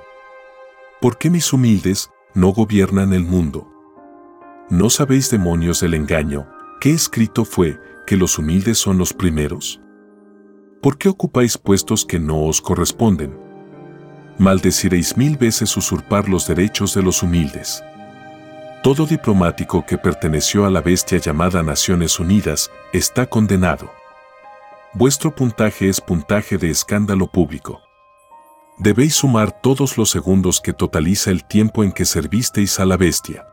¿Por 1.02 1.18
qué 1.18 1.32
mis 1.32 1.52
humildes 1.52 2.12
no 2.36 2.50
gobiernan 2.50 3.12
el 3.14 3.24
mundo? 3.24 3.68
¿No 4.70 4.91
sabéis, 4.91 5.32
demonios 5.32 5.80
del 5.80 5.96
engaño, 5.96 6.48
que 6.80 6.91
escrito 6.91 7.43
fue 7.43 7.80
que 8.06 8.18
los 8.18 8.38
humildes 8.38 8.78
son 8.78 8.97
los 8.97 9.14
primeros? 9.14 9.82
¿Por 10.82 10.97
qué 10.97 11.10
ocupáis 11.10 11.58
puestos 11.58 12.06
que 12.06 12.20
no 12.20 12.43
os 12.45 12.62
corresponden? 12.62 13.38
Maldeciréis 14.38 15.18
mil 15.18 15.38
veces 15.38 15.76
usurpar 15.78 16.30
los 16.30 16.47
derechos 16.47 16.93
de 16.93 17.01
los 17.01 17.24
humildes. 17.24 17.84
Todo 18.84 19.06
diplomático 19.06 19.86
que 19.86 19.97
perteneció 19.97 20.66
a 20.66 20.70
la 20.70 20.82
bestia 20.82 21.18
llamada 21.18 21.64
Naciones 21.64 22.20
Unidas 22.20 22.70
está 22.93 23.26
condenado. 23.26 23.89
Vuestro 24.93 25.34
puntaje 25.34 25.89
es 25.89 25.99
puntaje 25.99 26.58
de 26.58 26.70
escándalo 26.70 27.28
público. 27.28 27.82
Debéis 28.78 29.16
sumar 29.16 29.62
todos 29.62 29.97
los 29.97 30.10
segundos 30.12 30.62
que 30.62 30.74
totaliza 30.74 31.32
el 31.32 31.45
tiempo 31.45 31.84
en 31.84 31.91
que 31.91 32.06
servisteis 32.06 32.80
a 32.80 32.86
la 32.86 32.97
bestia. 32.97 33.47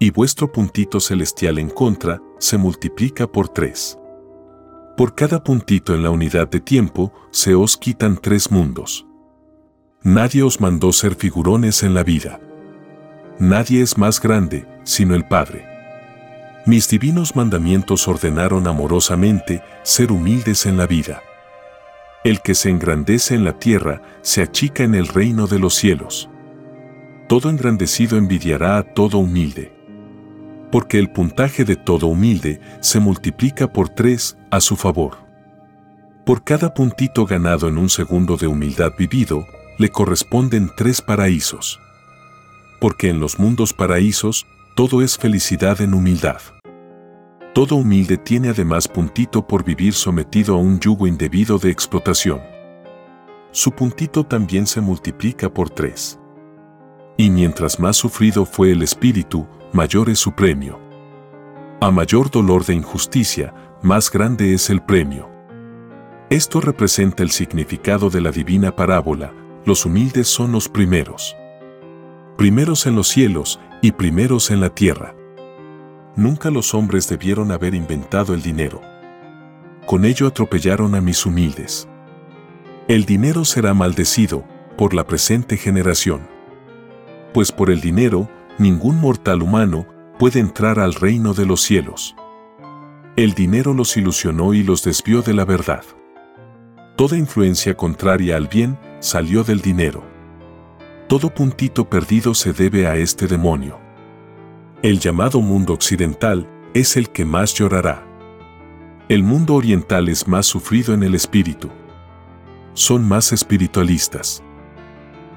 Y 0.00 0.10
vuestro 0.10 0.50
puntito 0.50 0.98
celestial 0.98 1.58
en 1.58 1.70
contra 1.70 2.20
se 2.38 2.58
multiplica 2.58 3.30
por 3.30 3.48
tres. 3.48 3.96
Por 4.96 5.14
cada 5.14 5.44
puntito 5.44 5.94
en 5.94 6.02
la 6.02 6.10
unidad 6.10 6.48
de 6.48 6.58
tiempo 6.58 7.12
se 7.30 7.54
os 7.54 7.76
quitan 7.76 8.16
tres 8.20 8.50
mundos. 8.50 9.06
Nadie 10.02 10.42
os 10.42 10.60
mandó 10.60 10.92
ser 10.92 11.14
figurones 11.14 11.84
en 11.84 11.94
la 11.94 12.02
vida 12.02 12.40
nadie 13.40 13.80
es 13.80 13.96
más 13.96 14.20
grande, 14.20 14.66
sino 14.84 15.14
el 15.14 15.24
Padre. 15.24 15.66
Mis 16.66 16.88
divinos 16.88 17.34
mandamientos 17.34 18.06
ordenaron 18.06 18.68
amorosamente 18.68 19.62
ser 19.82 20.12
humildes 20.12 20.66
en 20.66 20.76
la 20.76 20.86
vida. 20.86 21.22
El 22.22 22.42
que 22.42 22.54
se 22.54 22.68
engrandece 22.68 23.34
en 23.34 23.44
la 23.44 23.58
tierra 23.58 24.02
se 24.20 24.42
achica 24.42 24.84
en 24.84 24.94
el 24.94 25.08
reino 25.08 25.46
de 25.46 25.58
los 25.58 25.74
cielos. 25.74 26.28
Todo 27.28 27.48
engrandecido 27.48 28.18
envidiará 28.18 28.76
a 28.76 28.82
todo 28.82 29.18
humilde. 29.18 29.72
Porque 30.70 30.98
el 30.98 31.10
puntaje 31.10 31.64
de 31.64 31.76
todo 31.76 32.06
humilde 32.06 32.60
se 32.80 33.00
multiplica 33.00 33.72
por 33.72 33.88
tres 33.88 34.36
a 34.50 34.60
su 34.60 34.76
favor. 34.76 35.18
Por 36.24 36.44
cada 36.44 36.74
puntito 36.74 37.26
ganado 37.26 37.68
en 37.68 37.78
un 37.78 37.88
segundo 37.88 38.36
de 38.36 38.46
humildad 38.46 38.92
vivido, 38.96 39.46
le 39.78 39.88
corresponden 39.88 40.70
tres 40.76 41.00
paraísos 41.00 41.80
porque 42.80 43.10
en 43.10 43.20
los 43.20 43.38
mundos 43.38 43.72
paraísos, 43.72 44.46
todo 44.74 45.02
es 45.02 45.18
felicidad 45.18 45.80
en 45.82 45.94
humildad. 45.94 46.40
Todo 47.52 47.76
humilde 47.76 48.16
tiene 48.16 48.48
además 48.48 48.88
puntito 48.88 49.46
por 49.46 49.64
vivir 49.64 49.92
sometido 49.92 50.54
a 50.54 50.58
un 50.58 50.80
yugo 50.80 51.06
indebido 51.06 51.58
de 51.58 51.70
explotación. 51.70 52.40
Su 53.52 53.72
puntito 53.72 54.24
también 54.24 54.66
se 54.66 54.80
multiplica 54.80 55.52
por 55.52 55.68
tres. 55.68 56.18
Y 57.16 57.28
mientras 57.28 57.78
más 57.78 57.96
sufrido 57.96 58.46
fue 58.46 58.72
el 58.72 58.82
espíritu, 58.82 59.46
mayor 59.72 60.10
es 60.10 60.18
su 60.18 60.32
premio. 60.32 60.78
A 61.80 61.90
mayor 61.90 62.30
dolor 62.30 62.64
de 62.64 62.74
injusticia, 62.74 63.54
más 63.82 64.10
grande 64.10 64.52
es 64.52 64.68
el 64.68 64.82
premio. 64.82 65.30
Esto 66.28 66.60
representa 66.60 67.22
el 67.22 67.30
significado 67.30 68.10
de 68.10 68.20
la 68.20 68.30
divina 68.30 68.74
parábola, 68.74 69.32
los 69.64 69.84
humildes 69.86 70.28
son 70.28 70.52
los 70.52 70.68
primeros. 70.68 71.36
Primeros 72.36 72.86
en 72.86 72.96
los 72.96 73.08
cielos 73.08 73.60
y 73.82 73.92
primeros 73.92 74.50
en 74.50 74.60
la 74.60 74.70
tierra. 74.70 75.14
Nunca 76.16 76.50
los 76.50 76.74
hombres 76.74 77.08
debieron 77.08 77.52
haber 77.52 77.74
inventado 77.74 78.34
el 78.34 78.42
dinero. 78.42 78.80
Con 79.86 80.04
ello 80.04 80.26
atropellaron 80.26 80.94
a 80.94 81.00
mis 81.00 81.24
humildes. 81.24 81.88
El 82.88 83.04
dinero 83.04 83.44
será 83.44 83.74
maldecido 83.74 84.44
por 84.76 84.94
la 84.94 85.06
presente 85.06 85.56
generación. 85.56 86.22
Pues 87.32 87.52
por 87.52 87.70
el 87.70 87.80
dinero, 87.80 88.28
ningún 88.60 89.00
mortal 89.00 89.42
humano 89.42 89.86
puede 90.18 90.38
entrar 90.38 90.78
al 90.78 90.94
reino 90.94 91.32
de 91.32 91.46
los 91.46 91.62
cielos. 91.62 92.14
El 93.16 93.32
dinero 93.32 93.72
los 93.72 93.96
ilusionó 93.96 94.52
y 94.54 94.62
los 94.62 94.84
desvió 94.84 95.22
de 95.22 95.32
la 95.32 95.44
verdad. 95.46 95.82
Toda 96.96 97.16
influencia 97.16 97.74
contraria 97.74 98.36
al 98.36 98.46
bien 98.46 98.78
salió 99.00 99.42
del 99.44 99.62
dinero. 99.62 100.04
Todo 101.08 101.34
puntito 101.34 101.88
perdido 101.88 102.34
se 102.34 102.52
debe 102.52 102.86
a 102.86 102.96
este 102.96 103.26
demonio. 103.26 103.80
El 104.82 105.00
llamado 105.00 105.40
mundo 105.40 105.72
occidental 105.72 106.46
es 106.74 106.96
el 106.96 107.08
que 107.08 107.24
más 107.24 107.54
llorará. 107.54 108.06
El 109.08 109.22
mundo 109.22 109.54
oriental 109.54 110.08
es 110.08 110.28
más 110.28 110.46
sufrido 110.46 110.92
en 110.92 111.02
el 111.02 111.14
espíritu. 111.14 111.70
Son 112.74 113.08
más 113.08 113.32
espiritualistas. 113.32 114.42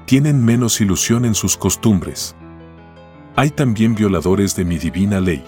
Tienen 0.04 0.44
menos 0.44 0.80
ilusión 0.80 1.24
en 1.24 1.34
sus 1.34 1.56
costumbres. 1.56 2.36
Hay 3.36 3.50
también 3.50 3.94
violadores 3.94 4.54
de 4.54 4.64
mi 4.64 4.78
divina 4.78 5.20
ley. 5.20 5.44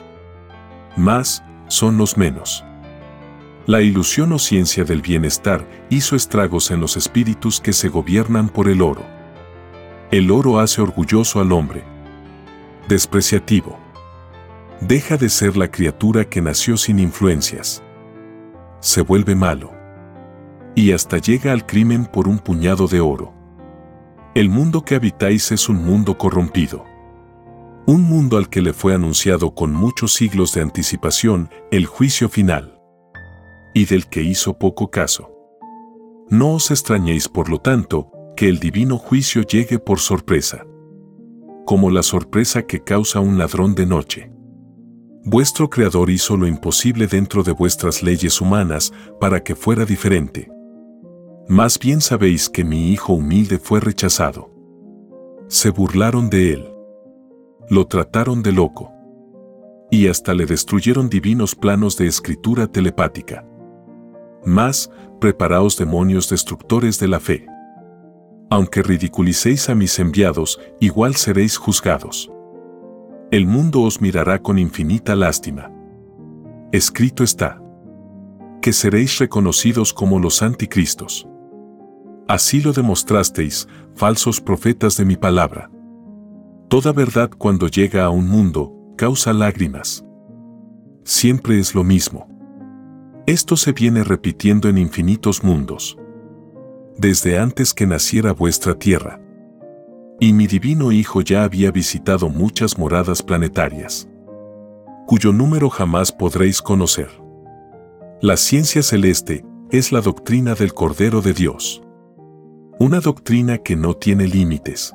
Más 0.96 1.42
son 1.68 1.98
los 1.98 2.16
menos. 2.16 2.64
La 3.66 3.82
ilusión 3.82 4.32
o 4.32 4.38
ciencia 4.38 4.84
del 4.84 5.02
bienestar 5.02 5.66
hizo 5.90 6.16
estragos 6.16 6.70
en 6.70 6.80
los 6.80 6.96
espíritus 6.96 7.60
que 7.60 7.72
se 7.72 7.88
gobiernan 7.88 8.48
por 8.48 8.68
el 8.68 8.82
oro. 8.82 9.04
El 10.10 10.30
oro 10.30 10.58
hace 10.60 10.80
orgulloso 10.80 11.40
al 11.40 11.52
hombre. 11.52 11.84
Despreciativo 12.88 13.86
deja 14.80 15.16
de 15.16 15.28
ser 15.28 15.56
la 15.56 15.70
criatura 15.70 16.24
que 16.24 16.42
nació 16.42 16.76
sin 16.76 16.98
influencias. 16.98 17.82
Se 18.80 19.00
vuelve 19.00 19.34
malo. 19.34 19.72
Y 20.74 20.92
hasta 20.92 21.18
llega 21.18 21.52
al 21.52 21.64
crimen 21.64 22.04
por 22.04 22.28
un 22.28 22.38
puñado 22.38 22.86
de 22.86 23.00
oro. 23.00 23.32
El 24.34 24.50
mundo 24.50 24.84
que 24.84 24.94
habitáis 24.94 25.50
es 25.50 25.68
un 25.68 25.84
mundo 25.84 26.18
corrompido. 26.18 26.84
Un 27.86 28.02
mundo 28.02 28.36
al 28.36 28.48
que 28.48 28.62
le 28.62 28.72
fue 28.72 28.94
anunciado 28.94 29.54
con 29.54 29.72
muchos 29.72 30.12
siglos 30.12 30.52
de 30.52 30.60
anticipación 30.60 31.50
el 31.70 31.86
juicio 31.86 32.28
final. 32.28 32.80
Y 33.74 33.84
del 33.84 34.08
que 34.08 34.22
hizo 34.22 34.58
poco 34.58 34.90
caso. 34.90 35.30
No 36.28 36.54
os 36.54 36.72
extrañéis, 36.72 37.28
por 37.28 37.48
lo 37.48 37.60
tanto, 37.60 38.10
que 38.36 38.48
el 38.48 38.58
divino 38.58 38.98
juicio 38.98 39.42
llegue 39.42 39.78
por 39.78 40.00
sorpresa. 40.00 40.66
Como 41.64 41.90
la 41.90 42.02
sorpresa 42.02 42.66
que 42.66 42.82
causa 42.82 43.20
un 43.20 43.38
ladrón 43.38 43.76
de 43.76 43.86
noche. 43.86 44.32
Vuestro 45.22 45.70
Creador 45.70 46.10
hizo 46.10 46.36
lo 46.36 46.48
imposible 46.48 47.06
dentro 47.06 47.44
de 47.44 47.52
vuestras 47.52 48.02
leyes 48.02 48.40
humanas 48.40 48.92
para 49.20 49.44
que 49.44 49.54
fuera 49.54 49.84
diferente. 49.84 50.50
Más 51.48 51.78
bien 51.78 52.00
sabéis 52.00 52.48
que 52.48 52.64
mi 52.64 52.90
Hijo 52.90 53.12
humilde 53.12 53.60
fue 53.60 53.78
rechazado. 53.78 54.50
Se 55.46 55.70
burlaron 55.70 56.28
de 56.30 56.52
él. 56.52 56.75
Lo 57.68 57.86
trataron 57.86 58.42
de 58.42 58.52
loco. 58.52 58.92
Y 59.90 60.08
hasta 60.08 60.34
le 60.34 60.46
destruyeron 60.46 61.08
divinos 61.08 61.54
planos 61.54 61.96
de 61.96 62.06
escritura 62.06 62.66
telepática. 62.66 63.46
Más, 64.44 64.90
preparaos 65.20 65.76
demonios 65.76 66.28
destructores 66.28 66.98
de 66.98 67.08
la 67.08 67.20
fe. 67.20 67.46
Aunque 68.50 68.82
ridiculicéis 68.82 69.68
a 69.68 69.74
mis 69.74 69.98
enviados, 69.98 70.60
igual 70.80 71.16
seréis 71.16 71.56
juzgados 71.56 72.30
el 73.32 73.44
mundo 73.44 73.82
os 73.82 74.00
mirará 74.00 74.40
con 74.40 74.56
infinita 74.56 75.16
lástima. 75.16 75.72
Escrito 76.70 77.24
está, 77.24 77.60
que 78.62 78.72
seréis 78.72 79.18
reconocidos 79.18 79.92
como 79.92 80.20
los 80.20 80.42
anticristos. 80.42 81.26
Así 82.28 82.60
lo 82.60 82.72
demostrasteis, 82.72 83.66
falsos 83.94 84.40
profetas 84.40 84.96
de 84.96 85.04
mi 85.04 85.16
palabra. 85.16 85.70
Toda 86.68 86.92
verdad 86.92 87.30
cuando 87.30 87.68
llega 87.68 88.04
a 88.04 88.10
un 88.10 88.28
mundo, 88.28 88.72
causa 88.96 89.32
lágrimas. 89.32 90.04
Siempre 91.04 91.60
es 91.60 91.76
lo 91.76 91.84
mismo. 91.84 92.26
Esto 93.26 93.56
se 93.56 93.72
viene 93.72 94.02
repitiendo 94.02 94.68
en 94.68 94.76
infinitos 94.76 95.44
mundos. 95.44 95.96
Desde 96.98 97.38
antes 97.38 97.72
que 97.72 97.86
naciera 97.86 98.32
vuestra 98.32 98.76
tierra. 98.76 99.20
Y 100.18 100.32
mi 100.32 100.48
divino 100.48 100.90
Hijo 100.90 101.20
ya 101.20 101.44
había 101.44 101.70
visitado 101.70 102.30
muchas 102.30 102.78
moradas 102.78 103.22
planetarias, 103.22 104.08
cuyo 105.06 105.32
número 105.32 105.70
jamás 105.70 106.10
podréis 106.10 106.62
conocer. 106.62 107.10
La 108.20 108.36
ciencia 108.36 108.82
celeste 108.82 109.44
es 109.70 109.92
la 109.92 110.00
doctrina 110.00 110.54
del 110.54 110.74
Cordero 110.74 111.20
de 111.20 111.32
Dios. 111.32 111.82
Una 112.80 112.98
doctrina 112.98 113.58
que 113.58 113.76
no 113.76 113.94
tiene 113.94 114.26
límites. 114.26 114.92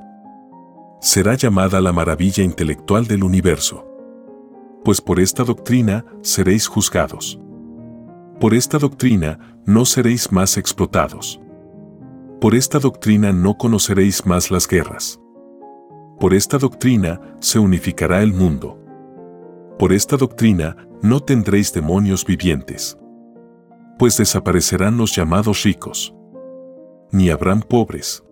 Será 1.04 1.34
llamada 1.34 1.82
la 1.82 1.92
maravilla 1.92 2.44
intelectual 2.44 3.08
del 3.08 3.24
universo. 3.24 3.88
Pues 4.86 5.02
por 5.02 5.20
esta 5.20 5.44
doctrina 5.44 6.06
seréis 6.22 6.68
juzgados. 6.68 7.40
Por 8.40 8.54
esta 8.54 8.78
doctrina 8.78 9.58
no 9.66 9.86
seréis 9.86 10.32
más 10.32 10.58
explotados. 10.58 11.42
Por 12.40 12.54
esta 12.54 12.78
doctrina 12.78 13.34
no 13.34 13.58
conoceréis 13.58 14.28
más 14.28 14.52
las 14.52 14.68
guerras. 14.68 15.20
Por 16.20 16.36
esta 16.36 16.60
doctrina 16.60 17.20
se 17.40 17.58
unificará 17.58 18.22
el 18.22 18.32
mundo. 18.32 18.78
Por 19.80 19.94
esta 19.94 20.18
doctrina 20.18 20.88
no 21.02 21.20
tendréis 21.20 21.74
demonios 21.74 22.24
vivientes. 22.24 22.96
Pues 23.98 24.18
desaparecerán 24.18 24.98
los 24.98 25.16
llamados 25.16 25.64
ricos. 25.64 26.14
Ni 27.12 27.32
habrán 27.32 27.62
pobres. 27.64 28.24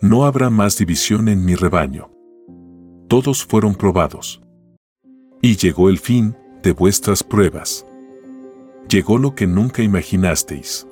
No 0.00 0.24
habrá 0.24 0.50
más 0.50 0.78
división 0.78 1.28
en 1.28 1.44
mi 1.44 1.54
rebaño. 1.54 2.10
Todos 3.08 3.44
fueron 3.44 3.74
probados. 3.74 4.40
Y 5.42 5.56
llegó 5.56 5.88
el 5.88 5.98
fin 5.98 6.36
de 6.62 6.72
vuestras 6.72 7.22
pruebas. 7.22 7.86
Llegó 8.88 9.18
lo 9.18 9.34
que 9.34 9.46
nunca 9.46 9.82
imaginasteis 9.82 10.86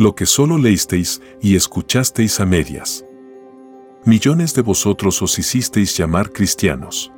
lo 0.00 0.14
que 0.14 0.24
solo 0.24 0.56
leísteis 0.56 1.20
y 1.42 1.56
escuchasteis 1.56 2.40
a 2.40 2.46
medias. 2.46 3.04
Millones 4.06 4.54
de 4.54 4.62
vosotros 4.62 5.20
os 5.20 5.38
hicisteis 5.38 5.94
llamar 5.94 6.32
cristianos. 6.32 7.12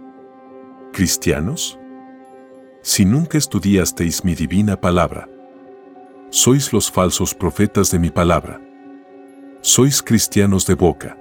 ¿Cristianos? 0.93 1.78
Si 2.82 3.05
nunca 3.05 3.38
estudiasteis 3.38 4.24
mi 4.24 4.34
divina 4.34 4.80
palabra. 4.80 5.28
Sois 6.30 6.72
los 6.72 6.90
falsos 6.90 7.34
profetas 7.34 7.90
de 7.93 8.01
mi 8.01 8.11
palabra. 8.11 8.61
Sois 9.64 10.02
cristianos 10.02 10.66
de 10.66 10.74
boca. 10.74 11.16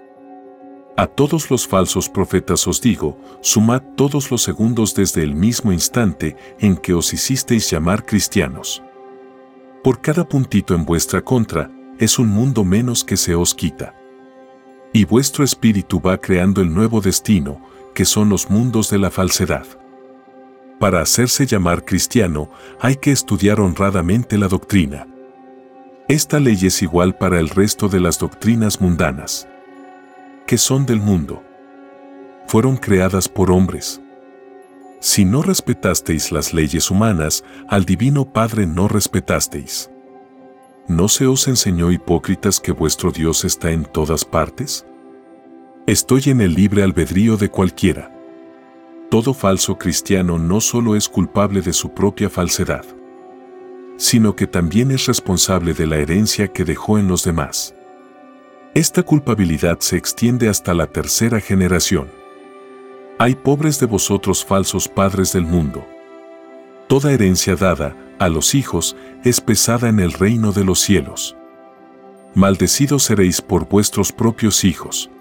A 0.97 1.05
todos 1.05 1.51
los 1.51 1.67
falsos 1.67 2.09
profetas 2.09 2.67
os 2.67 2.81
digo, 2.81 3.15
sumad 3.39 3.83
todos 3.95 4.31
los 4.31 4.41
segundos 4.41 4.95
desde 4.95 5.21
el 5.21 5.35
mismo 5.35 5.71
instante 5.71 6.35
en 6.59 6.75
que 6.75 6.95
os 6.95 7.13
hicisteis 7.13 7.69
llamar 7.69 8.03
cristianos. 8.03 8.81
Por 9.83 10.01
cada 10.01 10.27
puntito 10.27 10.73
en 10.73 10.85
vuestra 10.85 11.21
contra, 11.21 11.69
es 11.99 12.17
un 12.17 12.29
mundo 12.29 12.63
menos 12.63 13.03
que 13.03 13.15
se 13.15 13.35
os 13.35 13.53
quita. 13.53 13.93
Y 14.91 15.05
vuestro 15.05 15.43
espíritu 15.43 16.01
va 16.01 16.17
creando 16.17 16.61
el 16.61 16.73
nuevo 16.73 16.99
destino, 16.99 17.61
que 17.93 18.05
son 18.05 18.29
los 18.29 18.49
mundos 18.49 18.89
de 18.89 18.97
la 18.97 19.11
falsedad. 19.11 19.67
Para 20.79 21.01
hacerse 21.01 21.45
llamar 21.45 21.85
cristiano, 21.85 22.49
hay 22.79 22.95
que 22.95 23.11
estudiar 23.11 23.61
honradamente 23.61 24.39
la 24.39 24.47
doctrina. 24.47 25.05
Esta 26.11 26.41
ley 26.41 26.57
es 26.63 26.81
igual 26.81 27.15
para 27.15 27.39
el 27.39 27.47
resto 27.47 27.87
de 27.87 28.01
las 28.01 28.19
doctrinas 28.19 28.81
mundanas, 28.81 29.47
que 30.45 30.57
son 30.57 30.85
del 30.85 30.99
mundo. 30.99 31.41
Fueron 32.47 32.75
creadas 32.75 33.29
por 33.29 33.49
hombres. 33.49 34.01
Si 34.99 35.23
no 35.23 35.41
respetasteis 35.41 36.33
las 36.33 36.53
leyes 36.53 36.91
humanas, 36.91 37.45
al 37.69 37.85
Divino 37.85 38.25
Padre 38.25 38.67
no 38.67 38.89
respetasteis. 38.89 39.89
¿No 40.85 41.07
se 41.07 41.27
os 41.27 41.47
enseñó 41.47 41.93
hipócritas 41.93 42.59
que 42.59 42.73
vuestro 42.73 43.13
Dios 43.13 43.45
está 43.45 43.71
en 43.71 43.85
todas 43.85 44.25
partes? 44.25 44.85
Estoy 45.87 46.23
en 46.25 46.41
el 46.41 46.55
libre 46.55 46.83
albedrío 46.83 47.37
de 47.37 47.47
cualquiera. 47.47 48.13
Todo 49.09 49.33
falso 49.33 49.77
cristiano 49.77 50.37
no 50.37 50.59
solo 50.59 50.97
es 50.97 51.07
culpable 51.07 51.61
de 51.61 51.71
su 51.71 51.93
propia 51.93 52.29
falsedad, 52.29 52.83
sino 54.01 54.35
que 54.35 54.47
también 54.47 54.89
es 54.89 55.05
responsable 55.05 55.75
de 55.75 55.85
la 55.85 55.97
herencia 55.97 56.47
que 56.47 56.65
dejó 56.65 56.97
en 56.97 57.07
los 57.07 57.23
demás. 57.23 57.75
Esta 58.73 59.03
culpabilidad 59.03 59.77
se 59.79 59.95
extiende 59.95 60.49
hasta 60.49 60.73
la 60.73 60.87
tercera 60.87 61.39
generación. 61.39 62.09
Hay 63.19 63.35
pobres 63.35 63.79
de 63.79 63.85
vosotros 63.85 64.43
falsos 64.43 64.87
padres 64.87 65.33
del 65.33 65.43
mundo. 65.43 65.85
toda 66.87 67.13
herencia 67.13 67.55
dada 67.55 67.95
a 68.17 68.27
los 68.27 68.55
hijos 68.55 68.97
es 69.23 69.39
pesada 69.39 69.87
en 69.87 69.99
el 69.99 70.13
reino 70.13 70.51
de 70.51 70.65
los 70.65 70.79
cielos. 70.79 71.37
Maldecidos 72.33 73.03
seréis 73.03 73.39
por 73.39 73.69
vuestros 73.69 74.11
propios 74.11 74.63
hijos. 74.63 75.11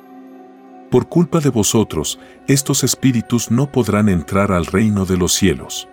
Por 0.90 1.06
culpa 1.06 1.40
de 1.40 1.50
vosotros, 1.50 2.18
estos 2.48 2.82
espíritus 2.82 3.50
no 3.50 3.70
podrán 3.70 4.08
entrar 4.08 4.52
al 4.52 4.64
reino 4.64 5.04
de 5.04 5.18
los 5.18 5.34
cielos. 5.34 5.86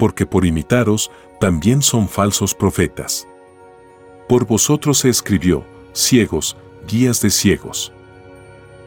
Porque 0.00 0.24
por 0.24 0.46
imitaros, 0.46 1.12
también 1.40 1.82
son 1.82 2.08
falsos 2.08 2.54
profetas. 2.54 3.28
Por 4.28 4.46
vosotros 4.46 4.98
se 4.98 5.10
escribió, 5.10 5.62
ciegos, 5.92 6.56
guías 6.88 7.20
de 7.20 7.28
ciegos. 7.28 7.92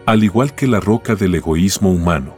Al 0.07 0.23
igual 0.23 0.55
que 0.55 0.67
la 0.67 0.79
roca 0.79 1.15
del 1.15 1.35
egoísmo 1.35 1.91
humano. 1.91 2.35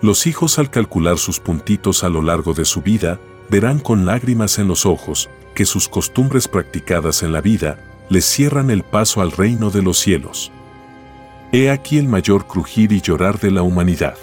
Los 0.00 0.26
hijos 0.26 0.58
al 0.58 0.70
calcular 0.70 1.18
sus 1.18 1.38
puntitos 1.38 2.02
a 2.02 2.08
lo 2.08 2.22
largo 2.22 2.54
de 2.54 2.64
su 2.64 2.80
vida, 2.80 3.20
verán 3.50 3.78
con 3.78 4.06
lágrimas 4.06 4.58
en 4.58 4.68
los 4.68 4.86
ojos 4.86 5.28
que 5.54 5.66
sus 5.66 5.88
costumbres 5.88 6.48
practicadas 6.48 7.22
en 7.22 7.32
la 7.32 7.42
vida 7.42 7.78
les 8.08 8.24
cierran 8.24 8.70
el 8.70 8.84
paso 8.84 9.20
al 9.20 9.32
reino 9.32 9.70
de 9.70 9.82
los 9.82 9.98
cielos. 9.98 10.50
He 11.52 11.70
aquí 11.70 11.98
el 11.98 12.08
mayor 12.08 12.46
crujir 12.46 12.92
y 12.92 13.02
llorar 13.02 13.38
de 13.38 13.50
la 13.50 13.62
humanidad. 13.62 14.16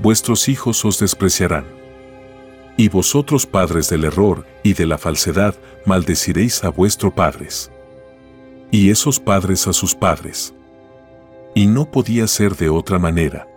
Vuestros 0.00 0.48
hijos 0.48 0.84
os 0.84 1.00
despreciarán. 1.00 1.64
Y 2.76 2.88
vosotros 2.88 3.46
padres 3.46 3.88
del 3.88 4.04
error 4.04 4.46
y 4.62 4.74
de 4.74 4.86
la 4.86 4.98
falsedad 4.98 5.54
maldeciréis 5.86 6.62
a 6.64 6.68
vuestros 6.68 7.12
padres. 7.14 7.70
Y 8.70 8.90
esos 8.90 9.18
padres 9.18 9.66
a 9.66 9.72
sus 9.72 9.94
padres. 9.94 10.54
Y 11.54 11.66
no 11.66 11.90
podía 11.90 12.26
ser 12.26 12.54
de 12.56 12.68
otra 12.68 12.98
manera. 12.98 13.48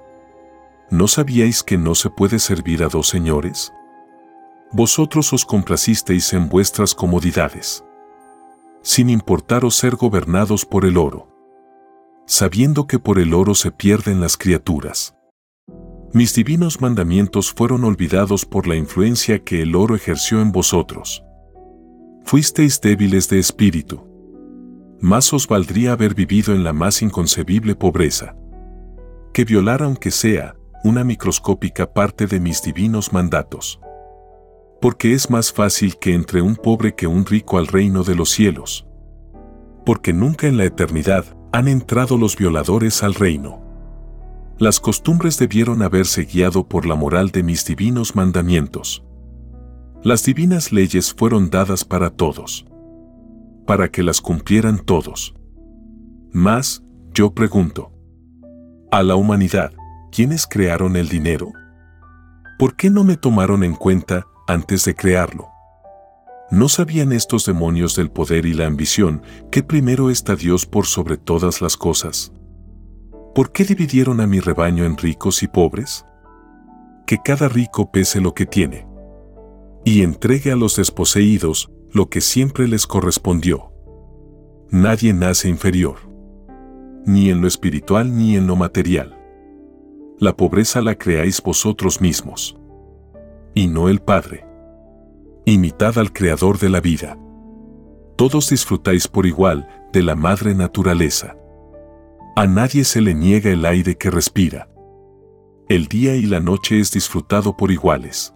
¿No 0.89 1.07
sabíais 1.07 1.63
que 1.63 1.77
no 1.77 1.95
se 1.95 2.09
puede 2.09 2.39
servir 2.39 2.83
a 2.83 2.87
dos 2.87 3.09
señores? 3.09 3.73
Vosotros 4.71 5.33
os 5.33 5.45
complacisteis 5.45 6.31
en 6.33 6.47
vuestras 6.47 6.95
comodidades, 6.95 7.83
sin 8.81 9.09
importaros 9.09 9.75
ser 9.75 9.95
gobernados 9.95 10.65
por 10.65 10.85
el 10.85 10.97
oro, 10.97 11.27
sabiendo 12.25 12.87
que 12.87 12.99
por 12.99 13.19
el 13.19 13.33
oro 13.33 13.55
se 13.55 13.71
pierden 13.71 14.21
las 14.21 14.37
criaturas. 14.37 15.15
Mis 16.13 16.33
divinos 16.33 16.81
mandamientos 16.81 17.51
fueron 17.51 17.83
olvidados 17.83 18.45
por 18.45 18.67
la 18.67 18.75
influencia 18.75 19.39
que 19.39 19.61
el 19.61 19.75
oro 19.75 19.95
ejerció 19.95 20.41
en 20.41 20.51
vosotros. 20.51 21.23
Fuisteis 22.25 22.81
débiles 22.81 23.29
de 23.29 23.39
espíritu. 23.39 24.05
Más 24.99 25.31
os 25.33 25.47
valdría 25.47 25.93
haber 25.93 26.13
vivido 26.15 26.53
en 26.53 26.63
la 26.63 26.73
más 26.73 27.01
inconcebible 27.01 27.75
pobreza, 27.75 28.35
que 29.33 29.45
violar 29.45 29.83
aunque 29.83 30.11
sea 30.11 30.55
una 30.83 31.03
microscópica 31.03 31.93
parte 31.93 32.27
de 32.27 32.39
mis 32.39 32.61
divinos 32.61 33.13
mandatos 33.13 33.79
porque 34.81 35.13
es 35.13 35.29
más 35.29 35.51
fácil 35.51 35.97
que 35.97 36.13
entre 36.13 36.41
un 36.41 36.55
pobre 36.55 36.95
que 36.95 37.07
un 37.07 37.25
rico 37.25 37.57
al 37.57 37.67
reino 37.67 38.03
de 38.03 38.15
los 38.15 38.29
cielos. 38.29 38.87
Porque 39.85 40.13
nunca 40.13 40.47
en 40.47 40.57
la 40.57 40.65
eternidad 40.65 41.25
han 41.51 41.67
entrado 41.67 42.17
los 42.17 42.37
violadores 42.37 43.03
al 43.03 43.13
reino. 43.13 43.61
Las 44.59 44.79
costumbres 44.79 45.37
debieron 45.37 45.81
haberse 45.81 46.25
guiado 46.25 46.67
por 46.67 46.85
la 46.85 46.95
moral 46.95 47.31
de 47.31 47.43
mis 47.43 47.65
divinos 47.65 48.15
mandamientos. 48.15 49.03
Las 50.03 50.23
divinas 50.23 50.71
leyes 50.71 51.13
fueron 51.13 51.49
dadas 51.49 51.83
para 51.83 52.09
todos. 52.09 52.65
Para 53.65 53.89
que 53.89 54.03
las 54.03 54.21
cumplieran 54.21 54.79
todos. 54.79 55.33
Mas, 56.31 56.83
yo 57.13 57.33
pregunto. 57.33 57.91
A 58.91 59.01
la 59.03 59.15
humanidad, 59.15 59.71
¿quiénes 60.11 60.45
crearon 60.45 60.95
el 60.95 61.09
dinero? 61.09 61.51
¿Por 62.57 62.75
qué 62.75 62.89
no 62.89 63.03
me 63.03 63.15
tomaron 63.15 63.63
en 63.63 63.75
cuenta 63.75 64.25
antes 64.49 64.83
de 64.83 64.95
crearlo. 64.95 65.47
¿No 66.49 66.69
sabían 66.69 67.13
estos 67.13 67.45
demonios 67.45 67.95
del 67.95 68.09
poder 68.09 68.47
y 68.47 68.53
la 68.53 68.65
ambición 68.65 69.21
que 69.51 69.61
primero 69.61 70.09
está 70.09 70.35
Dios 70.35 70.65
por 70.65 70.87
sobre 70.87 71.17
todas 71.17 71.61
las 71.61 71.77
cosas? 71.77 72.33
¿Por 73.33 73.51
qué 73.51 73.63
dividieron 73.63 74.21
a 74.21 74.27
mi 74.27 74.39
rebaño 74.39 74.85
en 74.85 74.97
ricos 74.97 75.43
y 75.43 75.47
pobres? 75.47 76.05
Que 77.05 77.17
cada 77.23 77.47
rico 77.49 77.91
pese 77.91 78.21
lo 78.21 78.33
que 78.33 78.45
tiene. 78.45 78.87
Y 79.85 80.01
entregue 80.01 80.51
a 80.51 80.55
los 80.55 80.75
desposeídos 80.75 81.71
lo 81.91 82.09
que 82.09 82.21
siempre 82.21 82.67
les 82.67 82.85
correspondió. 82.85 83.71
Nadie 84.69 85.13
nace 85.13 85.49
inferior. 85.49 85.97
Ni 87.05 87.29
en 87.29 87.41
lo 87.41 87.47
espiritual 87.47 88.15
ni 88.15 88.35
en 88.35 88.45
lo 88.47 88.55
material. 88.55 89.17
La 90.19 90.35
pobreza 90.35 90.81
la 90.81 90.95
creáis 90.95 91.41
vosotros 91.41 92.01
mismos 92.01 92.59
y 93.53 93.67
no 93.67 93.89
el 93.89 93.99
Padre. 93.99 94.45
Imitad 95.45 95.97
al 95.97 96.13
Creador 96.13 96.59
de 96.59 96.69
la 96.69 96.81
vida. 96.81 97.17
Todos 98.15 98.49
disfrutáis 98.49 99.07
por 99.07 99.25
igual 99.25 99.67
de 99.91 100.03
la 100.03 100.15
madre 100.15 100.53
naturaleza. 100.53 101.35
A 102.39 102.47
nadie 102.47 102.85
se 102.85 103.01
le 103.01 103.13
niega 103.13 103.51
el 103.51 103.65
aire 103.65 103.97
que 103.97 104.09
respira. 104.09 104.69
El 105.67 105.87
día 105.87 106.15
y 106.15 106.21
la 106.21 106.39
noche 106.39 106.79
es 106.79 106.89
disfrutado 106.89 107.57
por 107.57 107.69
iguales. 107.69 108.33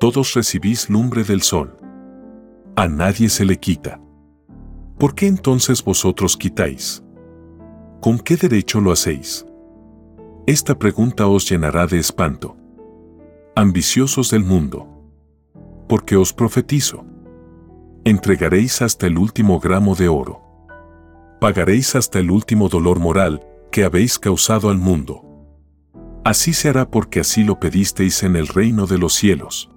Todos 0.00 0.34
recibís 0.34 0.90
lumbre 0.90 1.22
del 1.22 1.42
sol. 1.42 1.76
A 2.74 2.88
nadie 2.88 3.28
se 3.28 3.44
le 3.44 3.58
quita. 3.58 4.00
¿Por 4.98 5.14
qué 5.14 5.28
entonces 5.28 5.84
vosotros 5.84 6.36
quitáis? 6.36 7.04
¿Con 8.00 8.18
qué 8.18 8.36
derecho 8.36 8.80
lo 8.80 8.90
hacéis? 8.90 9.46
Esta 10.48 10.76
pregunta 10.76 11.28
os 11.28 11.48
llenará 11.48 11.86
de 11.86 12.00
espanto 12.00 12.56
ambiciosos 13.54 14.32
del 14.32 14.42
mundo. 14.42 14.88
Porque 15.88 16.16
os 16.16 16.32
profetizo. 16.32 17.06
Entregaréis 18.04 18.82
hasta 18.82 19.06
el 19.06 19.16
último 19.16 19.60
gramo 19.60 19.94
de 19.94 20.08
oro. 20.08 20.45
Pagaréis 21.40 21.94
hasta 21.94 22.18
el 22.18 22.30
último 22.30 22.68
dolor 22.68 22.98
moral 22.98 23.46
que 23.70 23.84
habéis 23.84 24.18
causado 24.18 24.70
al 24.70 24.78
mundo. 24.78 25.22
Así 26.24 26.54
se 26.54 26.70
hará 26.70 26.90
porque 26.90 27.20
así 27.20 27.44
lo 27.44 27.60
pedisteis 27.60 28.22
en 28.22 28.36
el 28.36 28.48
reino 28.48 28.86
de 28.86 28.98
los 28.98 29.12
cielos. 29.12 29.70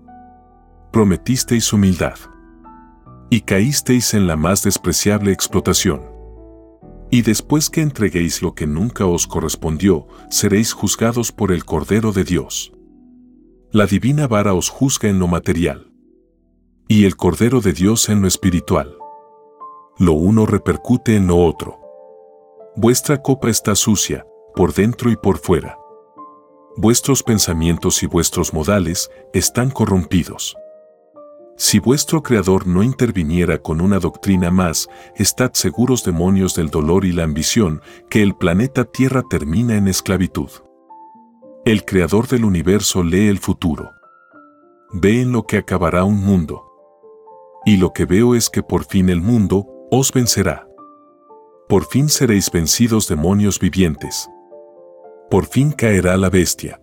Prometisteis 0.91 1.72
humildad. 1.74 2.18
Y 3.30 3.41
caísteis 3.41 4.14
en 4.14 4.26
la 4.26 4.36
más 4.36 4.64
despreciable 4.64 5.32
explotación. 5.32 6.01
Y 7.12 7.24
después 7.24 7.70
que 7.70 7.82
entreguéis 7.82 8.41
lo 8.41 8.53
que 8.53 8.66
nunca 8.66 9.05
os 9.05 9.28
correspondió, 9.28 10.07
seréis 10.30 10.74
juzgados 10.74 11.32
por 11.32 11.51
el 11.51 11.66
Cordero 11.66 12.12
de 12.12 12.24
Dios. 12.24 12.72
La 13.72 13.86
divina 13.86 14.28
vara 14.28 14.53
os 14.53 14.70
juzga 14.70 15.10
en 15.10 15.20
lo 15.20 15.28
material. 15.28 15.91
Y 16.88 17.05
el 17.05 17.16
Cordero 17.18 17.62
de 17.62 17.74
Dios 17.74 18.10
en 18.10 18.22
lo 18.22 18.28
espiritual. 18.28 18.99
Lo 20.00 20.14
uno 20.14 20.45
repercute 20.45 21.18
en 21.18 21.28
lo 21.28 21.38
otro. 21.38 21.78
Vuestra 22.78 23.22
copa 23.22 23.50
está 23.50 23.76
sucia, 23.76 24.26
por 24.56 24.74
dentro 24.74 25.12
y 25.12 25.18
por 25.18 25.39
fuera. 25.39 25.78
Vuestros 26.78 27.22
pensamientos 27.22 28.02
y 28.02 28.06
vuestros 28.08 28.54
modales 28.54 29.12
están 29.34 29.70
corrompidos. 29.70 30.56
Si 31.58 31.80
vuestro 31.80 32.24
Creador 32.24 32.66
no 32.66 32.82
interviniera 32.82 33.58
con 33.58 33.82
una 33.82 34.00
doctrina 34.00 34.50
más, 34.52 34.88
estad 35.18 35.52
seguros 35.52 36.06
demonios 36.06 36.56
del 36.56 36.70
dolor 36.70 37.04
y 37.04 37.12
la 37.12 37.26
ambición, 37.26 37.82
que 38.10 38.24
el 38.24 38.36
planeta 38.36 38.86
Tierra 38.86 39.24
termina 39.30 39.76
en 39.76 39.89
esclavitud. 39.89 40.50
El 41.66 41.84
creador 41.84 42.30
del 42.30 42.45
universo 42.45 43.04
lee 43.04 43.28
el 43.28 43.39
futuro. 43.39 43.91
Ve 44.93 45.20
en 45.20 45.34
lo 45.34 45.43
que 45.43 45.58
acabará 45.58 46.06
un 46.06 46.24
mundo. 46.24 46.64
Y 47.66 47.76
lo 47.76 47.91
que 47.91 48.06
veo 48.06 48.34
es 48.34 48.50
que 48.50 48.64
por 48.64 48.86
fin 48.86 49.10
el 49.10 49.20
mundo 49.20 49.68
os 49.92 50.12
vencerá. 50.12 50.68
Por 51.68 51.86
fin 51.86 52.10
seréis 52.10 52.52
vencidos 52.52 53.08
demonios 53.08 53.60
vivientes. 53.60 54.30
Por 55.30 55.46
fin 55.46 55.72
caerá 55.72 56.16
la 56.18 56.30
bestia. 56.30 56.82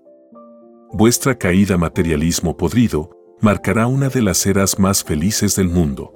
Vuestra 0.92 1.36
caída 1.36 1.76
materialismo 1.76 2.56
podrido 2.56 3.10
marcará 3.40 3.86
una 3.86 4.08
de 4.08 4.22
las 4.22 4.46
eras 4.46 4.78
más 4.78 5.04
felices 5.04 5.54
del 5.56 5.68
mundo. 5.68 6.12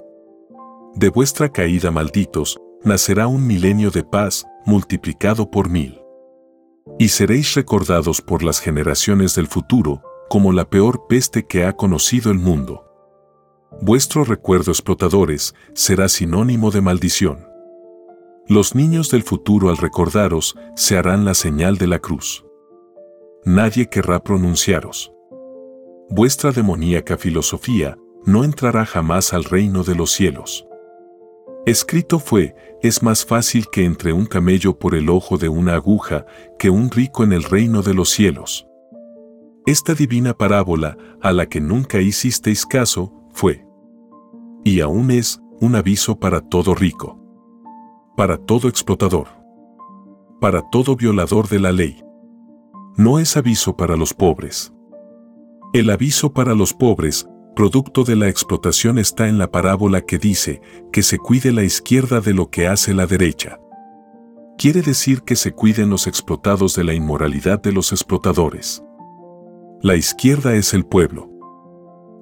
De 0.95 1.09
vuestra 1.09 1.49
caída 1.49 1.91
malditos 1.91 2.59
nacerá 2.83 3.27
un 3.27 3.45
milenio 3.45 3.91
de 3.91 4.03
paz 4.03 4.45
multiplicado 4.65 5.49
por 5.49 5.69
mil 5.69 6.01
y 6.99 7.09
seréis 7.09 7.53
recordados 7.53 8.21
por 8.21 8.43
las 8.43 8.59
generaciones 8.59 9.35
del 9.35 9.47
futuro 9.47 10.01
como 10.29 10.51
la 10.51 10.69
peor 10.69 11.07
peste 11.07 11.45
que 11.45 11.65
ha 11.65 11.73
conocido 11.73 12.31
el 12.31 12.39
mundo. 12.39 12.90
Vuestro 13.79 14.25
recuerdo 14.25 14.71
explotadores 14.71 15.55
será 15.73 16.09
sinónimo 16.09 16.71
de 16.71 16.81
maldición. 16.81 17.47
Los 18.47 18.75
niños 18.75 19.09
del 19.09 19.23
futuro 19.23 19.69
al 19.69 19.77
recordaros 19.77 20.55
se 20.75 20.97
harán 20.97 21.23
la 21.23 21.33
señal 21.33 21.77
de 21.77 21.87
la 21.87 21.99
cruz. 21.99 22.43
Nadie 23.45 23.87
querrá 23.87 24.21
pronunciaros. 24.21 25.13
Vuestra 26.09 26.51
demoníaca 26.51 27.17
filosofía 27.17 27.97
no 28.25 28.43
entrará 28.43 28.85
jamás 28.85 29.33
al 29.33 29.45
reino 29.45 29.83
de 29.83 29.95
los 29.95 30.11
cielos. 30.11 30.67
Escrito 31.65 32.19
fue, 32.19 32.55
es 32.81 33.01
más 33.01 33.25
fácil 33.25 33.67
que 33.71 33.85
entre 33.85 34.11
un 34.11 34.25
camello 34.25 34.77
por 34.77 34.95
el 34.95 35.09
ojo 35.09 35.37
de 35.37 35.47
una 35.47 35.75
aguja 35.75 36.25
que 36.59 36.69
un 36.69 36.91
rico 36.91 37.23
en 37.23 37.31
el 37.31 37.43
reino 37.43 37.81
de 37.81 37.93
los 37.93 38.09
cielos. 38.09 38.67
Esta 39.65 39.93
divina 39.93 40.33
parábola, 40.33 40.97
a 41.21 41.31
la 41.31 41.47
que 41.47 41.61
nunca 41.61 42.01
hicisteis 42.01 42.65
caso, 42.65 43.13
fue. 43.33 43.65
Y 44.63 44.81
aún 44.81 45.11
es 45.11 45.41
un 45.59 45.75
aviso 45.75 46.19
para 46.19 46.41
todo 46.41 46.75
rico. 46.75 47.19
Para 48.15 48.37
todo 48.37 48.67
explotador. 48.67 49.27
Para 50.39 50.61
todo 50.69 50.95
violador 50.95 51.47
de 51.47 51.59
la 51.59 51.71
ley. 51.71 52.03
No 52.97 53.19
es 53.19 53.37
aviso 53.37 53.77
para 53.77 53.95
los 53.95 54.13
pobres. 54.13 54.73
El 55.73 55.89
aviso 55.89 56.33
para 56.33 56.53
los 56.53 56.73
pobres, 56.73 57.27
producto 57.55 58.03
de 58.03 58.15
la 58.15 58.27
explotación, 58.27 58.97
está 58.97 59.29
en 59.29 59.37
la 59.37 59.49
parábola 59.49 60.01
que 60.01 60.17
dice 60.17 60.61
que 60.91 61.01
se 61.01 61.17
cuide 61.17 61.53
la 61.53 61.63
izquierda 61.63 62.19
de 62.19 62.33
lo 62.33 62.49
que 62.49 62.67
hace 62.67 62.93
la 62.93 63.07
derecha. 63.07 63.57
Quiere 64.57 64.81
decir 64.81 65.21
que 65.21 65.35
se 65.35 65.53
cuiden 65.53 65.89
los 65.89 66.07
explotados 66.07 66.75
de 66.75 66.83
la 66.83 66.93
inmoralidad 66.93 67.61
de 67.61 67.71
los 67.71 67.93
explotadores. 67.93 68.83
La 69.81 69.95
izquierda 69.95 70.53
es 70.55 70.73
el 70.73 70.85
pueblo, 70.85 71.30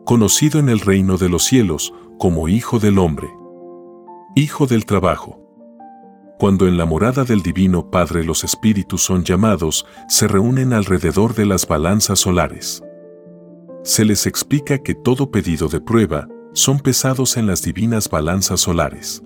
conocido 0.10 0.60
en 0.60 0.70
el 0.70 0.80
reino 0.80 1.20
de 1.20 1.30
los 1.30 1.44
cielos 1.44 1.94
como 2.18 2.48
Hijo 2.48 2.80
del 2.80 2.98
Hombre, 2.98 3.30
Hijo 4.36 4.66
del 4.66 4.88
Trabajo. 4.88 5.40
Cuando 6.40 6.68
en 6.68 6.80
la 6.80 6.86
morada 6.86 7.26
del 7.26 7.44
Divino 7.44 7.92
Padre 7.92 8.24
los 8.24 8.44
espíritus 8.44 9.04
son 9.04 9.24
llamados, 9.24 9.86
se 10.08 10.28
reúnen 10.28 10.74
alrededor 10.74 11.36
de 11.36 11.46
las 11.46 11.68
balanzas 11.68 12.18
solares. 12.18 12.82
Se 13.84 14.04
les 14.04 14.26
explica 14.26 14.80
que 14.80 14.96
todo 14.96 15.30
pedido 15.30 15.68
de 15.68 15.80
prueba 15.80 16.28
son 16.54 16.80
pesados 16.80 17.38
en 17.38 17.46
las 17.46 17.62
divinas 17.62 18.10
balanzas 18.10 18.62
solares. 18.62 19.22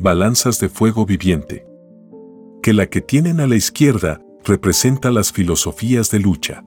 Balanzas 0.00 0.58
de 0.58 0.68
fuego 0.68 1.06
viviente. 1.06 1.64
Que 2.60 2.72
la 2.72 2.86
que 2.86 3.02
tienen 3.02 3.38
a 3.38 3.46
la 3.46 3.54
izquierda 3.54 4.20
representa 4.42 5.12
las 5.12 5.30
filosofías 5.30 6.10
de 6.10 6.18
lucha 6.18 6.64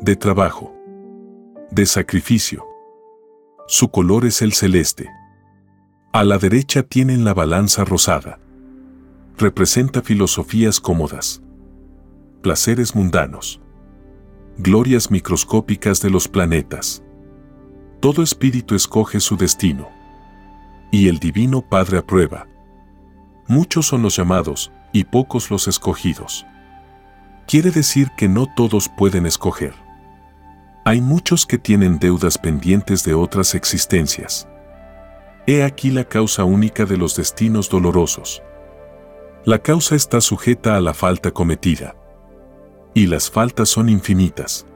de 0.00 0.16
trabajo, 0.16 0.73
de 1.70 1.86
sacrificio. 1.86 2.66
Su 3.66 3.88
color 3.88 4.26
es 4.26 4.42
el 4.42 4.52
celeste. 4.52 5.08
A 6.12 6.24
la 6.24 6.38
derecha 6.38 6.82
tienen 6.82 7.24
la 7.24 7.34
balanza 7.34 7.84
rosada. 7.84 8.38
Representa 9.36 10.02
filosofías 10.02 10.80
cómodas, 10.80 11.42
placeres 12.42 12.94
mundanos, 12.94 13.60
glorias 14.58 15.10
microscópicas 15.10 16.00
de 16.00 16.10
los 16.10 16.28
planetas. 16.28 17.02
Todo 18.00 18.22
espíritu 18.22 18.74
escoge 18.74 19.18
su 19.18 19.36
destino. 19.36 19.88
Y 20.92 21.08
el 21.08 21.18
Divino 21.18 21.62
Padre 21.62 21.98
aprueba. 21.98 22.46
Muchos 23.48 23.86
son 23.86 24.02
los 24.02 24.16
llamados 24.16 24.70
y 24.92 25.04
pocos 25.04 25.50
los 25.50 25.66
escogidos. 25.66 26.46
Quiere 27.48 27.70
decir 27.70 28.10
que 28.16 28.28
no 28.28 28.46
todos 28.54 28.88
pueden 28.88 29.26
escoger. 29.26 29.83
Hay 30.86 31.00
muchos 31.00 31.46
que 31.46 31.56
tienen 31.56 31.98
deudas 31.98 32.36
pendientes 32.36 33.04
de 33.04 33.14
otras 33.14 33.54
existencias. 33.54 34.46
He 35.46 35.62
aquí 35.62 35.90
la 35.90 36.04
causa 36.04 36.44
única 36.44 36.84
de 36.84 36.98
los 36.98 37.16
destinos 37.16 37.70
dolorosos. 37.70 38.42
La 39.46 39.60
causa 39.60 39.96
está 39.96 40.20
sujeta 40.20 40.76
a 40.76 40.82
la 40.82 40.92
falta 40.92 41.30
cometida. 41.30 41.96
Y 42.92 43.06
las 43.06 43.30
faltas 43.30 43.70
son 43.70 43.88
infinitas. 43.88 44.66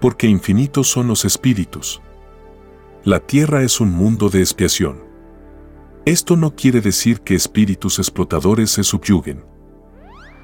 Porque 0.00 0.28
infinitos 0.28 0.86
son 0.86 1.08
los 1.08 1.24
espíritus. 1.24 2.00
La 3.02 3.18
tierra 3.18 3.62
es 3.62 3.80
un 3.80 3.90
mundo 3.90 4.30
de 4.30 4.38
expiación. 4.38 5.02
Esto 6.04 6.36
no 6.36 6.54
quiere 6.54 6.80
decir 6.80 7.22
que 7.22 7.34
espíritus 7.34 7.98
explotadores 7.98 8.70
se 8.70 8.84
subyuguen. 8.84 9.44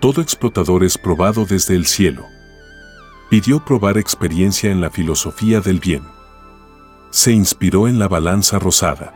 Todo 0.00 0.20
explotador 0.20 0.82
es 0.82 0.98
probado 0.98 1.44
desde 1.44 1.76
el 1.76 1.86
cielo 1.86 2.33
pidió 3.30 3.64
probar 3.64 3.98
experiencia 3.98 4.70
en 4.70 4.80
la 4.80 4.90
filosofía 4.90 5.60
del 5.60 5.80
bien. 5.80 6.02
Se 7.10 7.32
inspiró 7.32 7.88
en 7.88 7.98
la 7.98 8.08
balanza 8.08 8.58
rosada. 8.58 9.14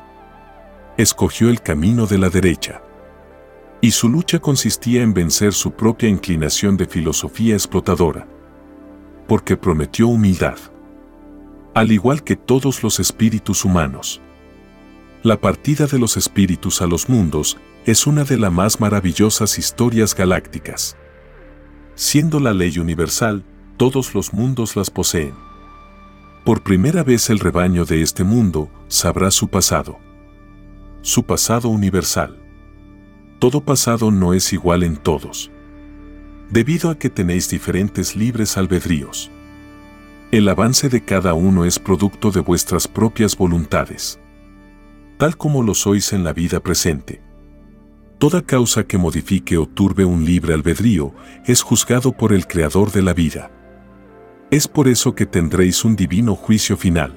Escogió 0.96 1.50
el 1.50 1.60
camino 1.60 2.06
de 2.06 2.18
la 2.18 2.30
derecha. 2.30 2.82
Y 3.80 3.92
su 3.92 4.08
lucha 4.08 4.40
consistía 4.40 5.02
en 5.02 5.14
vencer 5.14 5.52
su 5.52 5.72
propia 5.72 6.08
inclinación 6.08 6.76
de 6.76 6.86
filosofía 6.86 7.54
explotadora. 7.54 8.26
Porque 9.28 9.56
prometió 9.56 10.08
humildad. 10.08 10.58
Al 11.74 11.92
igual 11.92 12.24
que 12.24 12.34
todos 12.34 12.82
los 12.82 12.98
espíritus 12.98 13.64
humanos. 13.64 14.20
La 15.22 15.40
partida 15.40 15.86
de 15.86 15.98
los 15.98 16.16
espíritus 16.16 16.80
a 16.82 16.86
los 16.86 17.08
mundos 17.08 17.58
es 17.84 18.06
una 18.06 18.24
de 18.24 18.38
las 18.38 18.52
más 18.52 18.80
maravillosas 18.80 19.58
historias 19.58 20.14
galácticas. 20.14 20.96
Siendo 21.94 22.38
la 22.40 22.52
ley 22.52 22.78
universal, 22.78 23.44
todos 23.78 24.12
los 24.12 24.34
mundos 24.34 24.76
las 24.76 24.90
poseen. 24.90 25.32
Por 26.44 26.62
primera 26.62 27.04
vez 27.04 27.30
el 27.30 27.38
rebaño 27.38 27.84
de 27.84 28.02
este 28.02 28.24
mundo 28.24 28.68
sabrá 28.88 29.30
su 29.30 29.48
pasado. 29.48 29.98
Su 31.00 31.22
pasado 31.22 31.68
universal. 31.68 32.36
Todo 33.38 33.60
pasado 33.60 34.10
no 34.10 34.34
es 34.34 34.52
igual 34.52 34.82
en 34.82 34.96
todos. 34.96 35.50
Debido 36.50 36.90
a 36.90 36.98
que 36.98 37.08
tenéis 37.08 37.48
diferentes 37.48 38.16
libres 38.16 38.58
albedríos. 38.58 39.30
El 40.32 40.48
avance 40.48 40.88
de 40.88 41.04
cada 41.04 41.34
uno 41.34 41.64
es 41.64 41.78
producto 41.78 42.32
de 42.32 42.40
vuestras 42.40 42.88
propias 42.88 43.36
voluntades. 43.36 44.18
Tal 45.18 45.36
como 45.36 45.62
lo 45.62 45.74
sois 45.74 46.12
en 46.12 46.24
la 46.24 46.32
vida 46.32 46.58
presente. 46.60 47.22
Toda 48.18 48.42
causa 48.42 48.82
que 48.84 48.98
modifique 48.98 49.56
o 49.56 49.66
turbe 49.66 50.04
un 50.04 50.24
libre 50.24 50.52
albedrío 50.52 51.14
es 51.46 51.62
juzgado 51.62 52.10
por 52.10 52.32
el 52.32 52.48
Creador 52.48 52.90
de 52.90 53.02
la 53.02 53.14
vida. 53.14 53.52
Es 54.50 54.66
por 54.66 54.88
eso 54.88 55.14
que 55.14 55.26
tendréis 55.26 55.84
un 55.84 55.94
divino 55.94 56.34
juicio 56.34 56.78
final. 56.78 57.14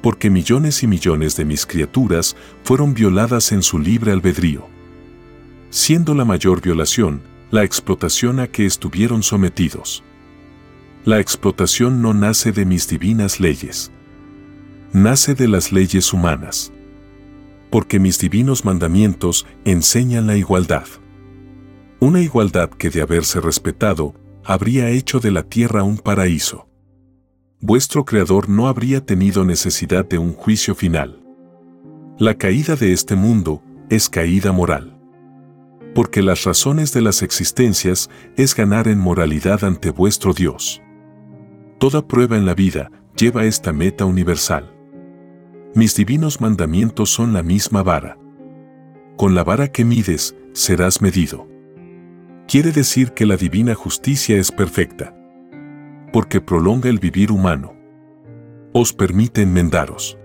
Porque 0.00 0.30
millones 0.30 0.84
y 0.84 0.86
millones 0.86 1.36
de 1.36 1.44
mis 1.44 1.66
criaturas 1.66 2.36
fueron 2.62 2.94
violadas 2.94 3.50
en 3.50 3.62
su 3.62 3.80
libre 3.80 4.12
albedrío. 4.12 4.68
Siendo 5.70 6.14
la 6.14 6.24
mayor 6.24 6.60
violación, 6.60 7.22
la 7.50 7.64
explotación 7.64 8.38
a 8.38 8.46
que 8.46 8.64
estuvieron 8.64 9.24
sometidos. 9.24 10.04
La 11.04 11.18
explotación 11.18 12.00
no 12.00 12.14
nace 12.14 12.52
de 12.52 12.64
mis 12.64 12.86
divinas 12.86 13.40
leyes. 13.40 13.90
Nace 14.92 15.34
de 15.34 15.48
las 15.48 15.72
leyes 15.72 16.12
humanas. 16.12 16.72
Porque 17.70 17.98
mis 17.98 18.20
divinos 18.20 18.64
mandamientos 18.64 19.46
enseñan 19.64 20.28
la 20.28 20.36
igualdad. 20.36 20.86
Una 21.98 22.20
igualdad 22.20 22.70
que 22.70 22.88
de 22.88 23.02
haberse 23.02 23.40
respetado, 23.40 24.14
habría 24.50 24.88
hecho 24.88 25.20
de 25.20 25.30
la 25.30 25.44
tierra 25.44 25.84
un 25.84 25.96
paraíso. 25.96 26.68
Vuestro 27.60 28.04
Creador 28.04 28.48
no 28.48 28.66
habría 28.66 29.06
tenido 29.06 29.44
necesidad 29.44 30.04
de 30.04 30.18
un 30.18 30.32
juicio 30.32 30.74
final. 30.74 31.22
La 32.18 32.34
caída 32.34 32.74
de 32.74 32.92
este 32.92 33.14
mundo 33.14 33.62
es 33.90 34.08
caída 34.08 34.50
moral. 34.50 34.98
Porque 35.94 36.20
las 36.20 36.42
razones 36.42 36.92
de 36.92 37.00
las 37.00 37.22
existencias 37.22 38.10
es 38.36 38.56
ganar 38.56 38.88
en 38.88 38.98
moralidad 38.98 39.62
ante 39.62 39.90
vuestro 39.90 40.32
Dios. 40.32 40.82
Toda 41.78 42.08
prueba 42.08 42.36
en 42.36 42.44
la 42.44 42.54
vida 42.54 42.90
lleva 43.16 43.44
esta 43.44 43.72
meta 43.72 44.04
universal. 44.04 44.74
Mis 45.76 45.94
divinos 45.94 46.40
mandamientos 46.40 47.10
son 47.10 47.32
la 47.32 47.44
misma 47.44 47.84
vara. 47.84 48.18
Con 49.16 49.36
la 49.36 49.44
vara 49.44 49.68
que 49.68 49.84
mides, 49.84 50.34
serás 50.54 51.00
medido 51.00 51.46
quiere 52.50 52.72
decir 52.72 53.12
que 53.12 53.26
la 53.26 53.36
divina 53.36 53.76
justicia 53.76 54.36
es 54.36 54.50
perfecta. 54.50 55.14
Porque 56.12 56.40
prolonga 56.40 56.88
el 56.88 56.98
vivir 56.98 57.30
humano. 57.30 57.76
Os 58.72 58.92
permite 58.92 59.42
enmendaros. 59.42 60.18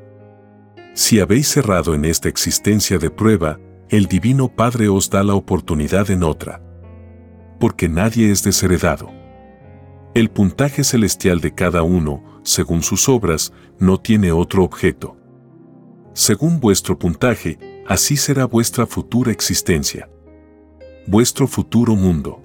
Si 0.96 1.20
habéis 1.20 1.50
cerrado 1.50 1.94
en 1.94 2.04
esta 2.04 2.28
existencia 2.28 2.98
de 2.98 3.12
prueba, 3.12 3.60
el 3.90 4.08
Divino 4.08 4.48
Padre 4.48 4.90
os 4.90 5.12
da 5.12 5.24
la 5.24 5.36
oportunidad 5.36 6.10
en 6.10 6.24
otra. 6.24 6.64
Porque 7.60 7.90
nadie 7.90 8.32
es 8.32 8.44
desheredado. 8.44 9.12
El 10.16 10.32
puntaje 10.32 10.84
celestial 10.84 11.42
de 11.42 11.54
cada 11.54 11.84
uno, 11.84 12.42
según 12.44 12.82
sus 12.82 13.08
obras, 13.08 13.54
no 13.78 14.00
tiene 14.00 14.32
otro 14.32 14.64
objeto. 14.64 15.16
Según 16.14 16.60
vuestro 16.60 16.98
puntaje, 16.98 17.60
así 17.88 18.18
será 18.18 18.46
vuestra 18.46 18.88
futura 18.88 19.32
existencia 19.32 20.10
vuestro 21.08 21.46
futuro 21.48 21.96
mundo, 21.96 22.42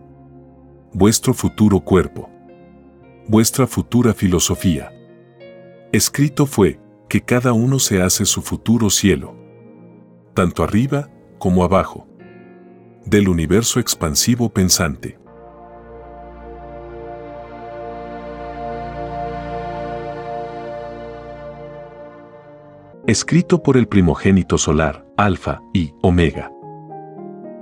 vuestro 0.93 1.33
futuro 1.33 1.81
cuerpo, 1.81 2.29
vuestra 3.27 3.67
futura 3.67 4.13
filosofía. 4.13 4.93
Escrito 5.93 6.45
fue 6.45 6.79
que 7.09 7.23
cada 7.23 7.55
uno 7.55 7.79
se 7.79 8.03
hace 8.03 8.27
su 8.27 8.43
futuro 8.43 8.91
cielo, 8.91 9.35
tanto 10.35 10.63
arriba 10.63 11.09
como 11.39 11.65
abajo, 11.65 12.07
del 13.07 13.31
universo 13.31 13.81
expansivo 13.81 14.51
pensante. 14.51 15.19
Escrito 23.07 23.63
por 23.63 23.79
el 23.79 23.89
primogénito 23.89 24.59
solar, 24.59 25.07
Alfa 25.17 25.63
y 25.73 25.95
Omega 26.03 26.53